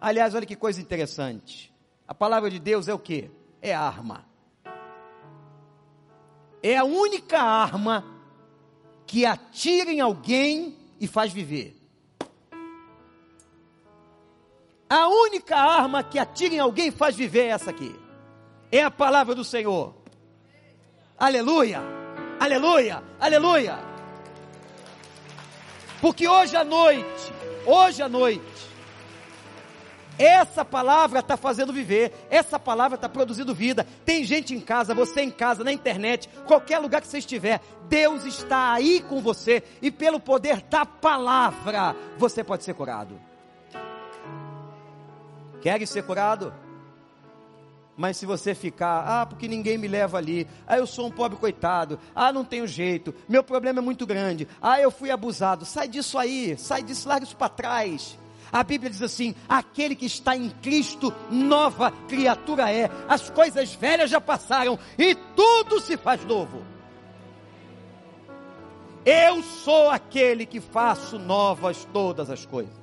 Aliás, 0.00 0.34
olha 0.34 0.46
que 0.46 0.56
coisa 0.56 0.80
interessante. 0.80 1.72
A 2.06 2.14
palavra 2.14 2.50
de 2.50 2.58
Deus 2.58 2.88
é 2.88 2.94
o 2.94 2.98
que? 2.98 3.30
É 3.62 3.74
arma. 3.74 4.26
É 6.62 6.76
a 6.76 6.84
única 6.84 7.40
arma 7.40 8.04
que 9.06 9.24
atira 9.24 9.92
em 9.92 10.00
alguém 10.00 10.76
e 10.98 11.06
faz 11.06 11.32
viver. 11.32 11.76
A 14.88 15.08
única 15.08 15.56
arma 15.56 16.02
que 16.02 16.18
atira 16.18 16.54
em 16.54 16.58
alguém 16.58 16.88
e 16.88 16.92
faz 16.92 17.16
viver 17.16 17.46
é 17.46 17.48
essa 17.48 17.70
aqui. 17.70 17.94
É 18.70 18.82
a 18.82 18.90
palavra 18.90 19.34
do 19.34 19.44
Senhor. 19.44 19.95
Aleluia! 21.18 21.82
Aleluia! 22.38 23.02
Aleluia! 23.18 23.78
Porque 26.00 26.28
hoje 26.28 26.54
à 26.54 26.62
noite, 26.62 27.32
hoje 27.64 28.02
à 28.02 28.08
noite, 28.08 28.42
essa 30.18 30.62
palavra 30.62 31.20
está 31.20 31.36
fazendo 31.36 31.72
viver, 31.72 32.12
essa 32.28 32.58
palavra 32.58 32.96
está 32.96 33.08
produzindo 33.08 33.54
vida. 33.54 33.86
Tem 34.04 34.24
gente 34.24 34.54
em 34.54 34.60
casa, 34.60 34.94
você 34.94 35.22
em 35.22 35.30
casa, 35.30 35.64
na 35.64 35.72
internet, 35.72 36.28
qualquer 36.46 36.78
lugar 36.78 37.00
que 37.00 37.06
você 37.06 37.18
estiver, 37.18 37.62
Deus 37.88 38.24
está 38.24 38.72
aí 38.72 39.00
com 39.00 39.20
você 39.20 39.62
e 39.80 39.90
pelo 39.90 40.20
poder 40.20 40.60
da 40.62 40.84
palavra, 40.84 41.96
você 42.18 42.44
pode 42.44 42.62
ser 42.62 42.74
curado. 42.74 43.18
Quer 45.62 45.84
ser 45.86 46.02
curado? 46.02 46.52
Mas 47.96 48.18
se 48.18 48.26
você 48.26 48.54
ficar, 48.54 49.04
ah, 49.06 49.26
porque 49.26 49.48
ninguém 49.48 49.78
me 49.78 49.88
leva 49.88 50.18
ali, 50.18 50.46
ah, 50.66 50.76
eu 50.76 50.86
sou 50.86 51.06
um 51.06 51.10
pobre 51.10 51.38
coitado, 51.38 51.98
ah, 52.14 52.30
não 52.30 52.44
tenho 52.44 52.66
jeito, 52.66 53.14
meu 53.26 53.42
problema 53.42 53.78
é 53.78 53.82
muito 53.82 54.06
grande, 54.06 54.46
ah, 54.60 54.78
eu 54.78 54.90
fui 54.90 55.10
abusado, 55.10 55.64
sai 55.64 55.88
disso 55.88 56.18
aí, 56.18 56.58
sai 56.58 56.82
disso, 56.82 57.08
larga 57.08 57.24
isso 57.24 57.36
para 57.36 57.48
trás. 57.48 58.18
A 58.52 58.62
Bíblia 58.62 58.90
diz 58.90 59.02
assim: 59.02 59.34
aquele 59.48 59.96
que 59.96 60.06
está 60.06 60.36
em 60.36 60.50
Cristo, 60.50 61.12
nova 61.30 61.90
criatura 62.08 62.70
é, 62.70 62.90
as 63.08 63.28
coisas 63.28 63.74
velhas 63.74 64.10
já 64.10 64.20
passaram 64.20 64.78
e 64.98 65.14
tudo 65.34 65.80
se 65.80 65.96
faz 65.96 66.24
novo. 66.24 66.62
Eu 69.04 69.42
sou 69.42 69.90
aquele 69.90 70.44
que 70.44 70.60
faço 70.60 71.18
novas 71.18 71.86
todas 71.92 72.28
as 72.28 72.44
coisas. 72.44 72.74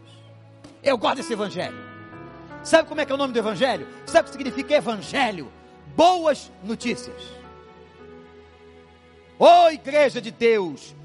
Eu 0.82 0.98
gosto 0.98 1.18
desse 1.18 1.34
evangelho. 1.34 1.93
Sabe 2.64 2.88
como 2.88 3.02
é 3.02 3.06
que 3.06 3.12
é 3.12 3.16
o 3.16 3.18
nome 3.18 3.34
do 3.34 3.40
Evangelho? 3.40 3.88
Sabe 4.06 4.22
o 4.22 4.32
que 4.32 4.38
significa 4.38 4.76
Evangelho? 4.76 5.52
Boas 5.96 6.50
notícias. 6.64 7.22
Ô 9.38 9.46
oh, 9.46 9.70
igreja 9.70 10.22
de 10.22 10.32
Deus, 10.32 10.96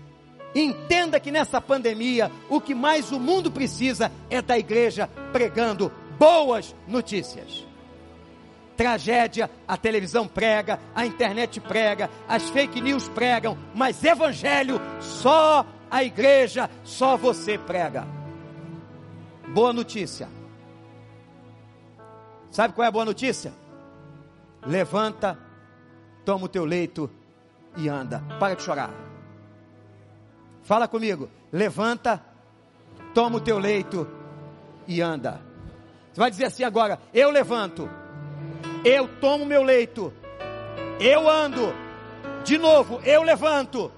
entenda 0.54 1.18
que 1.18 1.32
nessa 1.32 1.60
pandemia 1.60 2.30
o 2.48 2.60
que 2.60 2.74
mais 2.74 3.10
o 3.10 3.18
mundo 3.18 3.50
precisa 3.50 4.12
é 4.30 4.40
da 4.40 4.56
igreja 4.56 5.08
pregando 5.32 5.90
boas 6.16 6.76
notícias. 6.86 7.66
Tragédia, 8.76 9.50
a 9.66 9.76
televisão 9.76 10.28
prega, 10.28 10.78
a 10.94 11.04
internet 11.04 11.60
prega, 11.60 12.08
as 12.28 12.48
fake 12.50 12.80
news 12.80 13.08
pregam, 13.08 13.58
mas 13.74 14.04
evangelho 14.04 14.80
só 15.00 15.66
a 15.90 16.04
igreja, 16.04 16.70
só 16.84 17.16
você 17.16 17.58
prega. 17.58 18.06
Boa 19.48 19.72
notícia 19.72 20.37
Sabe 22.58 22.74
qual 22.74 22.84
é 22.84 22.88
a 22.88 22.90
boa 22.90 23.04
notícia? 23.04 23.52
Levanta, 24.66 25.38
toma 26.24 26.46
o 26.46 26.48
teu 26.48 26.64
leito 26.64 27.08
e 27.76 27.88
anda. 27.88 28.20
Para 28.40 28.56
de 28.56 28.64
chorar. 28.64 28.90
Fala 30.64 30.88
comigo. 30.88 31.30
Levanta, 31.52 32.20
toma 33.14 33.36
o 33.36 33.40
teu 33.40 33.60
leito 33.60 34.08
e 34.88 35.00
anda. 35.00 35.40
Você 36.12 36.18
vai 36.18 36.32
dizer 36.32 36.46
assim 36.46 36.64
agora: 36.64 36.98
eu 37.14 37.30
levanto, 37.30 37.88
eu 38.84 39.06
tomo 39.20 39.46
meu 39.46 39.62
leito, 39.62 40.12
eu 40.98 41.30
ando. 41.30 41.72
De 42.42 42.58
novo, 42.58 43.00
eu 43.04 43.22
levanto, 43.22 43.92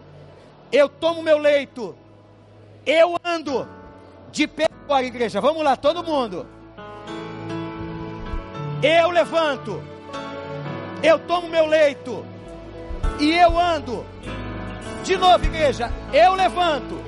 eu 0.71 0.87
tomo 0.87 1.23
meu 1.23 1.39
leito, 1.39 1.97
eu 2.85 3.17
ando. 3.25 3.67
De 4.31 4.47
pé 4.47 4.67
agora, 4.85 5.07
igreja. 5.07 5.41
Vamos 5.41 5.65
lá, 5.65 5.77
todo 5.77 6.05
mundo. 6.05 6.60
Eu 8.83 9.11
levanto, 9.11 9.83
eu 11.03 11.19
tomo 11.19 11.51
meu 11.51 11.67
leito 11.67 12.25
e 13.19 13.31
eu 13.33 13.59
ando. 13.59 14.07
De 15.05 15.19
novo, 15.19 15.45
igreja, 15.45 15.93
eu 16.15 16.35
levanto, 16.35 16.99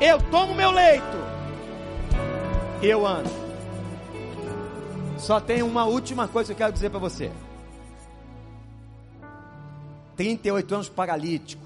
eu 0.00 0.20
tomo 0.32 0.52
meu 0.52 0.72
leito, 0.72 1.16
eu 2.82 3.06
ando. 3.06 3.30
Só 5.16 5.38
tem 5.38 5.62
uma 5.62 5.84
última 5.84 6.26
coisa 6.26 6.48
que 6.48 6.54
eu 6.54 6.66
quero 6.66 6.72
dizer 6.72 6.90
para 6.90 6.98
você. 6.98 7.30
38 10.16 10.74
anos 10.74 10.88
paralítico. 10.88 11.64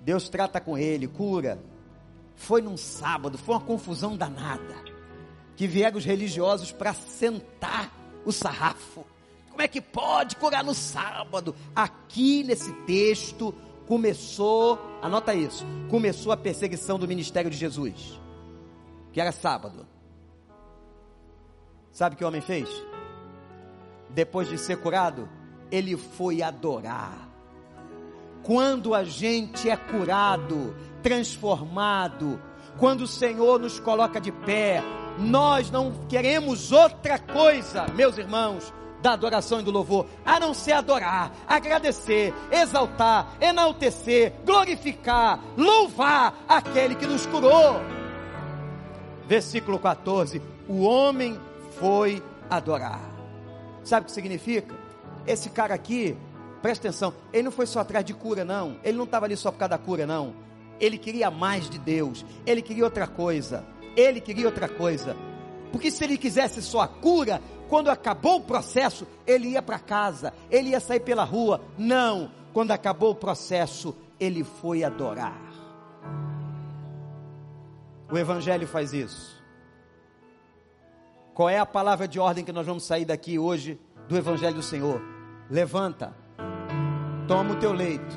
Deus 0.00 0.28
trata 0.28 0.60
com 0.60 0.76
ele, 0.76 1.06
cura. 1.06 1.60
Foi 2.34 2.60
num 2.60 2.76
sábado, 2.76 3.38
foi 3.38 3.54
uma 3.54 3.60
confusão 3.60 4.16
danada 4.16 4.93
que 5.56 5.66
vieram 5.66 5.98
os 5.98 6.04
religiosos 6.04 6.72
para 6.72 6.92
sentar 6.92 7.92
o 8.24 8.32
sarrafo. 8.32 9.04
Como 9.50 9.62
é 9.62 9.68
que 9.68 9.80
pode 9.80 10.36
curar 10.36 10.64
no 10.64 10.74
sábado? 10.74 11.54
Aqui 11.76 12.42
nesse 12.42 12.72
texto 12.84 13.54
começou, 13.86 14.78
anota 15.00 15.34
isso, 15.34 15.64
começou 15.90 16.32
a 16.32 16.36
perseguição 16.36 16.98
do 16.98 17.06
ministério 17.06 17.50
de 17.50 17.56
Jesus, 17.56 18.20
que 19.12 19.20
era 19.20 19.30
sábado. 19.30 19.86
Sabe 21.92 22.14
o 22.14 22.18
que 22.18 22.24
o 22.24 22.28
homem 22.28 22.40
fez? 22.40 22.68
Depois 24.10 24.48
de 24.48 24.58
ser 24.58 24.78
curado, 24.78 25.28
ele 25.70 25.96
foi 25.96 26.42
adorar. 26.42 27.28
Quando 28.42 28.94
a 28.94 29.04
gente 29.04 29.70
é 29.70 29.76
curado, 29.76 30.74
transformado, 31.02 32.40
quando 32.78 33.02
o 33.02 33.06
Senhor 33.06 33.60
nos 33.60 33.78
coloca 33.78 34.20
de 34.20 34.32
pé, 34.32 34.82
nós 35.18 35.70
não 35.70 35.92
queremos 36.08 36.72
outra 36.72 37.18
coisa, 37.18 37.86
meus 37.94 38.18
irmãos, 38.18 38.72
da 39.00 39.12
adoração 39.12 39.60
e 39.60 39.62
do 39.62 39.70
louvor, 39.70 40.06
a 40.24 40.40
não 40.40 40.54
ser 40.54 40.72
adorar, 40.72 41.30
agradecer, 41.46 42.32
exaltar, 42.50 43.36
enaltecer, 43.38 44.32
glorificar, 44.46 45.38
louvar 45.56 46.34
aquele 46.48 46.94
que 46.94 47.06
nos 47.06 47.26
curou. 47.26 47.80
Versículo 49.26 49.78
14: 49.78 50.40
O 50.66 50.82
homem 50.82 51.38
foi 51.78 52.22
adorar. 52.48 53.00
Sabe 53.82 54.04
o 54.04 54.06
que 54.06 54.12
significa? 54.12 54.74
Esse 55.26 55.50
cara 55.50 55.74
aqui, 55.74 56.16
presta 56.62 56.88
atenção, 56.88 57.12
ele 57.30 57.42
não 57.42 57.52
foi 57.52 57.66
só 57.66 57.80
atrás 57.80 58.04
de 58.04 58.14
cura, 58.14 58.42
não. 58.42 58.78
Ele 58.82 58.96
não 58.96 59.04
estava 59.04 59.26
ali 59.26 59.36
só 59.36 59.52
por 59.52 59.58
causa 59.58 59.70
da 59.70 59.78
cura, 59.78 60.06
não. 60.06 60.34
Ele 60.80 60.96
queria 60.96 61.30
mais 61.30 61.68
de 61.68 61.78
Deus, 61.78 62.24
ele 62.46 62.62
queria 62.62 62.84
outra 62.84 63.06
coisa. 63.06 63.64
Ele 63.96 64.20
queria 64.20 64.46
outra 64.46 64.68
coisa. 64.68 65.16
Porque 65.72 65.90
se 65.90 66.04
ele 66.04 66.16
quisesse 66.16 66.62
só 66.62 66.80
a 66.80 66.88
cura, 66.88 67.40
quando 67.68 67.90
acabou 67.90 68.36
o 68.36 68.44
processo, 68.44 69.06
ele 69.26 69.48
ia 69.48 69.62
para 69.62 69.78
casa, 69.78 70.32
ele 70.50 70.70
ia 70.70 70.80
sair 70.80 71.00
pela 71.00 71.24
rua. 71.24 71.60
Não, 71.76 72.30
quando 72.52 72.70
acabou 72.70 73.10
o 73.10 73.16
processo, 73.16 73.96
ele 74.20 74.44
foi 74.44 74.84
adorar. 74.84 75.42
O 78.10 78.16
Evangelho 78.16 78.66
faz 78.66 78.92
isso. 78.92 79.42
Qual 81.34 81.48
é 81.48 81.58
a 81.58 81.66
palavra 81.66 82.06
de 82.06 82.20
ordem 82.20 82.44
que 82.44 82.52
nós 82.52 82.66
vamos 82.66 82.84
sair 82.84 83.04
daqui 83.04 83.38
hoje 83.38 83.80
do 84.08 84.16
Evangelho 84.16 84.54
do 84.54 84.62
Senhor? 84.62 85.02
Levanta, 85.50 86.14
toma 87.26 87.54
o 87.54 87.56
teu 87.56 87.72
leito 87.72 88.16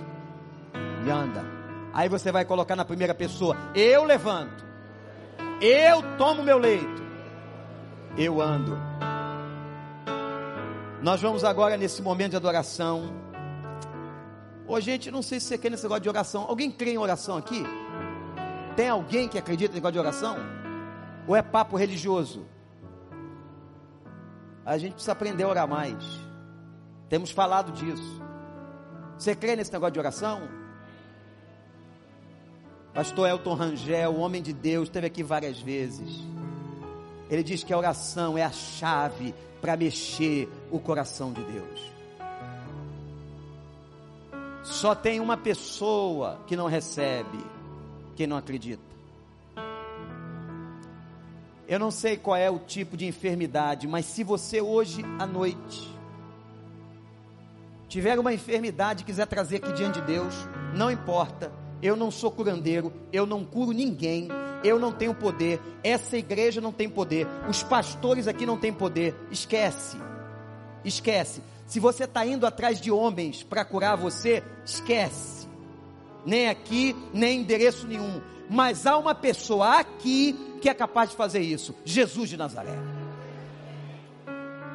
e 1.03 1.09
anda. 1.09 1.43
Aí 1.91 2.07
você 2.07 2.31
vai 2.31 2.45
colocar 2.45 2.75
na 2.75 2.85
primeira 2.85 3.15
pessoa: 3.15 3.57
Eu 3.73 4.03
levanto. 4.03 4.66
Eu 5.61 6.17
tomo 6.17 6.43
meu 6.43 6.57
leito. 6.57 7.01
Eu 8.15 8.41
ando. 8.41 8.77
Nós 11.01 11.21
vamos 11.21 11.43
agora 11.43 11.77
nesse 11.77 12.01
momento 12.01 12.31
de 12.31 12.37
adoração. 12.37 13.13
Ô 14.67 14.79
gente, 14.79 15.09
não 15.09 15.21
sei 15.21 15.39
se 15.39 15.47
você 15.47 15.57
quer 15.57 15.71
nesse 15.71 15.83
negócio 15.83 16.03
de 16.03 16.09
oração. 16.09 16.45
Alguém 16.47 16.69
crê 16.69 16.91
em 16.91 16.97
oração 16.97 17.37
aqui? 17.37 17.63
Tem 18.75 18.89
alguém 18.89 19.27
que 19.27 19.37
acredita 19.37 19.73
em 19.73 19.75
negócio 19.75 19.93
de 19.93 19.99
oração? 19.99 20.37
Ou 21.27 21.35
é 21.35 21.41
papo 21.41 21.75
religioso? 21.75 22.45
A 24.65 24.77
gente 24.77 24.93
precisa 24.93 25.13
aprender 25.13 25.43
a 25.43 25.47
orar 25.47 25.67
mais. 25.67 26.03
Temos 27.09 27.31
falado 27.31 27.71
disso. 27.71 28.21
Você 29.17 29.35
crê 29.35 29.55
nesse 29.55 29.71
negócio 29.71 29.93
de 29.93 29.99
oração? 29.99 30.66
Pastor 32.97 33.29
Elton 33.29 33.53
Rangel, 33.53 34.17
homem 34.17 34.41
de 34.41 34.51
Deus, 34.51 34.87
esteve 34.87 35.05
aqui 35.05 35.21
várias 35.21 35.59
vezes. 35.59 36.19
Ele 37.29 37.43
diz 37.43 37.63
que 37.63 37.71
a 37.71 37.77
oração 37.77 38.35
é 38.35 38.43
a 38.43 38.51
chave 38.51 39.35
para 39.61 39.77
mexer 39.77 40.49
o 40.71 40.79
coração 40.79 41.31
de 41.31 41.43
Deus. 41.43 41.91
Só 44.63 44.95
tem 44.95 45.19
uma 45.19 45.37
pessoa 45.37 46.39
que 46.47 46.55
não 46.55 46.65
recebe, 46.65 47.37
que 48.15 48.25
não 48.25 48.35
acredita. 48.35 48.81
Eu 51.67 51.77
não 51.77 51.91
sei 51.91 52.17
qual 52.17 52.35
é 52.35 52.49
o 52.49 52.57
tipo 52.57 52.97
de 52.97 53.05
enfermidade, 53.05 53.87
mas 53.87 54.07
se 54.07 54.23
você 54.23 54.59
hoje 54.59 55.03
à 55.19 55.27
noite 55.27 55.87
tiver 57.87 58.17
uma 58.17 58.33
enfermidade 58.33 59.03
e 59.03 59.05
quiser 59.05 59.27
trazer 59.27 59.57
aqui 59.57 59.71
diante 59.73 60.01
de 60.01 60.07
Deus, 60.07 60.33
não 60.73 60.89
importa. 60.89 61.66
Eu 61.81 61.95
não 61.95 62.09
sou 62.09 62.31
curandeiro, 62.31 62.91
eu 63.13 63.25
não 63.25 63.45
curo 63.45 63.71
ninguém, 63.71 64.29
eu 64.63 64.79
não 64.79 64.91
tenho 64.91 65.13
poder, 65.13 65.61
essa 65.83 66.17
igreja 66.17 66.59
não 66.59 66.71
tem 66.71 66.89
poder, 66.89 67.27
os 67.47 67.61
pastores 67.61 68.27
aqui 68.27 68.45
não 68.45 68.57
têm 68.57 68.73
poder. 68.73 69.15
Esquece, 69.31 69.97
esquece. 70.83 71.41
Se 71.67 71.79
você 71.79 72.05
está 72.05 72.25
indo 72.25 72.47
atrás 72.47 72.79
de 72.79 72.89
homens 72.89 73.43
para 73.43 73.65
curar 73.65 73.95
você, 73.95 74.41
esquece. 74.65 75.47
Nem 76.25 76.49
aqui, 76.49 76.95
nem 77.13 77.41
endereço 77.41 77.87
nenhum. 77.87 78.21
Mas 78.49 78.85
há 78.87 78.97
uma 78.97 79.13
pessoa 79.13 79.79
aqui 79.79 80.35
que 80.61 80.69
é 80.69 80.73
capaz 80.73 81.09
de 81.09 81.15
fazer 81.15 81.41
isso: 81.41 81.75
Jesus 81.85 82.29
de 82.29 82.37
Nazaré. 82.37 82.77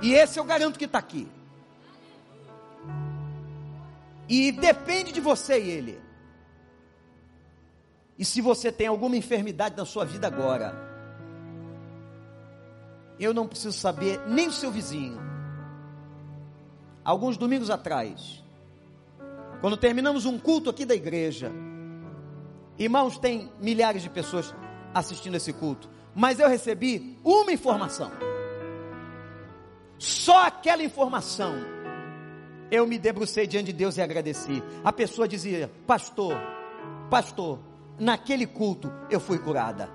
E 0.02 0.12
esse 0.14 0.38
eu 0.38 0.44
garanto 0.44 0.78
que 0.78 0.84
está 0.84 0.98
aqui. 0.98 1.26
E 4.28 4.52
depende 4.52 5.12
de 5.12 5.20
você 5.20 5.60
e 5.60 5.70
ele. 5.70 6.11
E 8.22 8.24
se 8.24 8.40
você 8.40 8.70
tem 8.70 8.86
alguma 8.86 9.16
enfermidade 9.16 9.76
na 9.76 9.84
sua 9.84 10.04
vida 10.04 10.28
agora, 10.28 10.72
eu 13.18 13.34
não 13.34 13.48
preciso 13.48 13.76
saber 13.76 14.20
nem 14.28 14.46
o 14.46 14.52
seu 14.52 14.70
vizinho 14.70 15.18
alguns 17.04 17.36
domingos 17.36 17.68
atrás, 17.68 18.40
quando 19.60 19.76
terminamos 19.76 20.24
um 20.24 20.38
culto 20.38 20.70
aqui 20.70 20.84
da 20.84 20.94
igreja, 20.94 21.50
irmãos, 22.78 23.18
tem 23.18 23.50
milhares 23.60 24.02
de 24.02 24.08
pessoas 24.08 24.54
assistindo 24.94 25.34
esse 25.34 25.52
culto, 25.52 25.90
mas 26.14 26.38
eu 26.38 26.48
recebi 26.48 27.18
uma 27.24 27.50
informação, 27.50 28.12
só 29.98 30.46
aquela 30.46 30.84
informação, 30.84 31.56
eu 32.70 32.86
me 32.86 33.00
debrucei 33.00 33.48
diante 33.48 33.66
de 33.66 33.72
Deus 33.72 33.96
e 33.96 34.00
agradeci. 34.00 34.62
A 34.84 34.92
pessoa 34.92 35.26
dizia: 35.26 35.68
Pastor, 35.88 36.36
pastor, 37.10 37.71
naquele 38.02 38.46
culto 38.46 38.92
eu 39.08 39.20
fui 39.20 39.38
curada. 39.38 39.88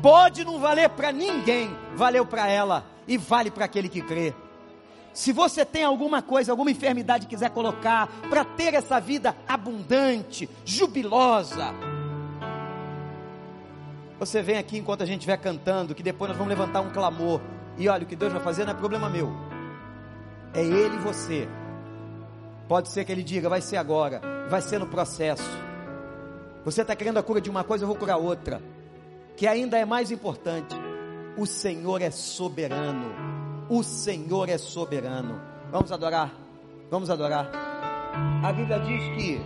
Pode 0.00 0.44
não 0.44 0.60
valer 0.60 0.88
para 0.90 1.12
ninguém, 1.12 1.76
valeu 1.96 2.24
para 2.24 2.48
ela 2.48 2.86
e 3.06 3.18
vale 3.18 3.50
para 3.50 3.64
aquele 3.64 3.88
que 3.88 4.00
crê. 4.00 4.32
Se 5.12 5.32
você 5.32 5.64
tem 5.64 5.84
alguma 5.84 6.22
coisa, 6.22 6.52
alguma 6.52 6.70
enfermidade 6.70 7.26
quiser 7.26 7.50
colocar 7.50 8.08
para 8.30 8.44
ter 8.44 8.74
essa 8.74 8.98
vida 9.00 9.36
abundante, 9.46 10.48
jubilosa, 10.64 11.74
você 14.18 14.40
vem 14.40 14.56
aqui 14.56 14.78
enquanto 14.78 15.02
a 15.02 15.06
gente 15.06 15.18
estiver 15.18 15.36
cantando, 15.36 15.94
que 15.96 16.02
depois 16.02 16.28
nós 16.28 16.38
vamos 16.38 16.48
levantar 16.48 16.80
um 16.80 16.90
clamor. 16.90 17.40
E 17.76 17.88
olha, 17.88 18.04
o 18.04 18.06
que 18.06 18.14
Deus 18.14 18.32
vai 18.32 18.40
fazer 18.40 18.64
não 18.64 18.72
é 18.72 18.76
problema 18.76 19.10
meu. 19.10 19.32
É 20.54 20.60
Ele 20.62 20.94
e 20.94 20.98
você. 20.98 21.48
Pode 22.68 22.88
ser 22.88 23.04
que 23.04 23.10
Ele 23.10 23.24
diga, 23.24 23.48
vai 23.48 23.60
ser 23.60 23.76
agora, 23.76 24.20
vai 24.48 24.62
ser 24.62 24.78
no 24.78 24.86
processo. 24.86 25.71
Você 26.64 26.82
está 26.82 26.94
querendo 26.94 27.18
a 27.18 27.22
cura 27.22 27.40
de 27.40 27.50
uma 27.50 27.64
coisa, 27.64 27.84
eu 27.84 27.88
vou 27.88 27.96
curar 27.96 28.16
outra. 28.16 28.62
Que 29.36 29.46
ainda 29.46 29.78
é 29.78 29.84
mais 29.84 30.10
importante. 30.10 30.76
O 31.36 31.46
Senhor 31.46 32.00
é 32.00 32.10
soberano. 32.10 33.06
O 33.68 33.82
Senhor 33.82 34.48
é 34.48 34.58
soberano. 34.58 35.40
Vamos 35.70 35.90
adorar. 35.90 36.32
Vamos 36.90 37.10
adorar. 37.10 37.50
A 38.44 38.52
Bíblia 38.52 38.78
diz 38.80 39.02
que 39.16 39.40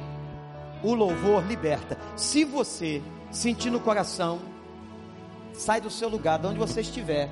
o 0.83 0.95
louvor 0.95 1.47
liberta. 1.47 1.97
Se 2.17 2.45
você 2.45 3.03
sentir 3.31 3.71
no 3.71 3.81
coração, 3.81 4.41
sai 5.53 5.81
do 5.81 5.91
seu 5.91 6.09
lugar, 6.09 6.39
de 6.39 6.47
onde 6.49 6.59
você 6.59 6.81
estiver. 6.81 7.31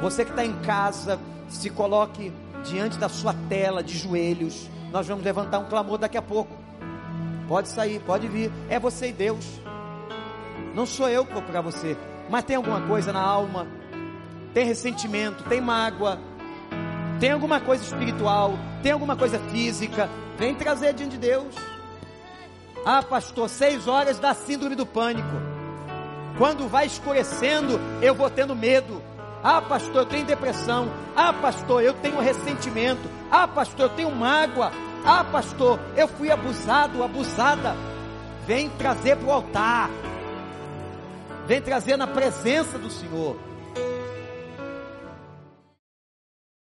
Você 0.00 0.24
que 0.24 0.30
está 0.30 0.44
em 0.44 0.58
casa, 0.60 1.18
se 1.48 1.68
coloque 1.68 2.32
diante 2.64 2.98
da 2.98 3.08
sua 3.08 3.34
tela 3.48 3.82
de 3.82 3.98
joelhos. 3.98 4.68
Nós 4.92 5.06
vamos 5.06 5.24
levantar 5.24 5.58
um 5.58 5.68
clamor 5.68 5.98
daqui 5.98 6.16
a 6.16 6.22
pouco. 6.22 6.59
Pode 7.50 7.68
sair, 7.68 8.00
pode 8.00 8.28
vir. 8.28 8.50
É 8.70 8.80
você 8.80 9.08
e 9.08 9.12
Deus. 9.12 9.44
Não 10.74 10.86
sou 10.86 11.06
eu 11.06 11.26
curar 11.26 11.62
você. 11.62 11.98
Mas 12.30 12.44
tem 12.44 12.56
alguma 12.56 12.80
coisa 12.80 13.12
na 13.12 13.20
alma 13.20 13.66
tem 14.52 14.66
ressentimento, 14.66 15.44
tem 15.44 15.60
mágoa, 15.60 16.18
tem 17.18 17.30
alguma 17.30 17.60
coisa 17.60 17.84
espiritual, 17.84 18.58
tem 18.82 18.92
alguma 18.92 19.16
coisa 19.16 19.38
física, 19.50 20.08
vem 20.38 20.54
trazer 20.54 20.92
diante 20.94 21.12
de 21.12 21.18
Deus. 21.18 21.54
Ah, 22.84 23.02
pastor, 23.02 23.48
seis 23.48 23.86
horas 23.86 24.18
da 24.18 24.34
síndrome 24.34 24.74
do 24.74 24.86
pânico. 24.86 25.28
Quando 26.38 26.68
vai 26.68 26.86
escurecendo, 26.86 27.78
eu 28.00 28.14
vou 28.14 28.30
tendo 28.30 28.56
medo. 28.56 29.02
Ah, 29.42 29.60
pastor, 29.60 29.96
eu 30.02 30.06
tenho 30.06 30.24
depressão. 30.24 30.90
Ah, 31.14 31.32
pastor, 31.32 31.82
eu 31.82 31.92
tenho 31.94 32.18
ressentimento. 32.20 33.08
Ah, 33.30 33.46
pastor, 33.46 33.86
eu 33.86 33.88
tenho 33.90 34.10
mágoa. 34.10 34.72
Ah, 35.04 35.24
pastor, 35.24 35.78
eu 35.96 36.06
fui 36.06 36.30
abusado, 36.30 37.02
abusada. 37.02 37.74
Vem 38.46 38.68
trazer 38.70 39.16
para 39.16 39.28
o 39.28 39.32
altar. 39.32 39.90
Vem 41.46 41.60
trazer 41.60 41.96
na 41.96 42.06
presença 42.06 42.78
do 42.78 42.90
Senhor. 42.90 43.36